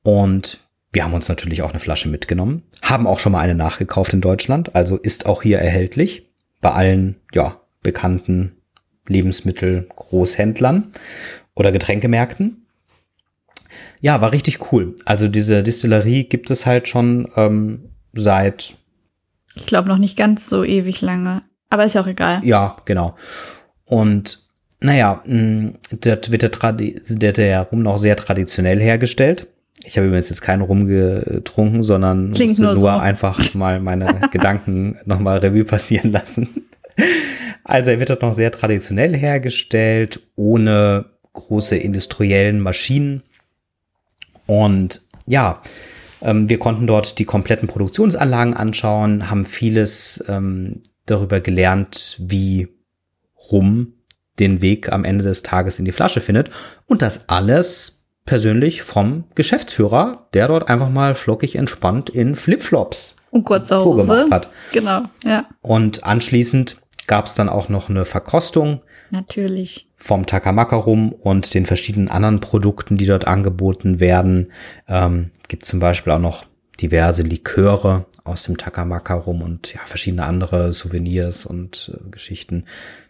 Und 0.03 0.59
wir 0.91 1.05
haben 1.05 1.13
uns 1.13 1.29
natürlich 1.29 1.61
auch 1.61 1.69
eine 1.69 1.79
Flasche 1.79 2.09
mitgenommen, 2.09 2.63
haben 2.81 3.07
auch 3.07 3.19
schon 3.19 3.31
mal 3.31 3.39
eine 3.39 3.55
nachgekauft 3.55 4.13
in 4.13 4.21
Deutschland, 4.21 4.75
also 4.75 4.97
ist 4.97 5.25
auch 5.25 5.41
hier 5.41 5.59
erhältlich 5.59 6.29
bei 6.59 6.71
allen 6.71 7.21
ja, 7.33 7.61
bekannten 7.81 8.57
Lebensmittel 9.07 9.87
Großhändlern 9.95 10.91
oder 11.61 11.71
Getränkemärkten. 11.71 12.65
Ja, 14.01 14.19
war 14.19 14.31
richtig 14.31 14.71
cool. 14.71 14.95
Also 15.05 15.27
diese 15.27 15.63
Distillerie 15.63 16.25
gibt 16.25 16.49
es 16.51 16.65
halt 16.65 16.87
schon 16.87 17.27
ähm, 17.35 17.91
seit. 18.13 18.73
Ich 19.55 19.65
glaube 19.65 19.87
noch 19.87 19.97
nicht 19.97 20.17
ganz 20.17 20.49
so 20.49 20.63
ewig 20.63 21.01
lange. 21.01 21.43
Aber 21.69 21.85
ist 21.85 21.93
ja 21.93 22.01
auch 22.01 22.07
egal. 22.07 22.43
Ja, 22.43 22.77
genau. 22.85 23.15
Und 23.85 24.39
naja, 24.81 25.23
dort 25.25 26.31
wird 26.31 26.41
der, 26.41 26.51
Tradi 26.51 26.99
der, 27.07 27.31
der 27.33 27.61
Rum 27.61 27.83
noch 27.83 27.97
sehr 27.97 28.15
traditionell 28.15 28.79
hergestellt. 28.79 29.47
Ich 29.83 29.97
habe 29.97 30.07
übrigens 30.07 30.29
jetzt 30.29 30.41
keinen 30.41 30.61
Rum 30.61 30.87
getrunken, 30.87 31.83
sondern 31.83 32.33
Klingt 32.33 32.59
nur, 32.59 32.73
nur 32.73 32.81
so. 32.81 32.87
einfach 32.99 33.53
mal 33.53 33.79
meine 33.79 34.29
Gedanken 34.31 34.97
nochmal 35.05 35.37
Revue 35.37 35.63
passieren 35.63 36.11
lassen. 36.11 36.65
Also 37.63 37.91
er 37.91 37.99
wird 37.99 38.09
dort 38.09 38.21
noch 38.21 38.33
sehr 38.33 38.51
traditionell 38.51 39.15
hergestellt, 39.15 40.19
ohne 40.35 41.05
große 41.33 41.77
industriellen 41.77 42.59
Maschinen. 42.59 43.23
Und 44.45 45.01
ja, 45.25 45.61
ähm, 46.21 46.49
wir 46.49 46.59
konnten 46.59 46.87
dort 46.87 47.19
die 47.19 47.25
kompletten 47.25 47.67
Produktionsanlagen 47.67 48.53
anschauen, 48.53 49.29
haben 49.29 49.45
vieles 49.45 50.23
ähm, 50.27 50.81
darüber 51.05 51.39
gelernt, 51.39 52.17
wie 52.19 52.67
rum 53.51 53.93
den 54.39 54.61
Weg 54.61 54.91
am 54.91 55.03
Ende 55.03 55.23
des 55.23 55.43
Tages 55.43 55.79
in 55.79 55.85
die 55.85 55.91
Flasche 55.91 56.21
findet. 56.21 56.49
Und 56.85 57.01
das 57.01 57.29
alles 57.29 58.07
persönlich 58.25 58.81
vom 58.81 59.25
Geschäftsführer, 59.35 60.27
der 60.33 60.47
dort 60.47 60.69
einfach 60.69 60.89
mal 60.89 61.15
flockig 61.15 61.55
entspannt 61.55 62.09
in 62.09 62.35
Flipflops 62.35 63.17
und 63.31 63.45
kurzer 63.45 63.83
Hose 63.83 64.05
gemacht 64.05 64.31
hat. 64.31 64.49
Genau, 64.71 65.03
ja. 65.25 65.47
Und 65.61 66.03
anschließend 66.03 66.77
gab 67.07 67.25
es 67.25 67.35
dann 67.35 67.49
auch 67.49 67.69
noch 67.69 67.89
eine 67.89 68.05
Verkostung. 68.05 68.81
Natürlich 69.09 69.87
vom 70.01 70.25
Takamaka 70.25 70.75
rum 70.75 71.13
und 71.13 71.53
den 71.53 71.67
verschiedenen 71.67 72.09
anderen 72.09 72.39
Produkten, 72.39 72.97
die 72.97 73.05
dort 73.05 73.27
angeboten 73.27 73.99
werden. 73.99 74.51
Ähm, 74.87 75.29
gibt 75.47 75.63
zum 75.63 75.79
Beispiel 75.79 76.11
auch 76.11 76.19
noch 76.19 76.45
diverse 76.81 77.21
Liköre 77.21 78.07
aus 78.23 78.43
dem 78.43 78.57
Takamaka 78.57 79.13
rum 79.13 79.43
und 79.43 79.73
ja, 79.73 79.81
verschiedene 79.85 80.25
andere 80.25 80.73
Souvenirs 80.73 81.45
und 81.45 81.91
äh, 81.93 82.09
Geschichten. 82.09 82.65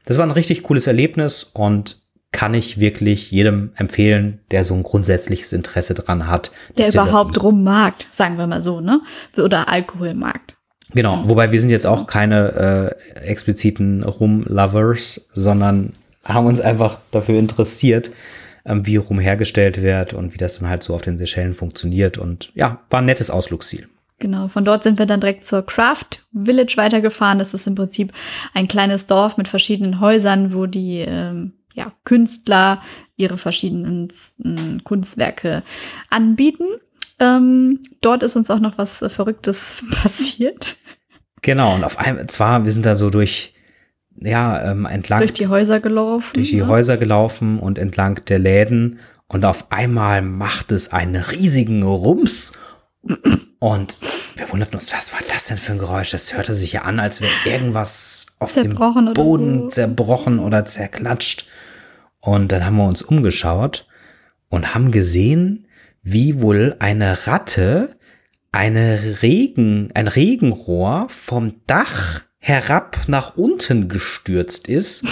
Das 0.06 0.18
war 0.18 0.26
ein 0.26 0.32
richtig 0.32 0.64
cooles 0.64 0.86
Erlebnis 0.86 1.44
und 1.44 2.02
kann 2.34 2.54
ich 2.54 2.80
wirklich 2.80 3.32
jedem 3.32 3.72
empfehlen, 3.76 4.40
der 4.52 4.66
so 4.66 4.74
ein 4.74 4.84
grundsätzliches 4.84 5.54
Interesse 5.54 5.94
dran 5.94 6.28
hat. 6.28 6.52
Der 6.78 6.90
überhaupt 6.90 7.42
rum 7.42 7.64
mag, 7.64 7.94
sagen 8.12 8.38
wir 8.38 8.48
mal 8.48 8.62
so, 8.62 8.82
ne? 8.82 9.02
Oder 9.38 9.70
Alkohol 9.70 10.14
mag. 10.14 10.42
Genau, 10.94 11.24
wobei 11.26 11.54
wir 11.54 11.60
sind 11.60 11.70
jetzt 11.70 11.88
auch 11.88 12.06
keine 12.06 12.96
äh, 13.16 13.26
expliziten 13.26 14.04
Rum-Lovers, 14.04 15.30
sondern 15.34 15.94
haben 16.24 16.46
uns 16.46 16.62
einfach 16.62 17.00
dafür 17.12 17.40
interessiert, 17.40 18.12
ähm, 18.66 18.86
wie 18.86 18.98
Rum 18.98 19.20
hergestellt 19.20 19.82
wird 19.82 20.14
und 20.14 20.34
wie 20.34 20.38
das 20.38 20.60
dann 20.60 20.70
halt 20.70 20.84
so 20.84 20.94
auf 20.94 21.02
den 21.02 21.18
Seychellen 21.18 21.54
funktioniert. 21.54 22.18
Und 22.18 22.52
ja, 22.54 22.80
war 22.90 23.02
ein 23.02 23.06
nettes 23.06 23.32
Ausflugsziel. 23.32 23.88
Genau, 24.20 24.48
von 24.48 24.64
dort 24.64 24.84
sind 24.84 25.00
wir 25.00 25.08
dann 25.08 25.20
direkt 25.20 25.46
zur 25.46 25.66
Craft 25.66 26.24
Village 26.32 26.76
weitergefahren. 26.78 27.40
Das 27.40 27.56
ist 27.56 27.66
im 27.66 27.74
Prinzip 27.74 28.14
ein 28.54 28.68
kleines 28.68 29.08
Dorf 29.08 29.36
mit 29.36 29.48
verschiedenen 29.48 30.00
Häusern, 30.00 30.54
wo 30.54 30.68
die 30.68 31.00
ähm, 31.00 31.54
ja, 31.74 31.92
Künstler 32.04 32.84
ihre 33.16 33.38
verschiedenen 33.38 34.10
Kunstwerke 34.84 35.64
anbieten. 36.12 36.66
Ähm, 37.20 37.80
dort 38.02 38.22
ist 38.22 38.36
uns 38.36 38.52
auch 38.52 38.60
noch 38.60 38.78
was 38.78 39.04
Verrücktes 39.10 39.78
passiert. 40.04 40.78
Genau, 41.42 41.74
und 41.74 41.84
auf 41.84 41.98
einmal, 41.98 42.28
zwar, 42.28 42.64
wir 42.64 42.72
sind 42.72 42.86
da 42.86 42.96
so 42.96 43.10
durch 43.10 43.56
ja, 44.16 44.72
ähm, 44.72 44.86
entlang. 44.86 45.20
Durch 45.20 45.34
die 45.34 45.48
Häuser 45.48 45.80
gelaufen. 45.80 46.32
Durch 46.34 46.50
die 46.50 46.58
ja. 46.58 46.68
Häuser 46.68 46.98
gelaufen 46.98 47.60
und 47.60 47.80
entlang 47.80 48.24
der 48.26 48.40
Läden. 48.40 49.00
Und 49.28 49.46
auf 49.46 49.72
einmal 49.72 50.22
macht 50.22 50.72
es 50.72 50.92
einen 50.92 51.16
riesigen 51.16 51.84
Rums. 51.84 52.54
Und 53.60 53.98
wir 54.36 54.52
wunderten 54.52 54.76
uns, 54.76 54.92
was 54.92 55.14
war 55.14 55.22
das 55.30 55.48
denn 55.48 55.58
für 55.58 55.74
ein 55.74 55.80
Geräusch? 55.80 56.12
Das 56.12 56.36
hörte 56.36 56.54
sich 56.54 56.74
ja 56.74 56.82
an, 56.82 57.00
als 57.00 57.22
wäre 57.22 57.32
irgendwas 57.46 58.26
auf 58.40 58.54
dem 58.54 58.76
Boden 58.76 59.60
so. 59.60 59.68
zerbrochen 59.68 60.40
oder 60.40 60.66
zerklatscht. 60.66 61.48
Und 62.20 62.52
dann 62.52 62.66
haben 62.66 62.78
wir 62.78 62.88
uns 62.88 63.02
umgeschaut 63.02 63.88
und 64.50 64.76
haben 64.76 64.92
gesehen, 64.92 65.68
wie 66.04 66.42
wohl 66.42 66.76
eine 66.80 67.28
Ratte 67.28 67.96
eine 68.52 69.22
Regen, 69.22 69.92
ein 69.94 70.08
Regenrohr 70.08 71.08
vom 71.10 71.62
Dach 71.68 72.22
herab 72.42 72.98
nach 73.08 73.38
unten 73.38 73.88
gestürzt 73.88 74.68
ist. 74.68 75.06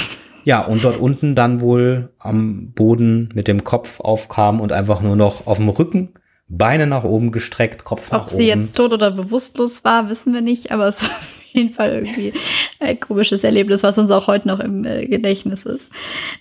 Ja, 0.45 0.65
und 0.65 0.83
dort 0.83 0.99
unten 0.99 1.35
dann 1.35 1.61
wohl 1.61 2.09
am 2.17 2.71
Boden 2.71 3.29
mit 3.35 3.47
dem 3.47 3.63
Kopf 3.63 3.99
aufkam 3.99 4.59
und 4.61 4.71
einfach 4.71 5.01
nur 5.01 5.15
noch 5.15 5.45
auf 5.45 5.57
dem 5.57 5.69
Rücken, 5.69 6.13
Beine 6.47 6.87
nach 6.87 7.03
oben 7.03 7.31
gestreckt, 7.31 7.83
Kopf 7.83 8.11
nach 8.11 8.21
Ob 8.21 8.27
oben. 8.29 8.37
sie 8.37 8.47
jetzt 8.47 8.75
tot 8.75 8.91
oder 8.91 9.11
bewusstlos 9.11 9.83
war, 9.83 10.09
wissen 10.09 10.33
wir 10.33 10.41
nicht, 10.41 10.71
aber 10.71 10.87
es 10.87 11.03
war 11.03 11.09
auf 11.09 11.41
jeden 11.51 11.73
Fall 11.73 11.91
irgendwie 11.91 12.33
ein 12.79 12.99
komisches 12.99 13.43
Erlebnis, 13.43 13.83
was 13.83 13.99
uns 13.99 14.09
auch 14.09 14.25
heute 14.25 14.47
noch 14.47 14.59
im 14.59 14.83
äh, 14.83 15.05
Gedächtnis 15.05 15.65
ist. 15.65 15.87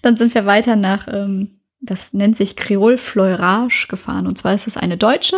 Dann 0.00 0.16
sind 0.16 0.34
wir 0.34 0.46
weiter 0.46 0.74
nach, 0.74 1.06
ähm, 1.12 1.60
das 1.80 2.14
nennt 2.14 2.36
sich 2.38 2.56
Creole 2.56 2.98
Fleurage 2.98 3.88
gefahren. 3.88 4.26
Und 4.26 4.38
zwar 4.38 4.54
ist 4.54 4.66
es 4.66 4.78
eine 4.78 4.96
Deutsche, 4.96 5.36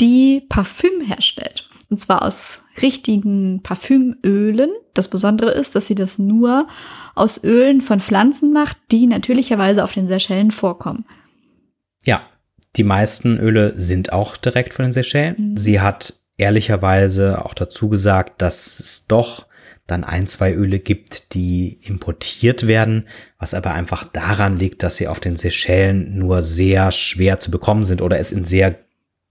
die 0.00 0.42
Parfüm 0.48 1.00
herstellt. 1.00 1.67
Und 1.90 1.98
zwar 1.98 2.22
aus 2.22 2.62
richtigen 2.82 3.62
Parfümölen. 3.62 4.70
Das 4.94 5.08
Besondere 5.08 5.52
ist, 5.52 5.74
dass 5.74 5.86
sie 5.86 5.94
das 5.94 6.18
nur 6.18 6.68
aus 7.14 7.42
Ölen 7.42 7.80
von 7.80 8.00
Pflanzen 8.00 8.52
macht, 8.52 8.76
die 8.90 9.06
natürlicherweise 9.06 9.82
auf 9.82 9.92
den 9.92 10.06
Seychellen 10.06 10.50
vorkommen. 10.50 11.06
Ja, 12.04 12.22
die 12.76 12.84
meisten 12.84 13.38
Öle 13.38 13.78
sind 13.78 14.12
auch 14.12 14.36
direkt 14.36 14.74
von 14.74 14.84
den 14.84 14.92
Seychellen. 14.92 15.52
Mhm. 15.52 15.56
Sie 15.56 15.80
hat 15.80 16.14
ehrlicherweise 16.36 17.44
auch 17.44 17.54
dazu 17.54 17.88
gesagt, 17.88 18.42
dass 18.42 18.80
es 18.80 19.06
doch 19.06 19.46
dann 19.86 20.04
ein, 20.04 20.26
zwei 20.26 20.52
Öle 20.52 20.78
gibt, 20.78 21.34
die 21.34 21.78
importiert 21.82 22.66
werden, 22.66 23.08
was 23.38 23.54
aber 23.54 23.72
einfach 23.72 24.04
daran 24.04 24.56
liegt, 24.56 24.82
dass 24.82 24.96
sie 24.96 25.08
auf 25.08 25.18
den 25.18 25.36
Seychellen 25.36 26.18
nur 26.18 26.42
sehr 26.42 26.92
schwer 26.92 27.40
zu 27.40 27.50
bekommen 27.50 27.84
sind 27.84 28.02
oder 28.02 28.18
es 28.18 28.30
in 28.30 28.44
sehr 28.44 28.78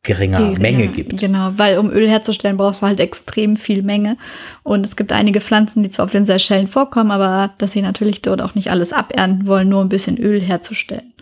geringer 0.08 0.40
Geringer, 0.40 0.60
Menge 0.60 0.88
gibt. 0.88 1.18
Genau, 1.20 1.52
weil 1.58 1.78
um 1.78 1.92
Öl 1.92 2.10
herzustellen, 2.10 2.58
brauchst 2.58 2.82
du 2.82 2.88
halt 2.88 3.00
extrem 3.00 3.56
viel 3.56 3.84
Menge. 3.84 4.18
Und 4.64 4.86
es 4.86 4.96
gibt 4.96 5.12
einige 5.12 5.40
Pflanzen, 5.42 5.84
die 5.84 5.90
zwar 5.92 6.06
auf 6.06 6.12
den 6.12 6.26
Seychellen 6.26 6.68
vorkommen, 6.68 7.12
aber 7.12 7.54
dass 7.60 7.72
sie 7.74 7.82
natürlich 7.84 8.22
dort 8.24 8.42
auch 8.42 8.56
nicht 8.56 8.72
alles 8.72 8.92
abernten 8.94 9.46
wollen, 9.46 9.70
nur 9.70 9.82
ein 9.82 9.90
bisschen 9.90 10.18
Öl 10.18 10.42
herzustellen. 10.42 11.14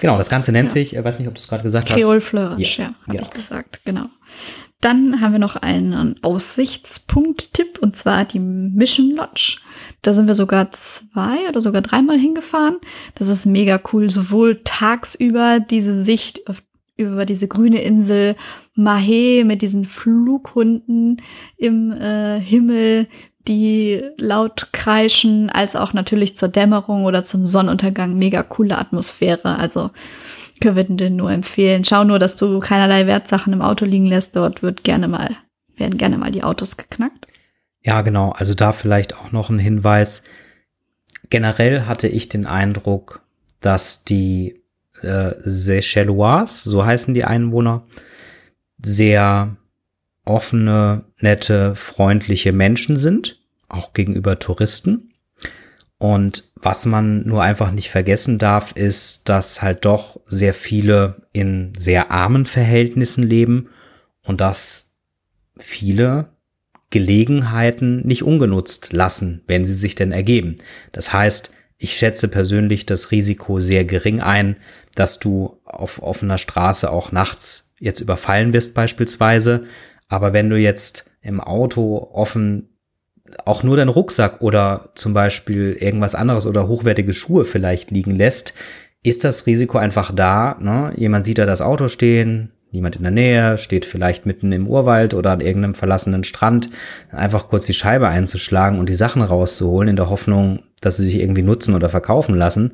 Genau, 0.00 0.18
das 0.18 0.28
Ganze 0.28 0.52
nennt 0.52 0.68
Ja. 0.68 0.74
sich, 0.74 0.94
ich 0.94 1.02
weiß 1.02 1.18
nicht, 1.18 1.26
ob 1.26 1.34
du 1.34 1.40
es 1.40 1.48
gerade 1.48 1.62
gesagt 1.62 1.88
Creole 1.88 2.16
hast. 2.20 2.24
Fleurish, 2.28 2.78
Ja, 2.78 2.84
ja, 2.84 2.94
habe 3.08 3.16
ja. 3.16 3.22
ich 3.22 3.30
gesagt, 3.30 3.80
genau. 3.84 4.06
Dann 4.82 5.22
haben 5.22 5.32
wir 5.32 5.38
noch 5.38 5.56
einen 5.56 6.22
Aussichtspunkt-Tipp 6.22 7.78
und 7.80 7.96
zwar 7.96 8.26
die 8.26 8.38
Mission 8.38 9.10
Lodge. 9.12 9.58
Da 10.02 10.12
sind 10.12 10.26
wir 10.26 10.34
sogar 10.34 10.70
zwei 10.72 11.48
oder 11.48 11.62
sogar 11.62 11.80
dreimal 11.80 12.18
hingefahren. 12.18 12.76
Das 13.14 13.28
ist 13.28 13.46
mega 13.46 13.80
cool, 13.92 14.10
sowohl 14.10 14.60
tagsüber 14.64 15.60
diese 15.60 16.02
Sicht 16.04 16.46
auf, 16.46 16.62
über 16.96 17.26
diese 17.26 17.48
grüne 17.48 17.82
Insel 17.82 18.36
Mahé 18.76 19.44
mit 19.44 19.62
diesen 19.62 19.84
Flughunden 19.84 21.22
im 21.56 21.92
äh, 21.92 22.40
Himmel, 22.40 23.08
die 23.48 24.02
laut 24.16 24.70
kreischen, 24.72 25.50
als 25.50 25.76
auch 25.76 25.92
natürlich 25.92 26.36
zur 26.36 26.48
Dämmerung 26.48 27.04
oder 27.04 27.24
zum 27.24 27.44
Sonnenuntergang. 27.44 28.16
Mega 28.16 28.42
coole 28.42 28.78
Atmosphäre. 28.78 29.56
Also 29.56 29.90
können 30.60 30.76
wir 30.76 30.84
dir 30.84 31.10
nur 31.10 31.30
empfehlen. 31.30 31.84
Schau 31.84 32.04
nur, 32.04 32.18
dass 32.18 32.36
du 32.36 32.58
keinerlei 32.60 33.06
Wertsachen 33.06 33.52
im 33.52 33.62
Auto 33.62 33.84
liegen 33.84 34.06
lässt. 34.06 34.34
Dort 34.34 34.62
wird 34.62 34.84
gerne 34.84 35.06
mal, 35.06 35.36
werden 35.76 35.98
gerne 35.98 36.18
mal 36.18 36.30
die 36.30 36.42
Autos 36.42 36.76
geknackt. 36.76 37.26
Ja, 37.82 38.02
genau. 38.02 38.32
Also 38.32 38.54
da 38.54 38.72
vielleicht 38.72 39.16
auch 39.16 39.32
noch 39.32 39.48
ein 39.50 39.58
Hinweis. 39.58 40.24
Generell 41.30 41.86
hatte 41.86 42.08
ich 42.08 42.28
den 42.28 42.46
Eindruck, 42.46 43.22
dass 43.60 44.04
die 44.04 44.62
äh, 45.02 45.34
Seychellois, 45.44 46.62
so 46.64 46.84
heißen 46.84 47.14
die 47.14 47.24
Einwohner, 47.24 47.84
sehr 48.78 49.56
offene, 50.24 51.04
nette, 51.20 51.74
freundliche 51.74 52.52
Menschen 52.52 52.96
sind, 52.96 53.40
auch 53.68 53.92
gegenüber 53.92 54.38
Touristen. 54.38 55.12
Und 55.98 56.50
was 56.56 56.84
man 56.84 57.26
nur 57.26 57.42
einfach 57.42 57.70
nicht 57.70 57.90
vergessen 57.90 58.38
darf, 58.38 58.72
ist, 58.72 59.28
dass 59.28 59.62
halt 59.62 59.84
doch 59.84 60.20
sehr 60.26 60.52
viele 60.52 61.22
in 61.32 61.72
sehr 61.76 62.10
armen 62.10 62.44
Verhältnissen 62.44 63.22
leben 63.22 63.70
und 64.22 64.40
dass 64.40 64.94
viele 65.56 66.28
Gelegenheiten 66.90 68.06
nicht 68.06 68.22
ungenutzt 68.22 68.92
lassen, 68.92 69.42
wenn 69.46 69.64
sie 69.64 69.72
sich 69.72 69.94
denn 69.94 70.12
ergeben. 70.12 70.56
Das 70.92 71.12
heißt, 71.12 71.52
ich 71.78 71.96
schätze 71.96 72.28
persönlich 72.28 72.86
das 72.86 73.10
Risiko 73.10 73.60
sehr 73.60 73.84
gering 73.84 74.20
ein, 74.20 74.56
dass 74.96 75.20
du 75.20 75.60
auf 75.64 76.02
offener 76.02 76.38
Straße 76.38 76.90
auch 76.90 77.12
nachts 77.12 77.74
jetzt 77.78 78.00
überfallen 78.00 78.52
wirst 78.52 78.74
beispielsweise. 78.74 79.64
Aber 80.08 80.32
wenn 80.32 80.50
du 80.50 80.56
jetzt 80.56 81.12
im 81.22 81.40
Auto 81.40 82.10
offen 82.12 82.70
auch 83.44 83.62
nur 83.62 83.76
deinen 83.76 83.88
Rucksack 83.88 84.40
oder 84.40 84.90
zum 84.94 85.12
Beispiel 85.12 85.76
irgendwas 85.78 86.14
anderes 86.14 86.46
oder 86.46 86.68
hochwertige 86.68 87.12
Schuhe 87.12 87.44
vielleicht 87.44 87.90
liegen 87.90 88.12
lässt, 88.12 88.54
ist 89.02 89.24
das 89.24 89.46
Risiko 89.46 89.78
einfach 89.78 90.14
da. 90.14 90.56
Ne? 90.60 90.92
Jemand 90.96 91.24
sieht 91.24 91.38
da 91.38 91.46
das 91.46 91.60
Auto 91.60 91.88
stehen, 91.88 92.52
niemand 92.70 92.96
in 92.96 93.02
der 93.02 93.12
Nähe, 93.12 93.58
steht 93.58 93.84
vielleicht 93.84 94.26
mitten 94.26 94.52
im 94.52 94.66
Urwald 94.66 95.14
oder 95.14 95.32
an 95.32 95.40
irgendeinem 95.40 95.74
verlassenen 95.74 96.24
Strand, 96.24 96.70
einfach 97.10 97.48
kurz 97.48 97.66
die 97.66 97.74
Scheibe 97.74 98.08
einzuschlagen 98.08 98.78
und 98.78 98.88
die 98.88 98.94
Sachen 98.94 99.22
rauszuholen 99.22 99.88
in 99.88 99.96
der 99.96 100.10
Hoffnung, 100.10 100.62
dass 100.80 100.96
sie 100.96 101.04
sich 101.04 101.20
irgendwie 101.20 101.42
nutzen 101.42 101.74
oder 101.74 101.88
verkaufen 101.88 102.34
lassen. 102.34 102.72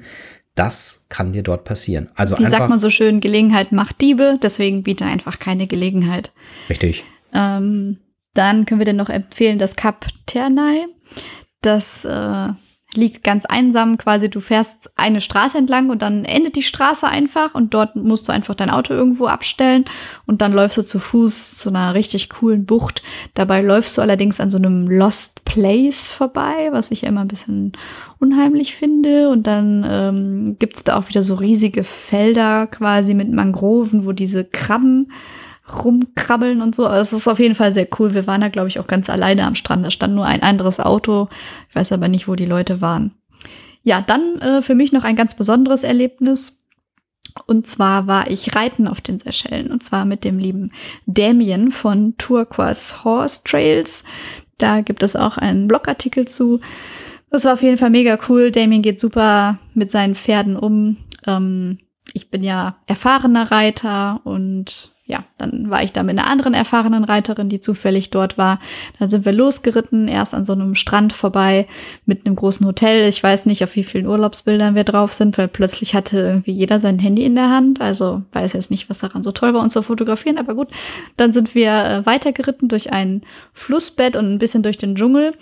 Das 0.55 1.07
kann 1.09 1.33
dir 1.33 1.43
dort 1.43 1.65
passieren. 1.65 2.11
Also 2.15 2.35
Wie 2.35 2.45
einfach 2.45 2.59
sagt 2.59 2.71
man 2.71 2.79
so 2.79 2.91
schön, 2.91 3.21
Gelegenheit 3.21 3.73
macht 3.73 4.01
Diebe, 4.01 4.39
deswegen 4.43 4.83
biete 4.83 5.05
einfach 5.05 5.39
keine 5.39 5.67
Gelegenheit. 5.67 6.33
richtig. 6.69 7.05
Ähm, 7.33 7.99
dann 8.35 8.67
können 8.67 8.81
wir 8.81 8.85
dir 8.85 8.93
noch 8.93 9.09
empfehlen, 9.09 9.59
das 9.59 9.77
Kap 9.77 10.07
Ternay. 10.27 10.87
Das 11.61 12.05
äh, 12.05 12.49
liegt 12.95 13.25
ganz 13.25 13.47
einsam 13.47 13.97
quasi. 13.99 14.29
Du 14.29 14.41
fährst 14.41 14.91
eine 14.97 15.21
Straße 15.21 15.57
entlang 15.57 15.91
und 15.91 16.03
dann 16.03 16.25
endet 16.25 16.57
die 16.57 16.63
Straße 16.63 17.07
einfach 17.07 17.55
und 17.55 17.75
dort 17.75 17.97
musst 17.97 18.29
du 18.29 18.33
einfach 18.33 18.55
dein 18.55 18.71
Auto 18.71 18.93
irgendwo 18.93 19.27
abstellen 19.27 19.85
und 20.27 20.43
dann 20.43 20.53
läufst 20.53 20.77
du 20.77 20.83
zu 20.83 20.99
Fuß 20.99 21.57
zu 21.57 21.69
einer 21.69 21.95
richtig 21.95 22.29
coolen 22.29 22.67
Bucht. 22.67 23.03
Dabei 23.35 23.63
läufst 23.63 23.97
du 23.97 24.03
allerdings 24.03 24.41
an 24.41 24.51
so 24.51 24.59
einem 24.59 24.89
Lost 24.89 25.45
Place 25.45 26.11
vorbei, 26.11 26.69
was 26.73 26.91
ich 26.91 27.05
immer 27.05 27.23
ein 27.23 27.29
bisschen 27.29 27.73
unheimlich 28.19 28.77
finde. 28.77 29.29
Und 29.31 29.47
dann 29.47 29.85
ähm, 29.89 30.57
gibt 30.59 30.77
es 30.77 30.85
da 30.85 30.97
auch 30.97 31.09
wieder 31.09 31.23
so 31.23 31.35
riesige 31.35 31.85
Felder 31.85 32.67
quasi 32.67 33.15
mit 33.15 33.31
Mangroven, 33.33 34.07
wo 34.07 34.13
diese 34.13 34.45
Krabben 34.45 35.13
rumkrabbeln 35.73 36.61
und 36.63 36.75
so. 36.75 36.87
Aber 36.87 36.99
es 36.99 37.13
ist 37.13 37.29
auf 37.29 37.39
jeden 37.39 37.55
Fall 37.55 37.73
sehr 37.73 37.89
cool. 37.99 38.15
Wir 38.15 38.27
waren 38.27 38.41
da, 38.41 38.49
glaube 38.49 38.69
ich, 38.69 38.79
auch 38.79 38.87
ganz 38.87 39.11
alleine 39.11 39.47
am 39.47 39.55
Strand. 39.55 39.85
Da 39.85 39.91
stand 39.91 40.15
nur 40.15 40.27
ein 40.27 40.43
anderes 40.43 40.81
Auto. 40.81 41.29
Ich 41.69 41.75
weiß 41.75 41.93
aber 41.93 42.09
nicht, 42.09 42.29
wo 42.29 42.35
die 42.35 42.47
Leute 42.47 42.81
waren. 42.81 43.13
Ja, 43.83 44.01
dann 44.01 44.39
äh, 44.41 44.63
für 44.63 44.75
mich 44.75 44.93
noch 44.93 45.05
ein 45.05 45.17
ganz 45.17 45.35
besonderes 45.35 45.83
Erlebnis. 45.83 46.63
Und 47.47 47.67
zwar 47.67 48.07
war 48.07 48.31
ich 48.31 48.55
reiten 48.55 48.87
auf 48.87 49.01
den 49.01 49.19
Seychellen. 49.19 49.71
Und 49.71 49.83
zwar 49.83 50.05
mit 50.05 50.25
dem 50.25 50.39
lieben 50.39 50.73
Damien 51.07 51.73
von 51.73 52.17
Turquoise 52.19 53.05
Horse 53.05 53.43
Trails. 53.45 54.05
Da 54.59 54.81
gibt 54.81 55.03
es 55.03 55.17
auch 55.17 55.39
einen 55.39 55.67
Blogartikel 55.67 56.29
zu. 56.29 56.61
Das 57.31 57.45
war 57.45 57.55
auf 57.55 57.63
jeden 57.63 57.79
Fall 57.79 57.91
mega 57.91 58.19
cool. 58.29 58.51
Damien 58.51 58.83
geht 58.83 59.01
super 59.01 59.59
mit 59.75 59.91
seinen 59.91 60.15
Pferden 60.15 60.57
um. 60.57 60.99
Ähm, 61.27 61.79
ich 62.13 62.31
bin 62.31 62.43
ja 62.43 62.77
erfahrener 62.87 63.51
Reiter 63.51 64.21
und 64.25 64.92
ja, 65.05 65.25
dann 65.37 65.69
war 65.69 65.83
ich 65.83 65.93
da 65.93 66.05
mit 66.05 66.17
einer 66.17 66.29
anderen 66.29 66.55
erfahrenen 66.55 67.03
Reiterin, 67.03 67.49
die 67.49 67.61
zufällig 67.61 68.11
dort 68.11 68.39
war. 68.39 68.61
Dann 69.01 69.09
sind 69.09 69.25
wir 69.25 69.33
losgeritten, 69.33 70.07
erst 70.07 70.33
an 70.33 70.45
so 70.45 70.53
einem 70.53 70.77
Strand 70.77 71.13
vorbei 71.13 71.67
mit 72.07 72.25
einem 72.25 72.37
großen 72.37 72.65
Hotel. 72.65 73.09
Ich 73.09 73.21
weiß 73.21 73.47
nicht, 73.47 73.65
auf 73.65 73.75
wie 73.75 73.83
vielen 73.83 74.07
Urlaubsbildern 74.07 74.77
wir 74.77 74.85
drauf 74.85 75.13
sind, 75.13 75.37
weil 75.39 75.49
plötzlich 75.49 75.95
hatte 75.95 76.19
irgendwie 76.19 76.53
jeder 76.53 76.79
sein 76.79 77.01
Handy 77.01 77.25
in 77.25 77.35
der 77.35 77.51
Hand. 77.51 77.81
Also 77.81 78.23
weiß 78.33 78.53
jetzt 78.53 78.71
nicht, 78.71 78.89
was 78.89 78.99
daran 78.99 79.25
so 79.25 79.33
toll 79.33 79.53
war, 79.55 79.63
uns 79.63 79.73
zu 79.73 79.83
fotografieren, 79.83 80.39
aber 80.39 80.55
gut. 80.55 80.69
Dann 81.17 81.33
sind 81.33 81.57
wir 81.57 81.73
äh, 81.73 82.07
weitergeritten 82.07 82.69
durch 82.69 82.93
ein 82.93 83.23
Flussbett 83.53 84.15
und 84.15 84.33
ein 84.33 84.39
bisschen 84.39 84.63
durch 84.63 84.79
den 84.79 84.95
Dschungel. 84.95 85.35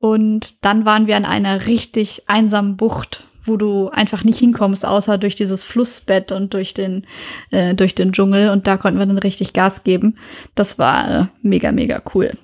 Und 0.00 0.64
dann 0.64 0.86
waren 0.86 1.06
wir 1.06 1.16
an 1.16 1.26
einer 1.26 1.66
richtig 1.66 2.22
einsamen 2.28 2.78
Bucht, 2.78 3.24
wo 3.44 3.56
du 3.56 3.88
einfach 3.88 4.24
nicht 4.24 4.38
hinkommst, 4.38 4.86
außer 4.86 5.18
durch 5.18 5.34
dieses 5.34 5.62
Flussbett 5.62 6.32
und 6.32 6.54
durch 6.54 6.74
den, 6.74 7.06
äh, 7.50 7.74
durch 7.74 7.94
den 7.94 8.12
Dschungel. 8.12 8.50
Und 8.50 8.66
da 8.66 8.76
konnten 8.76 8.98
wir 8.98 9.06
dann 9.06 9.18
richtig 9.18 9.52
Gas 9.52 9.84
geben. 9.84 10.16
Das 10.54 10.78
war 10.78 11.10
äh, 11.10 11.26
mega, 11.42 11.72
mega 11.72 12.02
cool. 12.14 12.36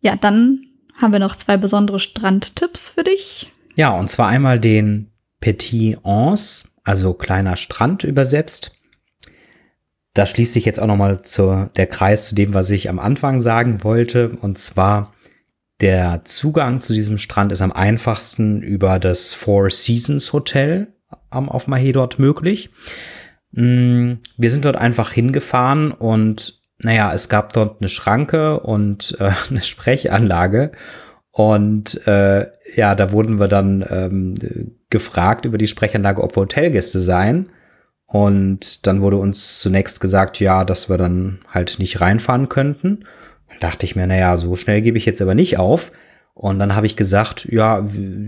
Ja, 0.00 0.16
dann 0.16 0.60
haben 1.00 1.12
wir 1.12 1.20
noch 1.20 1.36
zwei 1.36 1.56
besondere 1.56 2.00
Strandtipps 2.00 2.90
für 2.90 3.04
dich. 3.04 3.52
Ja, 3.74 3.90
und 3.90 4.10
zwar 4.10 4.28
einmal 4.28 4.58
den 4.58 5.10
Petit 5.40 5.98
Anse, 6.04 6.68
also 6.84 7.14
kleiner 7.14 7.56
Strand 7.56 8.04
übersetzt. 8.04 8.74
Da 10.14 10.26
schließt 10.26 10.52
sich 10.52 10.64
jetzt 10.64 10.80
auch 10.80 10.86
nochmal 10.88 11.22
zu 11.22 11.70
der 11.76 11.86
Kreis 11.86 12.28
zu 12.28 12.34
dem, 12.34 12.54
was 12.54 12.70
ich 12.70 12.88
am 12.88 12.98
Anfang 12.98 13.40
sagen 13.40 13.84
wollte. 13.84 14.30
Und 14.30 14.58
zwar 14.58 15.12
der 15.80 16.22
Zugang 16.24 16.80
zu 16.80 16.92
diesem 16.92 17.18
Strand 17.18 17.52
ist 17.52 17.60
am 17.60 17.72
einfachsten 17.72 18.62
über 18.62 18.98
das 18.98 19.32
Four 19.32 19.70
Seasons 19.70 20.32
Hotel 20.32 20.88
am 21.30 21.48
auf 21.48 21.68
Mahé 21.68 21.92
dort 21.92 22.18
möglich. 22.18 22.70
Mm, 23.52 24.14
Wir 24.36 24.50
sind 24.50 24.64
dort 24.64 24.76
einfach 24.76 25.12
hingefahren 25.12 25.92
und 25.92 26.60
naja, 26.78 27.12
es 27.12 27.28
gab 27.28 27.52
dort 27.52 27.80
eine 27.80 27.88
Schranke 27.88 28.60
und 28.60 29.16
äh, 29.20 29.30
eine 29.50 29.62
Sprechanlage. 29.62 30.72
Und 31.30 32.06
äh, 32.06 32.46
ja, 32.74 32.94
da 32.94 33.12
wurden 33.12 33.38
wir 33.38 33.48
dann 33.48 33.84
ähm, 33.88 34.34
gefragt 34.90 35.44
über 35.44 35.58
die 35.58 35.66
Sprechanlage, 35.68 36.22
ob 36.22 36.36
wir 36.36 36.42
Hotelgäste 36.42 37.00
seien. 37.00 37.50
Und 38.06 38.86
dann 38.86 39.02
wurde 39.02 39.18
uns 39.18 39.60
zunächst 39.60 40.00
gesagt, 40.00 40.40
ja, 40.40 40.64
dass 40.64 40.88
wir 40.88 40.98
dann 40.98 41.40
halt 41.52 41.78
nicht 41.78 42.00
reinfahren 42.00 42.48
könnten. 42.48 43.04
Dachte 43.60 43.86
ich 43.86 43.96
mir, 43.96 44.06
naja, 44.06 44.36
so 44.36 44.56
schnell 44.56 44.82
gebe 44.82 44.98
ich 44.98 45.06
jetzt 45.06 45.22
aber 45.22 45.34
nicht 45.34 45.58
auf. 45.58 45.92
Und 46.34 46.60
dann 46.60 46.76
habe 46.76 46.86
ich 46.86 46.96
gesagt, 46.96 47.48
ja, 47.50 47.84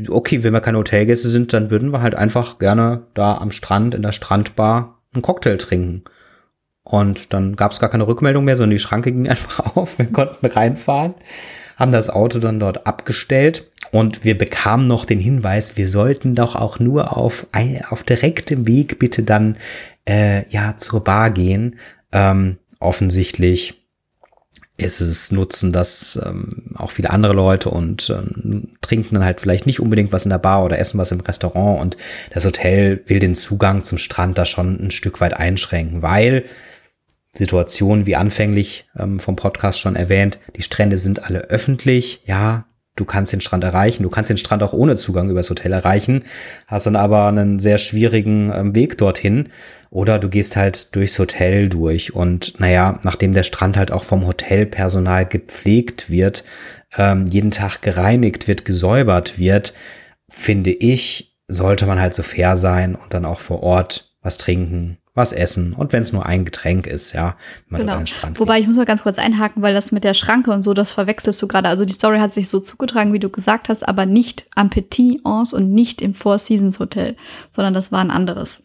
okay, 0.09 0.43
wenn 0.43 0.53
wir 0.53 0.61
keine 0.61 0.79
Hotelgäste 0.79 1.29
sind, 1.29 1.53
dann 1.53 1.71
würden 1.71 1.93
wir 1.93 2.03
halt 2.03 2.17
einfach 2.17 2.59
gerne 2.59 3.07
da 3.15 3.37
am 3.39 3.53
Strand 3.53 3.95
in 3.95 4.03
der 4.03 4.13
Strandbar 4.13 5.01
einen 5.15 5.23
Cocktail 5.23 5.57
trinken. 5.59 6.03
Und 6.83 7.33
dann 7.33 7.55
gab 7.55 7.71
es 7.71 7.79
gar 7.79 7.89
keine 7.91 8.09
Rückmeldung 8.09 8.45
mehr, 8.45 8.57
sondern 8.57 8.71
die 8.73 8.81
Schranke 8.81 9.13
ging 9.13 9.29
einfach 9.31 9.77
auf. 9.77 9.99
Wir 9.99 10.07
konnten 10.07 10.45
reinfahren, 10.45 11.15
haben 11.77 11.93
das 11.93 12.11
Auto 12.11 12.41
dann 12.41 12.59
dort 12.59 12.87
abgestellt 12.87 13.71
und 13.93 14.25
wir 14.25 14.37
bekamen 14.37 14.87
noch 14.87 15.05
den 15.05 15.19
Hinweis, 15.19 15.77
wir 15.77 15.89
sollten 15.89 16.35
doch 16.35 16.55
auch 16.55 16.79
nur 16.79 17.17
auf, 17.17 17.47
auf 17.89 18.03
direktem 18.03 18.67
Weg 18.67 18.99
bitte 18.99 19.23
dann 19.23 19.57
äh, 20.09 20.49
ja 20.51 20.77
zur 20.77 21.05
Bar 21.05 21.31
gehen. 21.31 21.79
Ähm, 22.13 22.59
offensichtlich 22.81 23.80
ist 24.81 25.01
es 25.01 25.31
nutzen 25.31 25.73
das 25.73 26.19
ähm, 26.25 26.49
auch 26.75 26.91
viele 26.91 27.11
andere 27.11 27.33
Leute 27.33 27.71
und 27.71 28.11
ähm, 28.11 28.69
trinken 28.81 29.15
dann 29.15 29.25
halt 29.25 29.41
vielleicht 29.41 29.67
nicht 29.67 29.81
unbedingt 29.81 30.13
was 30.13 30.25
in 30.25 30.31
der 30.31 30.39
Bar 30.39 30.65
oder 30.65 30.79
essen 30.79 30.99
was 30.99 31.13
im 31.13 31.21
Restaurant 31.21 31.81
und 31.81 31.97
das 32.33 32.45
Hotel 32.45 33.03
will 33.07 33.19
den 33.19 33.35
Zugang 33.35 33.83
zum 33.83 33.99
Strand 33.99 34.39
da 34.39 34.47
schon 34.47 34.81
ein 34.81 34.91
Stück 34.91 35.21
weit 35.21 35.35
einschränken, 35.35 36.03
weil 36.03 36.45
Situation 37.33 38.07
wie 38.07 38.17
anfänglich 38.17 38.89
ähm, 38.99 39.21
vom 39.21 39.37
Podcast 39.37 39.81
schon 39.81 39.97
erwähnt, 39.97 40.39
die 40.57 40.63
Strände 40.63 40.99
sind 40.99 41.23
alle 41.23 41.43
öffentlich, 41.43 42.23
ja, 42.25 42.67
du 43.01 43.05
kannst 43.05 43.33
den 43.33 43.41
Strand 43.41 43.65
erreichen, 43.65 44.03
du 44.03 44.11
kannst 44.11 44.31
den 44.31 44.37
Strand 44.37 44.63
auch 44.63 44.73
ohne 44.73 44.97
Zugang 44.97 45.31
übers 45.31 45.49
Hotel 45.51 45.73
erreichen, 45.73 46.25
hast 46.67 46.87
dann 46.87 46.97
aber 46.97 47.27
einen 47.27 47.59
sehr 47.59 47.79
schwierigen 47.79 48.53
ähm, 48.55 48.75
Weg 48.75 48.99
dorthin. 48.99 49.49
Oder 49.93 50.21
du 50.21 50.29
gehst 50.29 50.55
halt 50.55 50.95
durchs 50.95 51.19
Hotel 51.19 51.69
durch 51.69 52.15
und 52.15 52.61
naja, 52.61 53.01
nachdem 53.03 53.33
der 53.33 53.43
Strand 53.43 53.77
halt 53.77 53.91
auch 53.91 54.05
vom 54.05 54.25
Hotelpersonal 54.25 55.27
gepflegt 55.27 56.11
wird, 56.11 56.45
ähm, 56.97 57.27
jeden 57.27 57.51
Tag 57.51 57.83
gereinigt 57.83 58.47
wird, 58.47 58.65
gesäubert 58.65 59.39
wird, 59.39 59.75
finde 60.29 60.71
ich, 60.71 61.37
sollte 61.49 61.87
man 61.87 61.99
halt 61.99 62.15
so 62.15 62.23
fair 62.23 62.57
sein 62.57 62.95
und 62.95 63.13
dann 63.13 63.25
auch 63.25 63.41
vor 63.41 63.65
Ort 63.65 64.10
was 64.23 64.37
trinken, 64.39 64.99
was 65.15 65.33
essen 65.33 65.73
und 65.73 65.93
wenn 65.93 66.03
es 66.03 66.13
nur 66.13 66.27
ein 66.27 66.45
Getränk 66.45 66.87
ist, 66.87 67.13
ja, 67.13 67.37
wenn 67.69 67.87
man 67.87 68.05
genau. 68.05 68.39
Wobei 68.39 68.61
ich 68.61 68.67
muss 68.67 68.77
mal 68.77 68.85
ganz 68.85 69.03
kurz 69.03 69.19
einhaken, 69.19 69.63
weil 69.63 69.75
das 69.75 69.93
mit 69.93 70.05
der 70.05 70.15
Schranke 70.15 70.51
und 70.51 70.63
so, 70.63 70.75
das 70.75 70.93
verwechselst 70.93 71.41
du 71.41 71.49
gerade. 71.49 71.69
Also 71.69 71.85
die 71.85 71.93
Story 71.93 72.19
hat 72.19 72.33
sich 72.33 72.49
so 72.49 72.61
zugetragen, 72.61 73.13
wie 73.13 73.19
du 73.19 73.31
gesagt 73.31 73.69
hast, 73.69 73.87
aber 73.89 74.07
nicht 74.07 74.47
am 74.55 74.71
Petit 74.71 75.21
Anse 75.25 75.57
und 75.57 75.73
nicht 75.73 76.03
im 76.03 76.15
Four 76.15 76.39
Seasons 76.39 76.79
Hotel, 76.79 77.17
sondern 77.51 77.75
das 77.75 77.93
war 77.93 78.01
ein 78.01 78.11
anderes. 78.11 78.63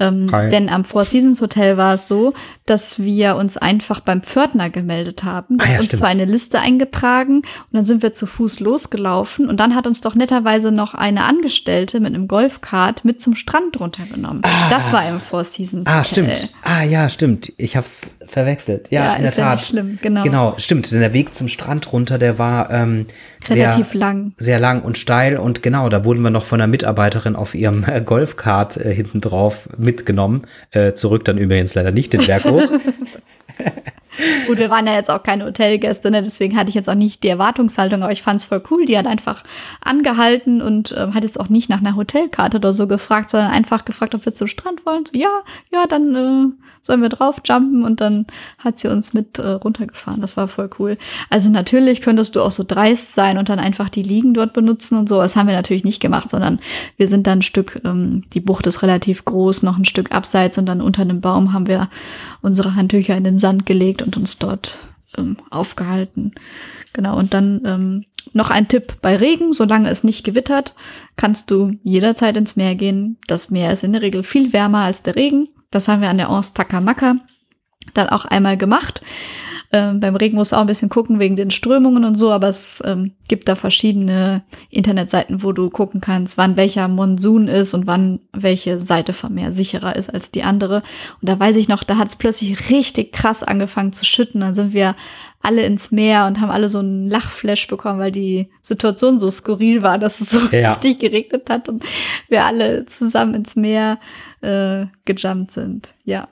Ähm, 0.00 0.26
denn 0.50 0.68
am 0.68 0.84
Four 0.84 1.04
Seasons 1.04 1.40
Hotel 1.40 1.76
war 1.76 1.94
es 1.94 2.08
so, 2.08 2.32
dass 2.66 2.98
wir 2.98 3.36
uns 3.36 3.56
einfach 3.56 4.00
beim 4.00 4.22
Pförtner 4.22 4.70
gemeldet 4.70 5.24
haben. 5.24 5.58
Ah, 5.60 5.72
ja, 5.72 5.78
uns 5.78 5.90
zwar 5.90 6.08
eine 6.08 6.24
Liste 6.24 6.58
eingetragen 6.58 7.36
und 7.36 7.72
dann 7.72 7.84
sind 7.84 8.02
wir 8.02 8.14
zu 8.14 8.26
Fuß 8.26 8.60
losgelaufen 8.60 9.48
und 9.48 9.60
dann 9.60 9.74
hat 9.74 9.86
uns 9.86 10.00
doch 10.00 10.14
netterweise 10.14 10.72
noch 10.72 10.94
eine 10.94 11.24
Angestellte 11.24 12.00
mit 12.00 12.14
einem 12.14 12.28
Golfkart 12.28 13.04
mit 13.04 13.20
zum 13.20 13.36
Strand 13.36 13.78
runtergenommen. 13.78 14.42
Ah, 14.44 14.70
das 14.70 14.90
war 14.92 15.06
im 15.06 15.20
Four 15.20 15.44
Seasons 15.44 15.86
ah, 15.86 16.00
Hotel. 16.00 16.00
Ah, 16.00 16.04
stimmt. 16.04 16.54
Ah, 16.62 16.82
ja, 16.82 17.08
stimmt. 17.08 17.52
Ich 17.58 17.76
hab's 17.76 18.18
verwechselt. 18.26 18.90
Ja, 18.90 19.04
ja 19.04 19.14
in 19.14 19.22
der 19.22 19.32
Tat. 19.32 19.60
schlimm, 19.60 19.98
genau. 20.00 20.22
Genau, 20.22 20.54
stimmt. 20.56 20.90
Denn 20.90 21.00
der 21.00 21.12
Weg 21.12 21.34
zum 21.34 21.48
Strand 21.48 21.92
runter, 21.92 22.18
der 22.18 22.38
war 22.38 22.70
ähm, 22.70 23.06
relativ 23.48 23.90
sehr, 23.90 24.00
lang. 24.00 24.32
Sehr 24.36 24.60
lang 24.60 24.82
und 24.82 24.98
steil 24.98 25.36
und 25.36 25.62
genau, 25.62 25.88
da 25.88 26.04
wurden 26.04 26.22
wir 26.22 26.30
noch 26.30 26.44
von 26.44 26.60
einer 26.60 26.70
Mitarbeiterin 26.70 27.36
auf 27.36 27.54
ihrem 27.54 27.84
äh, 27.84 28.00
Golfkart 28.00 28.76
äh, 28.76 28.94
hinten 28.94 29.20
drauf 29.20 29.68
mitgenommen. 29.76 30.42
Äh, 30.70 30.94
zurück 30.94 31.24
dann 31.24 31.38
übrigens 31.38 31.74
leider 31.74 31.92
nicht 31.92 32.12
den 32.12 32.26
Berg 32.26 32.44
hoch. 32.44 32.62
Gut, 34.46 34.58
wir 34.58 34.70
waren 34.70 34.86
ja 34.86 34.94
jetzt 34.94 35.10
auch 35.10 35.22
keine 35.22 35.44
Hotelgäste, 35.44 36.10
ne? 36.10 36.22
deswegen 36.22 36.56
hatte 36.56 36.68
ich 36.68 36.74
jetzt 36.74 36.88
auch 36.88 36.94
nicht 36.94 37.22
die 37.22 37.28
Erwartungshaltung, 37.28 38.02
aber 38.02 38.12
ich 38.12 38.22
fand 38.22 38.40
es 38.40 38.44
voll 38.44 38.62
cool. 38.70 38.86
Die 38.86 38.96
hat 38.98 39.06
einfach 39.06 39.44
angehalten 39.80 40.62
und 40.62 40.94
ähm, 40.96 41.14
hat 41.14 41.22
jetzt 41.22 41.38
auch 41.38 41.48
nicht 41.48 41.68
nach 41.68 41.78
einer 41.78 41.96
Hotelkarte 41.96 42.58
oder 42.58 42.72
so 42.72 42.86
gefragt, 42.86 43.30
sondern 43.30 43.50
einfach 43.50 43.84
gefragt, 43.84 44.14
ob 44.14 44.24
wir 44.24 44.34
zum 44.34 44.46
Strand 44.46 44.84
wollen. 44.86 45.04
So, 45.06 45.18
ja, 45.18 45.40
ja, 45.72 45.86
dann 45.86 46.14
äh, 46.14 46.64
sollen 46.82 47.02
wir 47.02 47.08
drauf 47.08 47.36
jumpen 47.44 47.84
und 47.84 48.00
dann 48.00 48.26
hat 48.58 48.78
sie 48.78 48.88
uns 48.88 49.12
mit 49.12 49.38
äh, 49.38 49.48
runtergefahren. 49.48 50.20
Das 50.20 50.36
war 50.36 50.48
voll 50.48 50.70
cool. 50.78 50.98
Also 51.28 51.50
natürlich 51.50 52.00
könntest 52.00 52.36
du 52.36 52.42
auch 52.42 52.50
so 52.50 52.64
dreist 52.66 53.14
sein 53.14 53.38
und 53.38 53.48
dann 53.48 53.58
einfach 53.58 53.88
die 53.88 54.02
Liegen 54.02 54.34
dort 54.34 54.52
benutzen 54.52 54.98
und 54.98 55.08
so. 55.08 55.20
Das 55.20 55.36
haben 55.36 55.46
wir 55.46 55.54
natürlich 55.54 55.84
nicht 55.84 56.00
gemacht, 56.00 56.30
sondern 56.30 56.60
wir 56.96 57.08
sind 57.08 57.26
dann 57.26 57.40
ein 57.40 57.42
Stück, 57.42 57.80
ähm, 57.84 58.24
die 58.32 58.40
Bucht 58.40 58.66
ist 58.66 58.82
relativ 58.82 59.24
groß, 59.24 59.62
noch 59.62 59.76
ein 59.76 59.84
Stück 59.84 60.12
abseits 60.12 60.58
und 60.58 60.66
dann 60.66 60.80
unter 60.80 61.02
einem 61.02 61.20
Baum 61.20 61.52
haben 61.52 61.66
wir 61.66 61.88
unsere 62.42 62.74
Handtücher 62.74 63.16
in 63.16 63.24
den 63.24 63.38
Sand 63.38 63.66
gelegt 63.66 64.02
und 64.02 64.09
uns 64.16 64.38
dort 64.38 64.78
ähm, 65.16 65.36
aufgehalten. 65.50 66.32
Genau, 66.92 67.18
und 67.18 67.34
dann 67.34 67.62
ähm, 67.64 68.04
noch 68.32 68.50
ein 68.50 68.68
Tipp 68.68 68.94
bei 69.02 69.16
Regen, 69.16 69.52
solange 69.52 69.88
es 69.88 70.04
nicht 70.04 70.24
gewittert, 70.24 70.74
kannst 71.16 71.50
du 71.50 71.72
jederzeit 71.82 72.36
ins 72.36 72.56
Meer 72.56 72.74
gehen. 72.74 73.18
Das 73.26 73.50
Meer 73.50 73.72
ist 73.72 73.84
in 73.84 73.92
der 73.92 74.02
Regel 74.02 74.22
viel 74.22 74.52
wärmer 74.52 74.84
als 74.84 75.02
der 75.02 75.16
Regen. 75.16 75.48
Das 75.70 75.88
haben 75.88 76.02
wir 76.02 76.10
an 76.10 76.18
der 76.18 76.30
Anse 76.30 76.54
Takamaka 76.54 77.16
dann 77.94 78.08
auch 78.08 78.24
einmal 78.24 78.56
gemacht. 78.56 79.02
Ähm, 79.72 80.00
beim 80.00 80.16
Regen 80.16 80.36
musst 80.36 80.50
du 80.50 80.56
auch 80.56 80.62
ein 80.62 80.66
bisschen 80.66 80.88
gucken 80.88 81.20
wegen 81.20 81.36
den 81.36 81.52
Strömungen 81.52 82.04
und 82.04 82.16
so, 82.16 82.32
aber 82.32 82.48
es 82.48 82.82
ähm, 82.84 83.12
gibt 83.28 83.46
da 83.46 83.54
verschiedene 83.54 84.42
Internetseiten, 84.68 85.44
wo 85.44 85.52
du 85.52 85.70
gucken 85.70 86.00
kannst, 86.00 86.36
wann 86.36 86.56
welcher 86.56 86.88
Monsun 86.88 87.46
ist 87.46 87.72
und 87.72 87.86
wann 87.86 88.18
welche 88.32 88.80
Seite 88.80 89.12
vom 89.12 89.34
Meer 89.34 89.52
sicherer 89.52 89.94
ist 89.94 90.12
als 90.12 90.32
die 90.32 90.42
andere. 90.42 90.82
Und 91.20 91.28
da 91.28 91.38
weiß 91.38 91.54
ich 91.54 91.68
noch, 91.68 91.84
da 91.84 91.98
hat 91.98 92.08
es 92.08 92.16
plötzlich 92.16 92.70
richtig 92.70 93.12
krass 93.12 93.44
angefangen 93.44 93.92
zu 93.92 94.04
schütten. 94.04 94.40
Dann 94.40 94.54
sind 94.54 94.72
wir 94.72 94.96
alle 95.40 95.62
ins 95.62 95.92
Meer 95.92 96.26
und 96.26 96.40
haben 96.40 96.50
alle 96.50 96.68
so 96.68 96.80
einen 96.80 97.08
Lachflash 97.08 97.68
bekommen, 97.68 98.00
weil 98.00 98.12
die 98.12 98.50
Situation 98.62 99.20
so 99.20 99.30
skurril 99.30 99.82
war, 99.82 99.98
dass 99.98 100.20
es 100.20 100.30
so 100.30 100.40
ja. 100.50 100.72
richtig 100.72 100.98
geregnet 100.98 101.48
hat 101.48 101.68
und 101.68 101.84
wir 102.28 102.44
alle 102.44 102.86
zusammen 102.86 103.34
ins 103.34 103.54
Meer 103.54 104.00
äh, 104.40 104.86
gejumpt 105.04 105.52
sind. 105.52 105.94
Ja. 106.04 106.28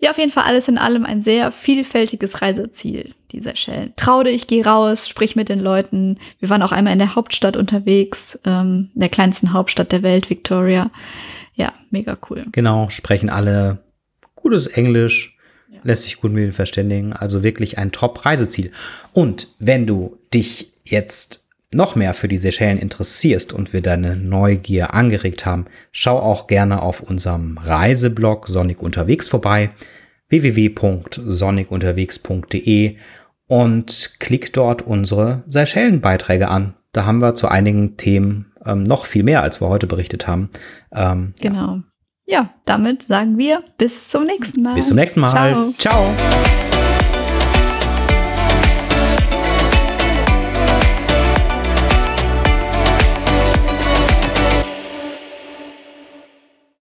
Ja, 0.00 0.10
auf 0.10 0.18
jeden 0.18 0.30
Fall 0.30 0.44
alles 0.44 0.68
in 0.68 0.78
allem 0.78 1.04
ein 1.04 1.22
sehr 1.22 1.50
vielfältiges 1.50 2.40
Reiseziel, 2.40 3.14
die 3.32 3.40
Seychellen. 3.40 3.92
Trau 3.96 4.22
dich, 4.22 4.46
geh 4.46 4.62
raus, 4.62 5.08
sprich 5.08 5.34
mit 5.34 5.48
den 5.48 5.58
Leuten. 5.58 6.18
Wir 6.38 6.50
waren 6.50 6.62
auch 6.62 6.72
einmal 6.72 6.92
in 6.92 7.00
der 7.00 7.16
Hauptstadt 7.16 7.56
unterwegs, 7.56 8.38
ähm, 8.44 8.90
der 8.94 9.08
kleinsten 9.08 9.52
Hauptstadt 9.52 9.90
der 9.90 10.02
Welt, 10.02 10.30
Victoria. 10.30 10.90
Ja, 11.54 11.72
mega 11.90 12.16
cool. 12.30 12.46
Genau, 12.52 12.88
sprechen 12.90 13.28
alle 13.28 13.78
gutes 14.36 14.68
Englisch, 14.68 15.36
ja. 15.68 15.80
lässt 15.82 16.04
sich 16.04 16.20
gut 16.20 16.32
mit 16.32 16.44
ihnen 16.44 16.52
verständigen. 16.52 17.12
Also 17.12 17.42
wirklich 17.42 17.78
ein 17.78 17.90
Top-Reiseziel. 17.90 18.70
Und 19.12 19.48
wenn 19.58 19.86
du 19.86 20.18
dich 20.32 20.72
jetzt 20.84 21.47
noch 21.70 21.96
mehr 21.96 22.14
für 22.14 22.28
die 22.28 22.38
Seychellen 22.38 22.78
interessierst 22.78 23.52
und 23.52 23.72
wir 23.72 23.82
deine 23.82 24.14
Neugier 24.16 24.94
angeregt 24.94 25.44
haben, 25.44 25.66
schau 25.92 26.18
auch 26.18 26.46
gerne 26.46 26.80
auf 26.82 27.00
unserem 27.00 27.58
Reiseblog 27.58 28.46
Sonic 28.48 28.80
unterwegs 28.82 29.28
vorbei 29.28 29.70
www.sonikunterwegs.de 30.28 32.96
und 33.46 34.16
klick 34.18 34.52
dort 34.52 34.82
unsere 34.82 35.44
Seychellen-Beiträge 35.46 36.48
an. 36.48 36.74
Da 36.92 37.06
haben 37.06 37.20
wir 37.20 37.34
zu 37.34 37.48
einigen 37.48 37.96
Themen 37.96 38.52
ähm, 38.64 38.82
noch 38.82 39.06
viel 39.06 39.22
mehr, 39.22 39.42
als 39.42 39.60
wir 39.60 39.68
heute 39.68 39.86
berichtet 39.86 40.26
haben. 40.26 40.50
Ähm, 40.92 41.34
genau. 41.40 41.82
Ja. 42.26 42.26
ja, 42.26 42.50
damit 42.64 43.04
sagen 43.04 43.38
wir 43.38 43.62
bis 43.78 44.08
zum 44.08 44.26
nächsten 44.26 44.62
Mal. 44.62 44.74
Bis 44.74 44.88
zum 44.88 44.96
nächsten 44.96 45.20
Mal. 45.20 45.30
Ciao. 45.32 45.70
Ciao. 45.72 46.02